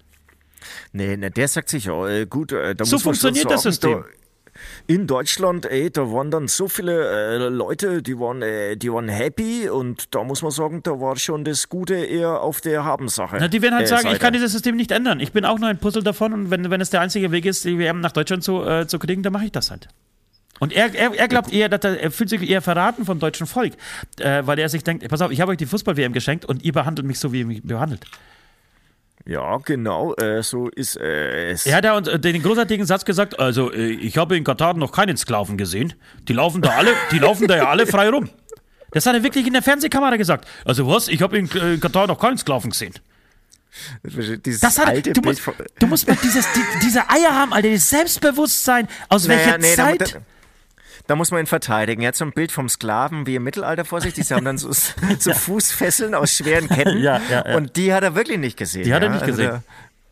[0.93, 4.03] Nee, nee, der sagt sich, ja, äh, gut, äh, da So muss funktioniert das System.
[4.03, 4.24] Da,
[4.87, 9.09] in Deutschland, ey, da waren dann so viele äh, Leute, die waren, äh, die waren
[9.09, 13.37] happy und da muss man sagen, da war schon das Gute eher auf der Habensache.
[13.41, 14.15] Na, die werden halt äh, sagen, Seite.
[14.17, 15.21] ich kann dieses System nicht ändern.
[15.21, 17.65] Ich bin auch nur ein Puzzle davon und wenn, wenn es der einzige Weg ist,
[17.65, 19.89] die WM nach Deutschland zu, äh, zu kriegen, dann mache ich das halt.
[20.61, 23.47] Und er, er, er glaubt eher, dass er, er fühlt sich eher verraten vom deutschen
[23.47, 23.75] Volk,
[24.19, 26.73] äh, weil er sich denkt, pass auf, ich habe euch die Fußball-WM geschenkt und ihr
[26.73, 28.07] behandelt mich so, wie ihr mich behandelt.
[29.27, 31.65] Ja, genau, äh, so ist es.
[31.65, 34.75] Er hat ja uns, äh, den großartigen Satz gesagt, also äh, ich habe in Katar
[34.75, 35.95] noch keinen Sklaven gesehen.
[36.29, 38.29] Die laufen da alle, die laufen da ja alle frei rum.
[38.91, 40.47] Das hat er wirklich in der Fernsehkamera gesagt.
[40.65, 41.09] Also was?
[41.09, 42.95] Ich habe in äh, Katar noch keinen Sklaven gesehen.
[44.45, 47.35] Dieses Das hat, alte du, Bild musst, von, du musst mal dieses, die, diese Eier
[47.35, 48.89] haben, Alter, dieses Selbstbewusstsein.
[49.09, 50.15] Aus welcher da, Zeit?
[50.15, 50.21] da,
[51.07, 52.03] da muss man ihn verteidigen.
[52.03, 54.15] Er hat so ein Bild vom Sklaven wie im Mittelalter vor sich.
[54.15, 54.71] Die haben dann so,
[55.19, 56.99] so Fußfesseln aus schweren Ketten.
[57.03, 57.57] Ja, ja, ja.
[57.57, 58.85] Und die hat er wirklich nicht gesehen.
[58.85, 59.13] die hat er ja.
[59.15, 59.51] nicht Also gesehen.
[59.51, 59.63] da-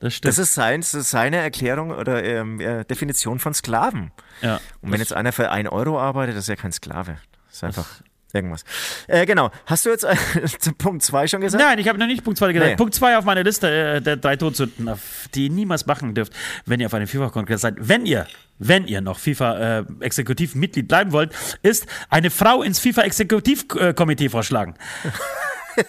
[0.01, 0.29] das stimmt.
[0.31, 4.11] Das ist, sein, das ist seine Erklärung oder ähm, äh, Definition von Sklaven.
[4.41, 4.61] ja.
[4.81, 7.19] Und wenn jetzt einer für ein Euro arbeitet, das ist ja kein Sklave.
[7.47, 7.87] Das ist einfach
[8.33, 8.65] irgendwas.
[9.07, 9.51] Äh, genau.
[9.67, 10.17] Hast du jetzt äh,
[10.59, 11.63] zu Punkt 2 schon gesagt?
[11.63, 12.71] Nein, ich habe noch nicht Punkt 2 gesagt.
[12.71, 12.77] Nee.
[12.77, 14.91] Punkt 2 auf meiner Liste äh, der drei Todsünden,
[15.35, 16.33] die ihr niemals machen dürft,
[16.67, 17.75] wenn ihr auf einem FIFA-Kongress seid.
[17.79, 18.27] Wenn ihr,
[18.59, 24.75] wenn ihr noch FIFA-Exekutivmitglied bleiben wollt, ist eine Frau ins FIFA-Exekutivkomitee vorschlagen.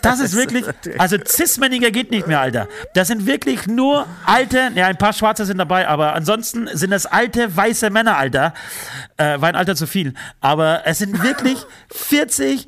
[0.01, 0.65] Das ist wirklich,
[0.97, 2.67] also Cis-Männiger geht nicht mehr, Alter.
[2.93, 7.05] Das sind wirklich nur alte, ja, ein paar Schwarze sind dabei, aber ansonsten sind das
[7.05, 8.53] alte, weiße Männer, Alter.
[9.17, 10.13] Äh, war ein Alter zu viel.
[10.41, 11.57] Aber es sind wirklich
[11.91, 12.67] 40 Sch-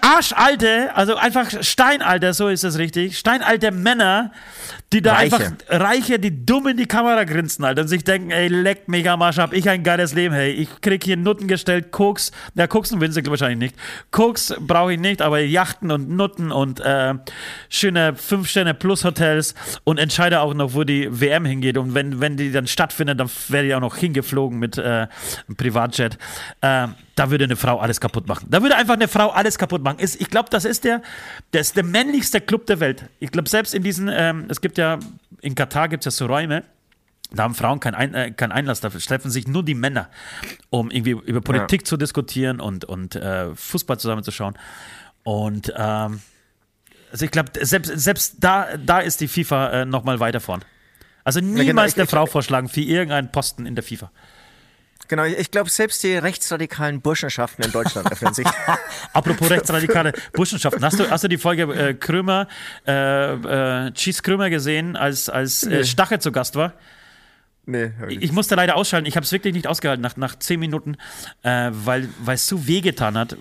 [0.00, 4.32] arschalte, also einfach Steinalte, so ist es richtig, steinalte Männer,
[4.92, 5.36] die da Reiche.
[5.36, 9.08] einfach, Reiche, die dumm in die Kamera grinsen, Alter, und sich denken, ey, leck mich
[9.08, 12.66] am Arsch, hab ich ein geiles Leben, hey, ich krieg hier Nutten gestellt, Koks, na,
[12.66, 13.76] Koksen will sie wahrscheinlich nicht,
[14.10, 17.14] Koks brauche ich nicht, aber Yachten und Nutten und äh,
[17.68, 19.54] schöne 5-Sterne-Plus-Hotels
[19.84, 21.78] und entscheide auch noch, wo die WM hingeht.
[21.78, 25.56] Und wenn, wenn die dann stattfindet, dann werde ich auch noch hingeflogen mit äh, einem
[25.56, 26.18] Privatjet,
[26.60, 28.46] äh, da würde eine Frau alles kaputt machen.
[28.50, 29.98] Da würde einfach eine Frau alles kaputt machen.
[29.98, 31.02] Ist, ich glaube, das ist der,
[31.50, 33.04] das ist der männlichste Club der Welt.
[33.20, 34.98] Ich glaube, selbst in diesen, ähm, es gibt ja,
[35.40, 36.64] in Katar gibt es ja so Räume,
[37.34, 40.08] da haben Frauen keinen Ein, äh, kein Einlass dafür, treffen sich nur die Männer,
[40.70, 41.84] um irgendwie über Politik ja.
[41.86, 44.58] zu diskutieren und, und äh, Fußball zusammenzuschauen.
[45.22, 46.20] Und ähm,
[47.10, 50.64] also ich glaube, selbst, selbst da, da ist die FIFA äh, nochmal weiter vorn.
[51.24, 51.84] Also niemals ja, genau.
[51.84, 54.10] ich, eine ich, Frau vorschlagen für irgendeinen Posten in der FIFA.
[55.12, 58.46] Genau, ich glaube, selbst die rechtsradikalen Burschenschaften in Deutschland öffnen sich.
[59.12, 62.48] Apropos rechtsradikale Burschenschaften, hast du, hast du die Folge äh, Krömer,
[62.86, 66.72] äh, äh, Cheese Krömer gesehen, als, als äh, Stache zu Gast war?
[67.66, 69.06] Nee, ich, ich musste leider ausschalten.
[69.06, 70.96] Ich habe es wirklich nicht ausgehalten nach, nach zehn Minuten,
[71.42, 73.36] äh, weil es so wehgetan hat,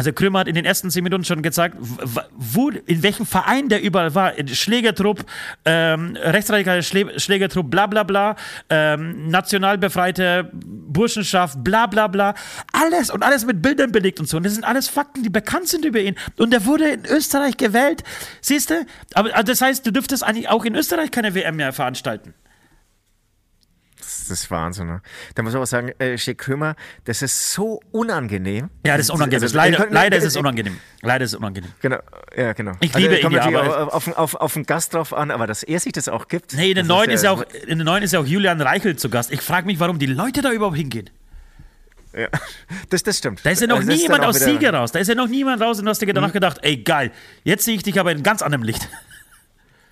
[0.00, 3.82] also Krümmer hat in den ersten zehn Minuten schon gezeigt, wo, in welchem Verein der
[3.82, 4.32] überall war.
[4.50, 5.26] Schlägertrupp,
[5.66, 8.34] ähm, rechtsradikale Schlä Schlägertrupp, bla bla bla,
[8.70, 12.32] ähm, national Burschenschaft, bla bla bla.
[12.72, 14.38] Alles und alles mit Bildern belegt und so.
[14.38, 16.14] Und das sind alles Fakten, die bekannt sind über ihn.
[16.38, 18.02] Und er wurde in Österreich gewählt.
[18.40, 18.86] Siehst du?
[19.12, 22.32] Aber also das heißt, du dürftest eigentlich auch in Österreich keine WM mehr veranstalten.
[24.00, 24.86] Das, das ist Wahnsinn.
[24.86, 25.02] Ne?
[25.34, 26.74] Da muss man aber sagen, äh, Schick Krümer,
[27.04, 28.70] das ist so unangenehm.
[28.84, 29.42] Ja, das ist unangenehm.
[29.42, 30.76] Also, leider, können, leider ist es äh, äh, unangenehm.
[31.02, 31.70] Leider ist es unangenehm.
[31.80, 31.98] Genau,
[32.36, 32.72] ja, genau.
[32.80, 35.46] Ich also, liebe also, ihn ja, aber auf, auf, auf den Gast drauf an, aber
[35.46, 36.54] dass er sich das auch gibt.
[36.54, 39.30] Nee, in den neuen ist, ja auch, in ist ja auch Julian Reichel zu Gast.
[39.30, 41.10] Ich frage mich, warum die Leute da überhaupt hingehen.
[42.12, 42.28] Ja,
[42.88, 43.40] das, das stimmt.
[43.44, 44.92] Da ist ja noch also, niemand aus Sieger raus.
[44.92, 46.32] Da ist ja noch niemand raus und du hast dir danach mhm.
[46.32, 47.12] gedacht, ey geil,
[47.44, 48.88] jetzt sehe ich dich aber in ganz anderem Licht.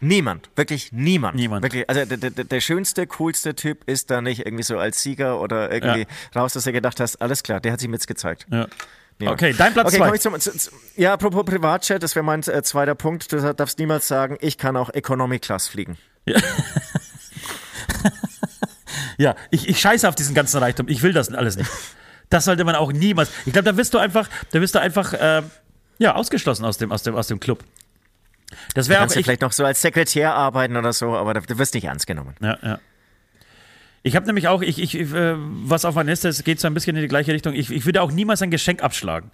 [0.00, 1.34] Niemand, wirklich niemand.
[1.34, 1.64] Niemand.
[1.64, 5.40] Wirklich, also der, der, der schönste, coolste Typ ist da nicht irgendwie so als Sieger
[5.40, 6.40] oder irgendwie ja.
[6.40, 8.46] raus, dass er gedacht hast, alles klar, der hat sich mitgezeigt.
[8.50, 8.68] Ja.
[9.20, 9.32] Ja.
[9.32, 10.14] Okay, dein Platz okay, zwei.
[10.14, 13.32] Ich zum, zu, zu, ja, apropos Privatchat, das wäre mein äh, zweiter Punkt.
[13.32, 15.98] Du darfst niemals sagen, ich kann auch Economy Class fliegen.
[16.24, 16.38] Ja.
[19.18, 20.86] ja, ich, ich scheiße auf diesen ganzen Reichtum.
[20.88, 21.68] Ich will das alles nicht.
[22.30, 23.30] Das sollte man auch niemals.
[23.44, 25.42] Ich glaube, da wirst du einfach, da wirst du einfach äh,
[25.98, 27.64] ja, ausgeschlossen aus dem, aus, dem, aus dem Club.
[28.74, 29.10] Das wäre auch.
[29.10, 32.34] Ja vielleicht noch so als Sekretär arbeiten oder so, aber du wirst nicht ernst genommen.
[32.40, 32.78] Ja, ja.
[34.02, 36.74] Ich habe nämlich auch, ich, ich, äh, was auf meiner Liste ist, geht so ein
[36.74, 37.54] bisschen in die gleiche Richtung.
[37.54, 39.30] Ich, ich würde auch niemals ein Geschenk abschlagen.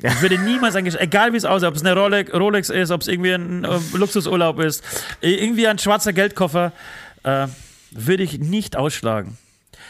[0.00, 0.10] Ja.
[0.10, 2.90] Ich würde niemals ein Geschenk, egal wie es aussieht, ob es eine Rolex, Rolex ist,
[2.90, 4.84] ob es irgendwie ein äh, Luxusurlaub ist,
[5.20, 6.72] irgendwie ein schwarzer Geldkoffer,
[7.24, 7.48] äh,
[7.90, 9.38] würde ich nicht ausschlagen.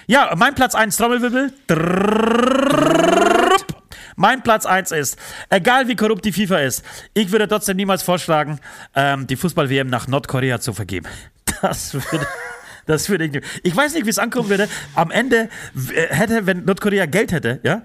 [0.06, 1.52] Ja, mein Platz 1 Trommelwirbel.
[1.66, 3.22] Drrrr.
[4.16, 5.18] Mein Platz 1 ist,
[5.51, 6.84] egal wie korrupt die FIFA ist,
[7.14, 8.60] ich würde trotzdem niemals vorschlagen,
[8.94, 11.06] ähm, die Fußball-WM nach Nordkorea zu vergeben.
[11.60, 12.26] Das würde.
[12.86, 14.68] Das würde ich, ich weiß nicht, wie es ankommen würde.
[14.94, 15.48] Am Ende
[15.94, 17.82] äh, hätte, wenn Nordkorea Geld hätte, ja,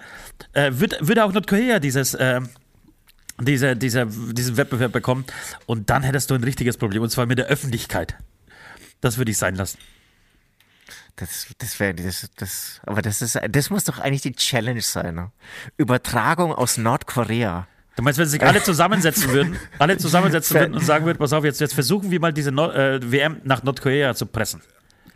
[0.54, 2.41] äh, würde, würde auch Nordkorea dieses, äh,
[3.40, 5.26] diese, diese, diesen Wettbewerb bekommen.
[5.66, 7.04] Und dann hättest du ein richtiges Problem.
[7.04, 8.16] Und zwar mit der Öffentlichkeit.
[9.02, 9.78] Das würde ich sein lassen.
[11.18, 15.15] Das, das wäre, das, das, aber das ist, das muss doch eigentlich die Challenge sein.
[15.15, 15.31] Ne?
[15.76, 17.68] Übertragung aus Nordkorea.
[17.95, 21.44] Du meinst, wenn sich alle zusammensetzen würden, alle zusammensetzen würden und sagen würden, pass auf,
[21.44, 24.61] jetzt, jetzt versuchen wir mal diese Nord äh, WM nach Nordkorea zu pressen.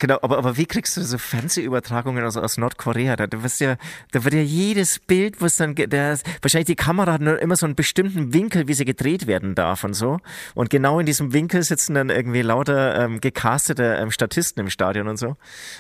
[0.01, 3.15] Genau, aber, aber wie kriegst du so Fernsehübertragungen aus, aus Nordkorea?
[3.15, 3.75] Da, da, ja,
[4.09, 7.67] da wird ja jedes Bild, was dann, der, wahrscheinlich die Kamera hat nur immer so
[7.67, 10.17] einen bestimmten Winkel, wie sie gedreht werden darf und so.
[10.55, 15.07] Und genau in diesem Winkel sitzen dann irgendwie lauter ähm, gecastete ähm, Statisten im Stadion
[15.07, 15.37] und so.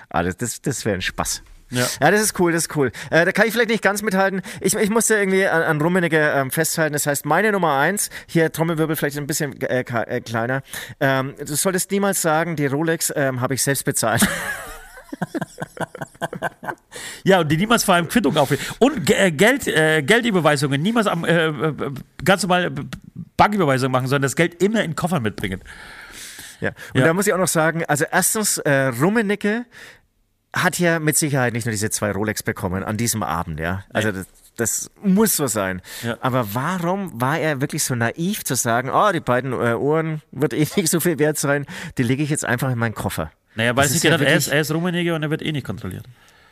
[0.09, 1.41] Ah, das, das, das wäre ein Spaß.
[1.71, 1.87] Ja.
[2.01, 2.91] Ja, das ist cool, das ist cool.
[3.09, 4.41] Äh, da kann ich vielleicht nicht ganz mithalten.
[4.59, 6.93] Ich, ich musste irgendwie an, an Rummenigge ähm, festhalten.
[6.93, 10.63] Das heißt, meine Nummer eins, hier Trommelwirbel vielleicht ein bisschen äh, äh, kleiner.
[10.99, 14.27] Ähm, du solltest niemals sagen, die Rolex ähm, habe ich selbst bezahlt.
[17.23, 18.65] Ja, und die niemals vor einem Quittung aufheben.
[18.79, 21.73] Und äh, Geld, äh, Geldüberweisungen niemals am, äh, äh,
[22.23, 22.71] ganz normal äh,
[23.37, 25.61] Banküberweisungen machen, sondern das Geld immer in Koffern mitbringen.
[26.61, 26.69] Ja.
[26.93, 27.05] Und Ja.
[27.07, 29.65] da muss ich auch noch sagen, also erstens, äh, Rummenigge
[30.53, 33.83] hat ja mit Sicherheit nicht nur diese zwei Rolex bekommen an diesem Abend, ja.
[33.93, 35.81] Also das, das muss so sein.
[36.03, 36.17] Ja.
[36.21, 40.53] Aber warum war er wirklich so naiv zu sagen, oh, die beiden äh, Uhren wird
[40.53, 41.65] eh nicht so viel wert sein,
[41.97, 43.31] die lege ich jetzt einfach in meinen Koffer.
[43.55, 45.65] Naja, weil ist ja gedacht, er ist, er ist Rummenigge und er wird eh nicht
[45.65, 46.05] kontrolliert.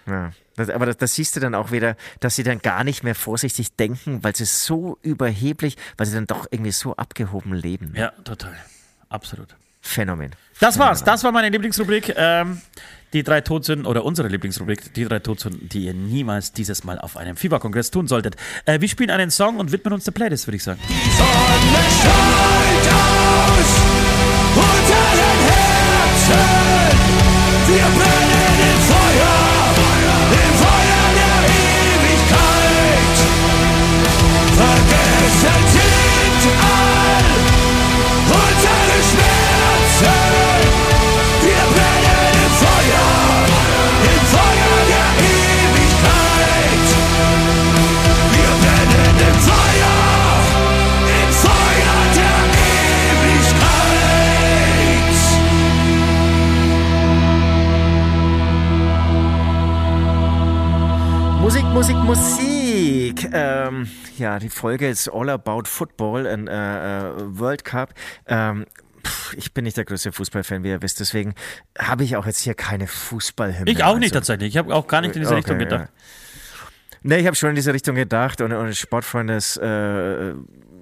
[0.05, 3.03] Ja, das, aber das, das siehst du dann auch wieder, dass sie dann gar nicht
[3.03, 7.93] mehr vorsichtig denken, weil sie so überheblich, weil sie dann doch irgendwie so abgehoben leben.
[7.95, 8.55] Ja, total.
[9.09, 9.55] Absolut.
[9.81, 10.31] Phänomen.
[10.59, 11.03] Das war's.
[11.03, 12.13] Das war meine Lieblingsrubrik.
[12.17, 12.61] Ähm,
[13.14, 17.18] die drei Todsünden oder unsere Lieblingsrubrik, die drei Todsünden, die ihr niemals dieses Mal auf
[17.18, 18.36] einem Fieberkongress tun solltet.
[18.65, 20.80] Äh, wir spielen einen Song und widmen uns der Playlist, würde ich sagen.
[21.18, 23.72] Sonne strahlt aus
[24.56, 26.69] unter den Herzen.
[27.68, 28.48] Wir brennen
[61.49, 63.27] Musik.
[63.34, 63.89] Ähm,
[64.19, 67.95] ja, die Folge ist All About Football äh, äh, World Cup.
[68.27, 68.67] Ähm,
[69.03, 70.99] pff, ich bin nicht der größte Fußballfan, wie ihr wisst.
[70.99, 71.34] Deswegen
[71.76, 73.71] habe ich auch jetzt hier keine Fußballhymne.
[73.71, 74.49] Ich auch nicht Also, tatsächlich.
[74.49, 75.89] Ich habe auch gar nicht in diese Okay, Richtung gedacht.
[75.89, 76.67] Ja.
[77.01, 80.34] Nee, ich habe schon in diese Richtung gedacht und, und Sportfreundes äh,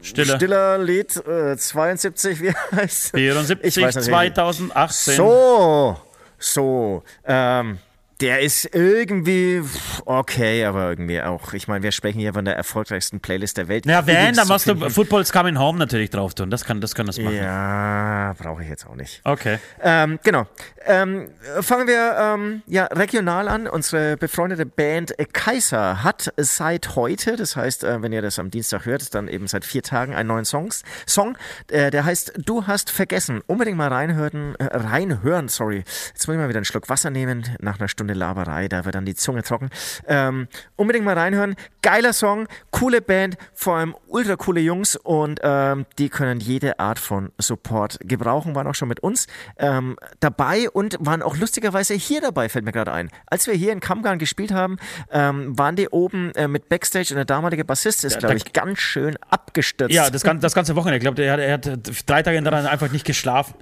[0.02, 0.36] Stiller.
[0.36, 4.06] Stiller Lied äh, 72, wie heißt 74, Ich weiß nicht.
[4.06, 5.16] 2018.
[5.16, 5.98] So,
[6.38, 7.04] so.
[7.24, 7.78] Ähm,
[8.22, 9.62] der ist irgendwie
[10.06, 11.54] okay, aber irgendwie auch.
[11.54, 13.86] Ich meine, wir sprechen hier von der erfolgreichsten Playlist der Welt.
[13.86, 16.50] Ja, wenn, dann machst du finden- Football's Coming Home natürlich drauf tun.
[16.50, 17.36] Das kann das, kann das machen.
[17.36, 19.22] Ja, brauche ich jetzt auch nicht.
[19.24, 19.60] Okay.
[19.82, 20.48] Ähm, genau.
[20.86, 21.30] Ähm,
[21.62, 23.68] fangen wir ähm, ja, regional an.
[23.68, 28.86] Unsere befreundete Band Kaiser hat seit heute, das heißt, äh, wenn ihr das am Dienstag
[28.86, 31.38] hört, dann eben seit vier Tagen einen neuen Songs, Song.
[31.70, 33.42] Äh, der heißt Du hast vergessen.
[33.48, 35.84] Unbedingt mal reinhören, äh, reinhören, sorry.
[36.14, 38.96] Jetzt muss ich mal wieder einen Schluck Wasser nehmen nach einer Stunde Laberei, da wird
[38.96, 39.70] dann die Zunge trocken.
[40.08, 41.56] Ähm, unbedingt mal reinhören.
[41.82, 47.00] Geiler Song, coole Band, vor allem ultra coole Jungs und ähm, die können jede Art
[47.00, 49.28] von Support gebrauchen, waren auch schon mit uns
[49.58, 53.10] ähm, dabei und waren auch lustigerweise hier dabei, fällt mir gerade ein.
[53.28, 54.78] Als wir hier in Kamgarn gespielt haben,
[55.12, 58.54] ähm, waren die oben äh, mit Backstage und der damalige Bassist ist, glaube da- ich,
[58.54, 59.94] ganz schön abgestürzt.
[59.94, 60.98] Ja, das, das ganze Wochenende.
[60.98, 63.54] Ich glaube, er, hat- er hat drei Tage hintereinander einfach nicht geschlafen.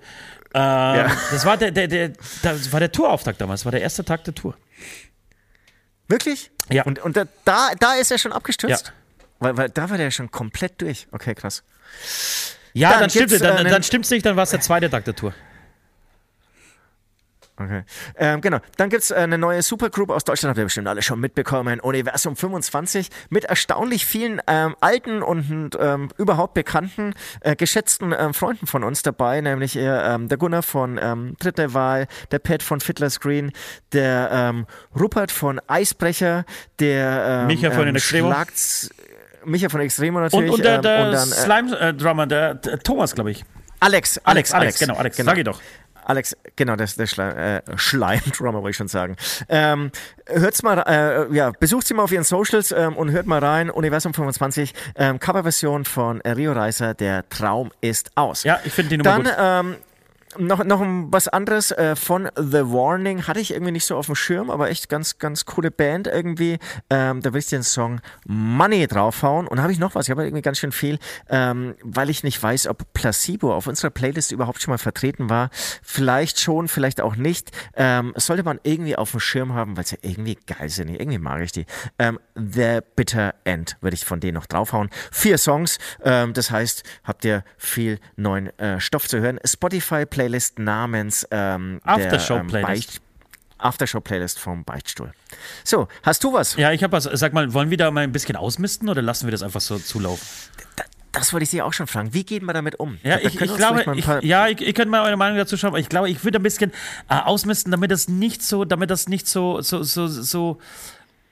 [0.56, 2.11] Ähm, Das war der, der, der,
[2.41, 3.61] das war der Tourauftakt damals.
[3.61, 4.56] Das war der erste Tag der Tour.
[6.07, 6.49] Wirklich?
[6.69, 6.84] Ja.
[6.84, 8.88] Und, und da, da, ist er schon abgestürzt?
[8.88, 8.94] Ja.
[9.40, 11.07] Weil, weil da war der schon komplett durch.
[11.11, 11.64] Okay, krass.
[12.73, 13.41] Ja, Dann dann, stimmt es.
[13.41, 15.34] Dann, äh, dann stimmt's nicht, dann war es der zweite Tag der Tour.
[17.57, 17.84] Okay.
[18.18, 18.60] Ähm, genau.
[18.77, 21.80] Dann gibt's äh, eine neue Supergroup aus Deutschland, habt ihr bestimmt alle schon mitbekommen.
[21.80, 28.68] Universum 25 mit erstaunlich vielen ähm, alten und ähm, überhaupt bekannten, äh, geschätzten ähm, Freunden
[28.68, 32.82] von uns dabei, nämlich äh, ähm, der Gunnar von ähm, Dritte Wahl, der Pat von
[32.82, 33.52] Fiddler Screen,
[33.94, 34.65] der
[34.99, 36.45] Rupert von Eisbrecher,
[36.80, 38.30] der Micha von den Extremo.
[38.32, 38.90] Schlagz-
[39.45, 40.52] Micha von Extremo Und, natürlich.
[40.52, 43.45] und der, ähm, der und dann, äh, Slime-Drummer, der, der Thomas, glaube ich.
[43.80, 45.60] Alex, Alex, Alex, genau, Alex, sag ich doch.
[46.06, 49.15] Alex, genau, das der Schleim, äh, Schleimdrummer, wollte ich schon sagen.
[49.49, 49.91] Ähm,
[50.27, 53.69] hört's mal, äh, ja, besucht sie mal auf ihren Socials ähm, und hört mal rein.
[53.69, 58.44] Universum 25, ähm, Coverversion von äh, Rio Reiser, der Traum ist aus.
[58.44, 59.76] Ja, ich finde die Nummer Dann gut.
[59.76, 59.85] ähm,
[60.38, 60.82] noch, noch
[61.12, 64.70] was anderes äh, von The Warning hatte ich irgendwie nicht so auf dem Schirm, aber
[64.70, 66.60] echt ganz, ganz coole Band irgendwie.
[66.90, 69.48] Ähm, da will ich den Song Money draufhauen.
[69.48, 70.07] Und habe ich noch was?
[70.07, 70.99] Ich habe irgendwie ganz schön viel,
[71.30, 75.49] ähm, weil ich nicht weiß, ob Placebo auf unserer Playlist überhaupt schon mal vertreten war.
[75.82, 77.52] Vielleicht schon, vielleicht auch nicht.
[77.76, 80.90] Ähm, sollte man irgendwie auf dem Schirm haben, weil sie irgendwie geil sind.
[80.90, 81.66] Irgendwie mag ich die.
[81.99, 84.90] Ähm, The Bitter End würde ich von denen noch draufhauen.
[85.12, 85.78] Vier Songs.
[86.03, 89.40] Ähm, das heißt, habt ihr viel neuen äh, Stoff zu hören.
[90.26, 92.68] Spotify-Playlist namens ähm, der, Aftershow-Playlist.
[92.68, 93.02] Beicht-
[93.57, 95.11] Aftershow-Playlist vom Beichtstuhl.
[95.64, 96.56] So, hast du was?
[96.57, 97.03] Ja, ich habe was.
[97.06, 99.77] Sag mal, wollen wir da mal ein bisschen ausmisten oder lassen wir das einfach so
[99.80, 100.26] zulaufen?
[101.14, 102.14] Das wollte ich Sie auch schon fragen.
[102.14, 102.97] Wie geht man damit um?
[103.02, 105.69] Ja, Da ich, ich glaube, ich, ja, ich, ihr könnt mal eure Meinung dazu schauen,
[105.69, 106.72] aber ich glaube, ich würde ein bisschen
[107.10, 110.60] äh, ausmisten, damit das nicht so, damit das nicht so, so, so, so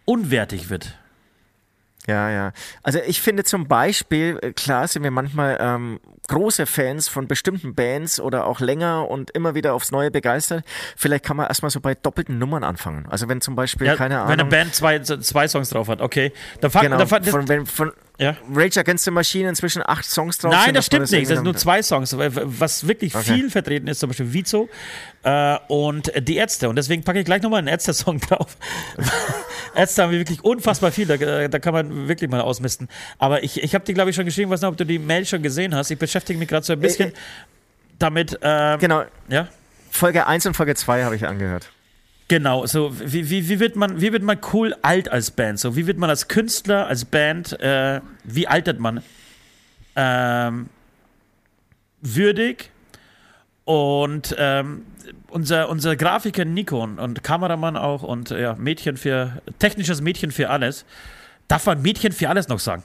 [0.06, 0.98] unwertig wird.
[2.08, 2.52] Ja, ja.
[2.84, 7.76] Also ich finde zum Beispiel, äh, klar sind wir manchmal ähm, große Fans von bestimmten
[7.76, 10.66] Bands oder auch länger und immer wieder aufs Neue begeistert.
[10.98, 13.06] Vielleicht kann man erstmal so bei doppelten Nummern anfangen.
[13.10, 14.30] Also wenn zum Beispiel, Ja, keine Ahnung.
[14.32, 16.34] wenn eine Band zwei, zwei Songs drauf hat, okay.
[16.60, 18.38] Dann fang, Genau, dann fang, von, wenn, von ja.
[18.54, 20.62] Rage Against the Machine inzwischen acht Songs drauf sind.
[20.66, 21.30] Nein, das dass man stimmt nicht.
[21.32, 22.16] Das sind nur zwei Songs.
[22.18, 23.34] Was wirklich Okay.
[23.34, 24.70] viel vertreten ist, zum Beispiel Vizo
[25.24, 26.70] äh, und die Ärzte.
[26.70, 28.56] Und deswegen packe ich gleich nochmal einen Ärzte-Song drauf.
[29.76, 31.08] Ärzte haben wir wirklich unfassbar viel.
[31.08, 32.88] Da, da kann man wirklich mal ausmisten.
[33.18, 35.26] Aber ich, ich habe dir, glaube ich, schon geschrieben, weiß nicht, ob du die Mail
[35.26, 35.90] schon gesehen hast.
[35.92, 37.14] Ich beschäftige mich gerade so ein bisschen äh,
[38.00, 38.38] damit.
[38.42, 39.48] Ähm, Genau, Ja.
[39.90, 41.70] Folge 1 und Folge 2 habe ich angehört.
[42.28, 45.60] Genau, so wie, wie, wie, wird man, wie wird man cool alt als Band?
[45.60, 49.04] So, wie wird man als Künstler, als Band, äh, wie altert man?
[49.96, 50.70] Ähm,
[52.02, 52.72] würdig
[53.66, 54.86] und ähm,
[55.30, 60.86] unser, unser Grafiker Nico und, Kameramann auch und ja, Mädchen für, technisches Mädchen für alles.
[61.48, 62.84] Darf man Mädchen für alles noch sagen?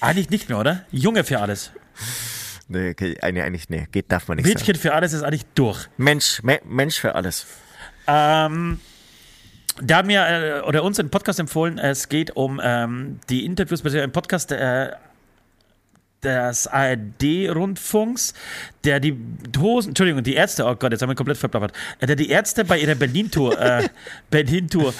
[0.00, 0.84] Eigentlich nicht mehr, oder?
[0.90, 1.70] Junge für alles.
[2.68, 4.58] Nee, okay, eigentlich, nee, geht, darf man nicht sagen.
[4.58, 5.88] Mädchen für alles ist eigentlich durch.
[5.96, 7.46] Mensch, Me Mensch für alles.
[8.06, 8.80] Ähm,
[9.80, 11.78] der hat mir äh, oder uns einen Podcast empfohlen.
[11.78, 14.90] Es geht um ähm, die Interviews, beziehungsweise ein Podcast äh,
[16.22, 18.34] des ARD-Rundfunks,
[18.84, 19.16] der die
[19.58, 22.64] Hosen, Entschuldigung, die Ärzte, oh Gott, jetzt haben wir komplett verplappert, äh, der die Ärzte
[22.64, 23.88] bei ihrer Berlin-Tour, äh,
[24.30, 24.94] Berlin-Tour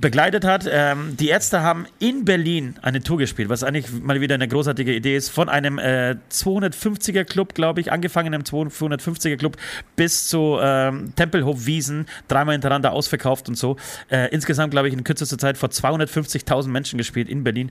[0.00, 0.68] begleitet hat.
[0.70, 4.94] Ähm, die Ärzte haben in Berlin eine Tour gespielt, was eigentlich mal wieder eine großartige
[4.94, 5.28] Idee ist.
[5.28, 9.56] Von einem äh, 250er Club, glaube ich, angefangen im 250er Club
[9.96, 13.76] bis zu ähm, Tempelhof Wiesen, dreimal hintereinander ausverkauft und so.
[14.10, 17.70] Äh, insgesamt, glaube ich, in kürzester Zeit vor 250.000 Menschen gespielt in Berlin.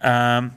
[0.00, 0.52] Ähm,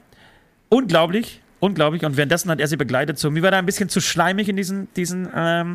[0.68, 1.40] unglaublich.
[1.60, 2.04] Unglaublich.
[2.04, 3.20] Und währenddessen hat er sie begleitet.
[3.20, 5.74] So, mir war da ein bisschen zu schleimig in diesen, diesen ähm,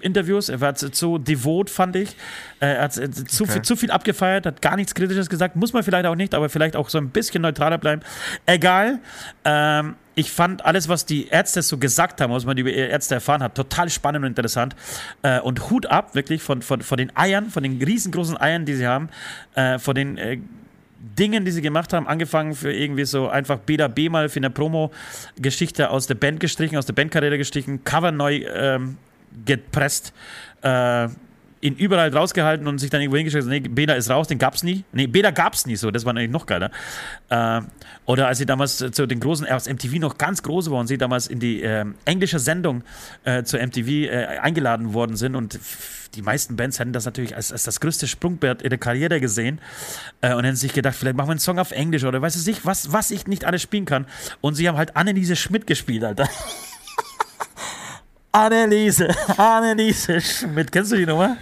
[0.00, 0.48] Interviews.
[0.48, 2.10] Er war zu, devot, fand ich.
[2.60, 3.52] Äh, er hat äh, zu, Okay.
[3.54, 5.56] viel, zu viel abgefeiert, hat gar nichts Kritisches gesagt.
[5.56, 8.02] Muss man vielleicht auch nicht, aber vielleicht auch so ein bisschen neutraler bleiben.
[8.46, 9.00] Egal.
[9.44, 13.14] Ähm, ich fand alles, was die Ärzte so gesagt haben, was man über ihre Ärzte
[13.14, 14.76] erfahren hat, total spannend und interessant.
[15.22, 18.74] Äh, und Hut ab, wirklich, von, von, von den Eiern, von den riesengroßen Eiern, die
[18.74, 19.08] sie haben,
[19.54, 20.38] äh, von den äh,
[21.18, 24.50] Dingen, die sie gemacht haben, angefangen für irgendwie so einfach Beda B mal für eine
[24.50, 28.98] Promo-Geschichte aus der Band gestrichen, aus der Bandkarriere gestrichen, Cover neu ähm,
[29.44, 30.12] gepresst,
[30.62, 31.08] äh,
[31.62, 34.84] ihn überall rausgehalten und sich dann irgendwo hingestellt, nee, Beda ist raus, den gab's nie.
[34.92, 36.70] Nee, Beda gab's nie so, das war eigentlich noch geiler.
[37.30, 37.62] Äh,
[38.04, 41.28] oder als sie damals zu den großen, aus MTV noch ganz groß waren, sie damals
[41.28, 42.82] in die ähm, englische Sendung
[43.24, 45.58] äh, zur MTV äh, eingeladen worden sind und
[46.16, 49.60] die meisten Bands hätten das natürlich als, als das größte Sprungbrett in der Karriere gesehen
[50.20, 52.66] äh, und hätten sich gedacht, vielleicht machen wir einen Song auf Englisch oder weiß ich
[52.66, 54.06] was, was ich nicht alles spielen kann.
[54.40, 56.28] Und sie haben halt Anneliese Schmidt gespielt, Alter.
[58.32, 60.72] Anneliese, Anneliese Schmidt.
[60.72, 61.36] Kennst du die Nummer?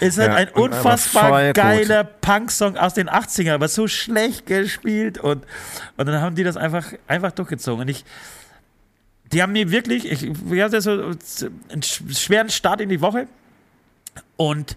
[0.00, 5.44] Ist halt Ja, ein unfassbar geiler Punk-Song aus den 80ern, aber so schlecht gespielt und,
[5.96, 7.82] und dann haben die das einfach, einfach durchgezogen.
[7.82, 8.04] Und ich,
[9.32, 10.22] die haben mir wirklich, ich,
[10.52, 13.26] ich hatte so einen sch- schweren Start in die Woche
[14.36, 14.76] und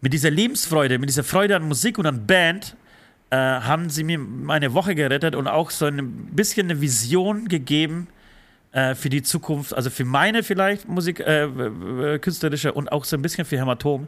[0.00, 2.76] mit dieser Lebensfreude, mit dieser Freude an Musik und an Band,
[3.30, 8.06] äh, haben sie mir meine Woche gerettet und auch so ein bisschen eine Vision gegeben
[8.78, 13.16] äh, für die Zukunft, also für meine vielleicht Musik, äh, äh, künstlerische und auch so
[13.16, 14.06] ein bisschen für Hämatom,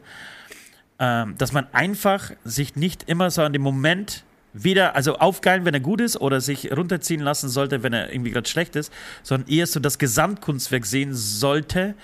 [0.99, 4.23] ähm, dass man einfach sich nicht immer so an dem Moment
[4.53, 8.31] weder, also aufgeilen, wenn er gut ist, oder sich runterziehen lassen sollte, wenn er irgendwie
[8.31, 8.93] gerade schlecht ist,
[9.23, 11.95] sondern eher so das Gesamtkunstwerk sehen sollte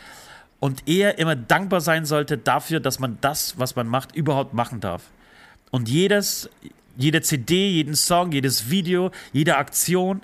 [0.59, 4.79] und eher immer dankbar sein sollte dafür, dass man das, was man macht, überhaupt machen
[4.79, 5.03] darf.
[5.71, 6.49] Und jedes,
[6.97, 10.21] jede CD, jeden Song, jedes Video, jede Aktion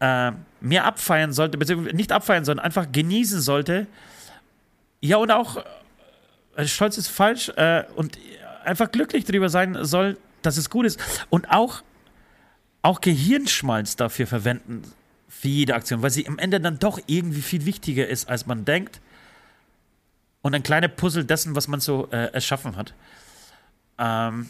[0.00, 3.86] äh, mehr abfeiern sollte, beziehungsweise nicht abfeiern, sondern einfach genießen sollte.
[5.00, 5.64] Ja, und auch,
[6.56, 8.18] äh, stolz ist falsch, äh, und
[8.64, 11.00] einfach glücklich darüber sein soll, dass es gut ist.
[11.30, 11.82] Und auch,
[12.82, 14.82] auch Gehirnschmalz dafür verwenden,
[15.28, 18.64] für jede Aktion, weil sie am Ende dann doch irgendwie viel wichtiger ist, als man
[18.64, 19.00] denkt.
[20.40, 22.94] Und ein kleiner Puzzle dessen, was man so äh, erschaffen hat.
[23.98, 24.48] Ähm,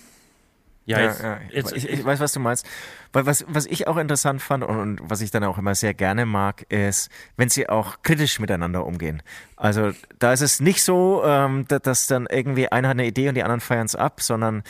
[0.86, 1.38] ja, jetzt, ja.
[1.50, 2.66] jetzt, ich, ich weiß, was du meinst.
[3.12, 5.94] Weil was, was ich auch interessant fand und, und was ich dann auch immer sehr
[5.94, 9.22] gerne mag, ist, wenn sie auch kritisch miteinander umgehen.
[9.56, 13.28] Also da ist es nicht so, ähm, da- dass dann irgendwie einer hat eine Idee
[13.28, 14.62] und die anderen feiern es ab, sondern äh,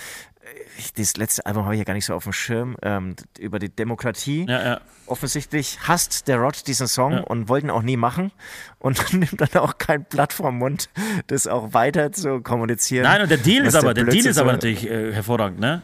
[0.78, 3.59] ich, das letzte Album habe ich ja gar nicht so auf dem Schirm, ähm, über
[3.59, 4.47] die Demokratie.
[4.48, 4.80] ja, ja.
[5.09, 7.20] Offensichtlich hasst der Rod diesen Song Ja.
[7.20, 8.32] und wollte ihn auch nie machen
[8.80, 10.88] und nimmt dann auch kein Blatt vom Mund,
[11.28, 13.05] das auch weiter zu kommunizieren.
[13.05, 15.82] Nein, und der Deal ist aber, der Deal Blödsinn ist aber natürlich äh, hervorragend, ne?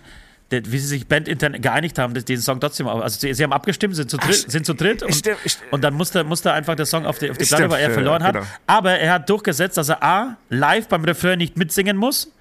[0.53, 4.11] Wie sie sich bandintern geeinigt haben, diesen Song trotzdem, also sie, sie haben abgestimmt, sind
[4.11, 5.73] zu dritt, sind zu dritt und, Stimmt, stimmt.
[5.73, 8.23] und dann musste, musste einfach der Song auf die, auf die Platte, weil er verloren
[8.23, 8.35] hat.
[8.35, 8.47] genau.
[8.67, 12.33] Aber er hat durchgesetzt, dass er A, live beim Refrain nicht mitsingen muss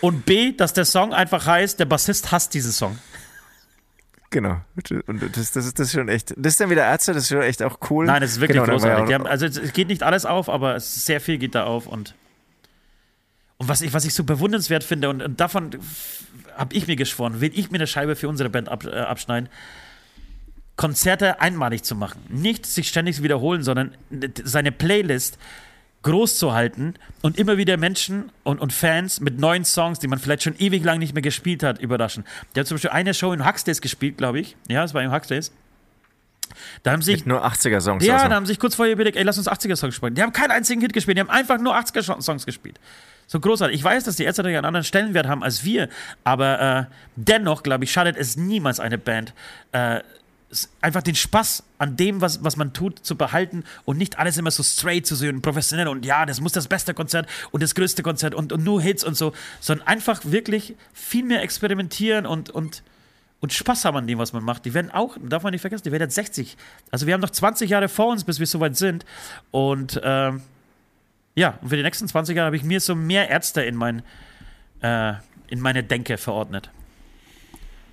[0.00, 2.98] und B, dass der Song einfach heißt, der Bassist hasst diesen Song.
[4.30, 4.60] Genau.
[5.06, 6.34] Und das, das, ist, das ist schon echt.
[6.36, 8.06] Das ist dann wieder Ärzte, das ist schon echt auch cool.
[8.06, 9.14] Nein, es ist wirklich genau, großartig.
[9.14, 12.14] Haben, also es geht nicht alles auf, aber sehr viel geht da auf und
[13.56, 15.70] und was ich, was ich so bewundernswert finde und, und davon
[16.56, 19.48] habe ich mir geschworen, will ich mir eine Scheibe für unsere Band ab, äh, abschneiden,
[20.76, 23.94] Konzerte einmalig zu machen, nicht sich ständig wiederholen, sondern
[24.42, 25.38] seine Playlist
[26.02, 30.18] groß zu halten und immer wieder Menschen und, und Fans mit neuen Songs, die man
[30.18, 32.24] vielleicht schon ewig lang nicht mehr gespielt hat, überraschen.
[32.54, 34.56] Der hat zum Beispiel eine Show in Huxdays gespielt, glaube ich.
[34.68, 35.52] Ja, es war in Huxdays.
[36.82, 38.04] Da haben sich Mit nur 80er-Songs.
[38.04, 38.28] ja, also.
[38.28, 40.14] da haben sich kurz vorher überlegt, ey, lass uns 80er-Songs spielen.
[40.14, 42.78] Die haben keinen einzigen Hit gespielt, die haben einfach nur 80er-Songs gespielt.
[43.26, 43.76] So großartig.
[43.76, 45.88] Ich weiß, dass die Ärzte einen anderen Stellenwert haben als wir,
[46.24, 46.84] aber äh,
[47.16, 49.32] dennoch, glaube ich, schadet es niemals eine Band,
[49.72, 50.00] äh,
[50.80, 54.50] einfach den Spaß an dem, was, was man tut, zu behalten und nicht alles immer
[54.50, 58.02] so straight zu sehen, professionell und ja, das muss das beste Konzert und das größte
[58.02, 62.82] Konzert und, und nur Hits und so, sondern einfach wirklich viel mehr experimentieren und, und
[63.40, 64.64] und Spaß haben an dem, was man macht.
[64.64, 66.56] Die werden auch, darf man nicht vergessen, die werden jetzt 60.
[66.90, 69.04] Also wir haben noch 20 Jahre vor uns, bis wir soweit sind.
[69.50, 70.40] Und ähm,
[71.34, 74.02] ja, und für die nächsten 20 Jahre habe ich mir so mehr Ärzte in, mein,
[74.82, 75.14] äh,
[75.48, 76.70] in meine Denke verordnet.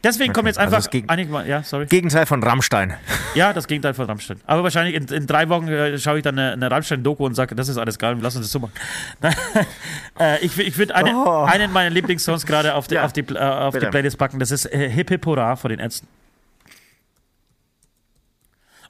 [0.03, 1.85] Deswegen kommen jetzt Also einfach das Geg- einige Mal, ja, sorry.
[1.85, 2.95] Gegenteil von Rammstein.
[3.35, 4.41] Ja, das Gegenteil von Rammstein.
[4.45, 7.55] Aber wahrscheinlich in, in drei Wochen äh, schaue ich dann eine, eine Rammstein-Doku und sage,
[7.55, 8.73] das ist alles geil, lass uns das so machen.
[10.19, 11.43] äh, ich ich würde eine, Oh.
[11.45, 13.85] einen meiner Lieblingssongs gerade auf, die, Ja, auf, die, äh, auf die.
[13.85, 14.39] Playlist packen.
[14.39, 16.07] Das ist äh, Hip Hip Hurra von den Ärzten.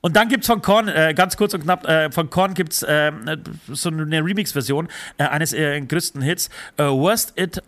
[0.01, 2.73] Und dann gibt es von Korn, äh, ganz kurz und knapp, äh, von Korn gibt
[2.73, 3.11] es äh,
[3.67, 7.61] so eine Remix-Version äh, eines äh, größten Hits, äh, Worst It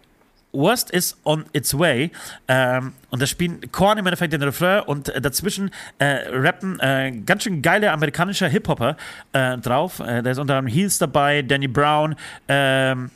[0.55, 2.11] Worst is on its way.
[2.47, 7.43] Ähm, und da spielen Korn im Endeffekt den Refrain und dazwischen äh, rappen äh, ganz
[7.43, 8.95] schön geile amerikanische Hip-Hopper
[9.33, 9.97] äh, drauf.
[9.97, 12.15] Da ist unter anderem Heels dabei, Danny Brown,
[12.47, 13.09] ähm,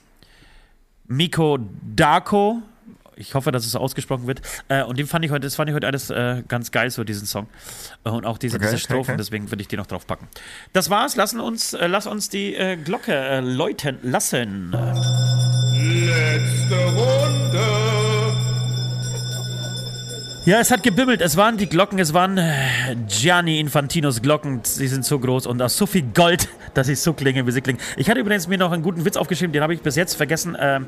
[1.05, 1.59] Miko
[1.95, 2.63] Darko.
[3.17, 4.41] Ich hoffe, dass es so ausgesprochen wird.
[4.67, 7.03] Äh, und den fand ich heute, das fand ich heute alles äh, ganz geil, so
[7.03, 7.47] diesen Song.
[8.03, 9.17] Äh, und auch diese, Okay, diese okay, Strophen, okay.
[9.17, 10.27] deswegen würde ich die noch drauf packen.
[10.73, 11.15] Das war's.
[11.15, 14.71] Lassen uns, äh, lass uns die äh, Glocke äh, läuten lassen.
[15.73, 17.86] Letzte Runde.
[20.47, 21.19] Ja, es hat gebimmelt.
[21.19, 22.53] Es waren die Glocken, es waren äh,
[23.05, 24.61] Gianni Infantinos Glocken.
[24.63, 27.59] Sie sind so groß und aus so viel Gold, dass sie so klingen, wie sie
[27.59, 27.81] klingen.
[27.97, 30.55] Ich hatte übrigens mir noch einen guten Witz aufgeschrieben, den habe ich bis jetzt vergessen
[30.55, 30.79] äh,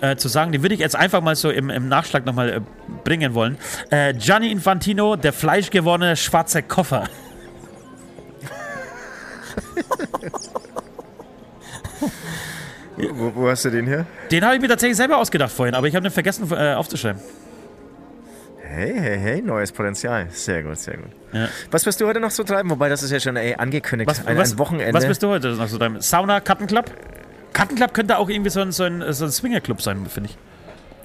[0.00, 0.50] äh, zu sagen.
[0.52, 2.60] Den würde ich jetzt einfach mal so im, im Nachschlag nochmal äh,
[3.04, 3.58] bringen wollen.
[3.90, 7.04] Äh, Gianni Infantino, der fleischgewordene schwarze Koffer.
[12.96, 14.06] Wo, wo hast du den hier?
[14.30, 17.20] Den habe ich mir tatsächlich selber ausgedacht vorhin, aber ich habe den vergessen äh, aufzuschreiben.
[18.74, 20.28] Hey, hey, hey, neues Potenzial.
[20.30, 21.10] Sehr gut, sehr gut.
[21.32, 21.48] Ja.
[21.70, 22.70] Was wirst du heute noch so treiben?
[22.70, 24.08] Wobei, das ist ja schon ey, angekündigt.
[24.10, 24.94] Was, ein, was, ein Wochenende.
[24.94, 26.90] was bist du heute noch so deinem Sauna Cutten Club?
[27.52, 30.38] Cutten Club könnte auch irgendwie so ein, so ein, so ein Swinger-Club sein, finde ich.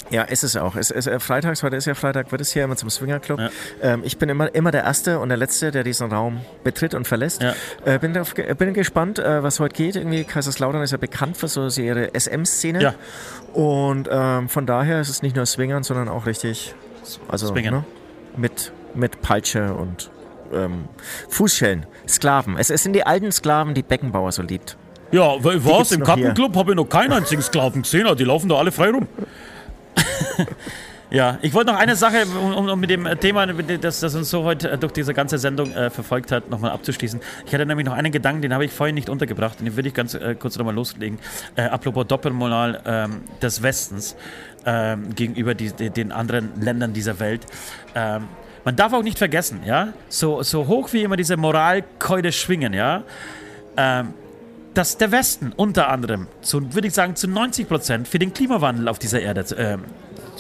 [0.10, 0.78] Ja, ist es auch.
[0.78, 3.40] Es ist äh, freitags, heute ist ja Freitag, wird es hier immer zum Swingerclub.
[3.42, 3.50] Ja.
[3.82, 7.06] Ähm, ich bin immer, immer der Erste und der Letzte, der diesen Raum betritt und
[7.06, 7.42] verlässt.
[7.42, 7.54] Ja.
[7.84, 9.98] Äh, bin, drauf, ge- bin gespannt, äh, was heute geht.
[9.98, 12.82] Irgendwie Kaiserslautern ist ja bekannt für so so ihre SM-Szene.
[12.82, 12.94] Ja.
[13.54, 16.74] Und ähm, von daher ist es nicht nur Swingern, sondern auch richtig
[17.28, 17.54] also.
[17.54, 17.84] Ne,
[18.36, 20.10] mit, mit Peitsche und
[20.54, 20.86] ähm,
[21.30, 21.86] Fußschellen.
[22.08, 22.56] Sklaven.
[22.58, 24.78] Es, es sind die alten Sklaven, die Beckenbauer so liebt.
[25.12, 25.92] Ja, wa- was?
[25.92, 26.04] Im.
[26.04, 29.08] Kartenclub habe ich noch keinen einzigen Sklaven gesehen, die laufen da alle frei rum.
[31.10, 34.44] ja, ich wollte noch eine Sache, um, um- mit dem Thema, das, das uns so
[34.44, 37.22] heute äh, durch diese ganze Sendung äh, verfolgt hat, nochmal abzuschließen.
[37.46, 39.88] Ich hatte nämlich noch einen Gedanken, den habe ich vorhin nicht untergebracht, und den würde
[39.88, 41.20] ich ganz äh, kurz nochmal loslegen.
[41.56, 44.16] Äh, apropos Doppelmoral ähm, des Westens
[44.66, 47.46] ähm, gegenüber die, den anderen Ländern dieser Welt.
[47.96, 48.28] Ähm,
[48.66, 53.04] man darf auch nicht vergessen, ja, so, so hoch wie immer diese Moralkeule schwingen, ja,
[53.78, 54.14] ähm,
[54.74, 58.88] dass der Westen unter anderem, zu, würde ich sagen, zu 90 Prozent für den Klimawandel
[58.90, 59.86] auf dieser Erde ähm,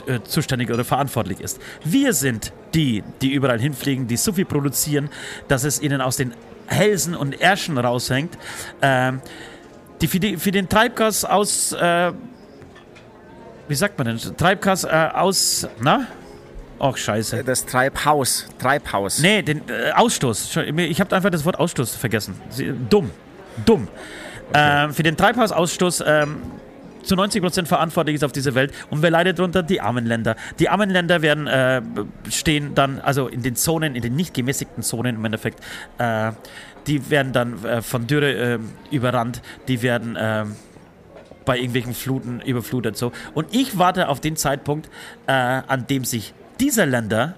[0.07, 1.59] äh, zuständig oder verantwortlich ist.
[1.83, 5.09] Wir sind die, die überall hinfliegen, die so viel produzieren,
[5.47, 6.33] dass es ihnen aus den
[6.67, 8.37] Hälsen und Ärschen raushängt,
[8.81, 9.21] ähm,
[10.01, 12.11] die für, die für den Treibgas aus, äh,
[13.67, 16.07] wie sagt man denn, Treibgas äh, aus, na?
[16.79, 17.43] Och, scheiße.
[17.43, 18.45] Das Treibhaus.
[18.59, 19.19] Treibhaus.
[19.19, 20.57] Nee, den äh, Ausstoß.
[20.75, 22.35] Ich habe einfach das Wort Ausstoß vergessen.
[22.89, 23.09] Dumm.
[23.65, 23.87] Dumm.
[24.53, 26.37] Ähm, für den Treibhausausstoß ähm,
[27.03, 28.73] zu 90% verantwortlich ist auf dieser Welt.
[28.89, 29.63] Und wer leidet darunter?
[29.63, 30.35] Die armen Länder.
[30.59, 31.81] Die armen Länder werden äh,
[32.29, 35.59] stehen dann, also in den Zonen, in den nicht gemäßigten Zonen im Endeffekt,
[35.97, 36.31] äh,
[36.85, 38.59] die werden dann äh, von Dürre äh,
[38.91, 39.41] überrannt.
[39.67, 40.45] Die werden äh,
[41.47, 42.95] bei irgendwelchen Fluten überflutet.
[42.95, 43.11] So.
[43.33, 44.89] Und ich warte auf den Zeitpunkt,
[45.25, 47.35] äh, an dem sich diese Länder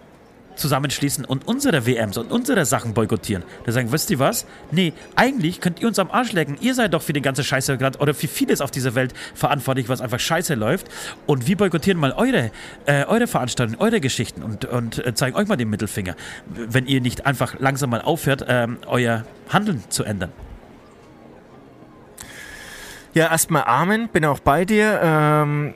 [0.60, 3.44] zusammenschließen und unsere WMs und unsere Sachen boykottieren.
[3.66, 4.46] Da sagen, wisst ihr was?
[4.72, 6.58] Nee, eigentlich könnt ihr uns am Arsch lecken.
[6.60, 9.88] Ihr seid doch für die ganze Scheiße gerade oder für vieles auf dieser Welt verantwortlich,
[9.88, 10.88] was einfach scheiße läuft.
[11.26, 12.52] Und wir boykottieren mal eure,
[12.88, 16.16] äh, eure Veranstaltungen, eure Geschichten und, und äh, zeigen euch mal den Mittelfinger,
[16.48, 20.32] wenn ihr nicht einfach langsam mal aufhört, ähm, euer Handeln zu ändern.
[23.20, 24.98] Ja, erstmal Amen, bin auch bei dir.
[25.04, 25.74] Ähm,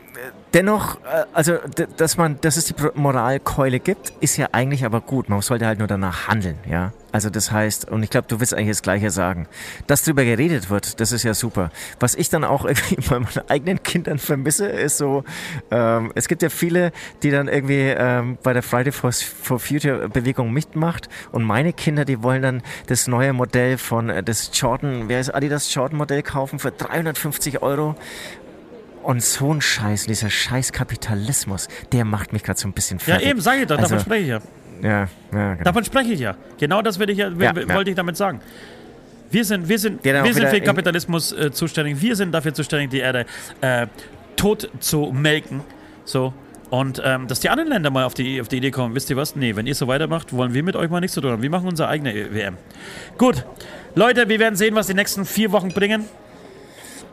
[0.54, 1.58] dennoch, äh, also,
[1.98, 5.30] dass man, dass es die Moralkeule gibt, ist ja eigentlich aber gut.
[5.30, 6.92] Man sollte halt nur danach handeln, ja.
[7.14, 9.48] Also das heißt, und ich glaube, du willst eigentlich das Gleiche sagen,
[9.86, 11.70] dass drüber geredet wird, das ist ja super.
[12.00, 15.24] Was ich dann auch irgendwie bei meinen eigenen Kindern vermisse, ist so,
[15.70, 20.10] ähm, es gibt ja viele, die dann irgendwie ähm, bei der Friday for, for Future
[20.10, 25.04] Bewegung mitmacht und meine Kinder, die wollen dann das neue Modell von äh, das Jordan,
[25.08, 27.96] wer ist Adidas Jordan Modell kaufen für 350 Euro.
[29.04, 33.06] Und so ein Scheiß, dieser Scheiß Kapitalismus, der macht mich gerade so ein bisschen Ja,
[33.06, 33.28] fertig.
[33.30, 34.42] eben, sage ich doch, davon Also, spreche ich ja.
[34.82, 35.64] Ja, ja, genau.
[35.64, 36.36] Davon spreche ich ja.
[36.58, 37.76] Genau das will ich ja, will, Ja, ja.
[37.76, 38.40] wollte ich damit sagen.
[39.30, 42.02] Wir sind, wir sind, Ja, wir sind für den Kapitalismus äh, zuständig.
[42.02, 43.26] Wir sind dafür zuständig, die Erde
[43.62, 43.88] äh,
[44.36, 45.62] tot zu melken.
[46.06, 46.34] So.
[46.70, 49.16] Und ähm, dass die anderen Länder mal auf die, auf die Idee kommen, wisst ihr
[49.18, 49.36] was?
[49.36, 51.42] Nee, wenn ihr so weitermacht, wollen wir mit euch mal nichts zu tun haben.
[51.42, 52.58] Wir machen unsere eigene WM.
[53.18, 53.46] Gut.
[53.96, 56.06] Leute, wir werden sehen, was die nächsten vier Wochen bringen.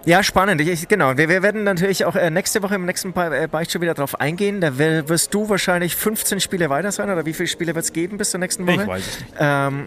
[0.05, 0.61] Ja, spannend.
[0.61, 1.17] Ich, genau.
[1.17, 4.61] Wir, wir, werden natürlich auch äh, nächste Woche im nächsten Be äh, wieder drauf eingehen.
[4.61, 8.19] Da wirst du wahrscheinlich 15 Spiele weiter sein oder wie viele Spiele wird es geben
[8.19, 8.83] bis zur nächsten Woche?
[8.83, 9.35] Ich weiß es nicht.
[9.39, 9.87] Ähm,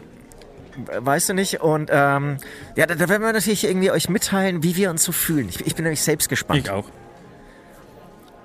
[1.00, 1.62] weißt du nicht?
[1.62, 2.38] Und ähm,
[2.76, 5.50] ja, da, da, werden wir natürlich irgendwie euch mitteilen, wie wir uns so fühlen.
[5.50, 6.60] Ich, ich bin nämlich selbst gespannt.
[6.60, 6.86] Ich auch.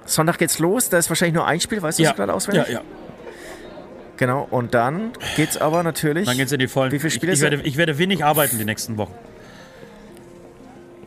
[0.06, 0.88] Sonntag geht's los.
[0.88, 1.82] Da ist wahrscheinlich nur ein Spiel.
[1.82, 2.10] Weißt du Ja.
[2.10, 2.66] das gerade auswendig?
[2.68, 2.80] ja, ja.
[4.16, 4.48] Genau.
[4.50, 6.26] Und dann geht's aber natürlich.
[6.26, 6.90] Dann geht's in die Vollen.
[6.92, 9.14] Wie viele Spiele ich, ich, werde, ich werde wenig arbeiten die nächsten Wochen.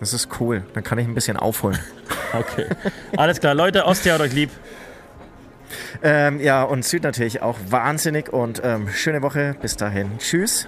[0.02, 0.64] Das ist cool.
[0.74, 1.80] Dann kann ich ein bisschen aufholen.
[2.34, 2.66] Okay.
[3.18, 3.54] Alles klar.
[3.54, 4.52] Leute, Ostia hat euch lieb.
[6.02, 9.54] ähm, ja, und Süd natürlich auch wahnsinnig und ähm, schöne Woche.
[9.62, 10.18] Bis dahin.
[10.18, 10.66] Tschüss.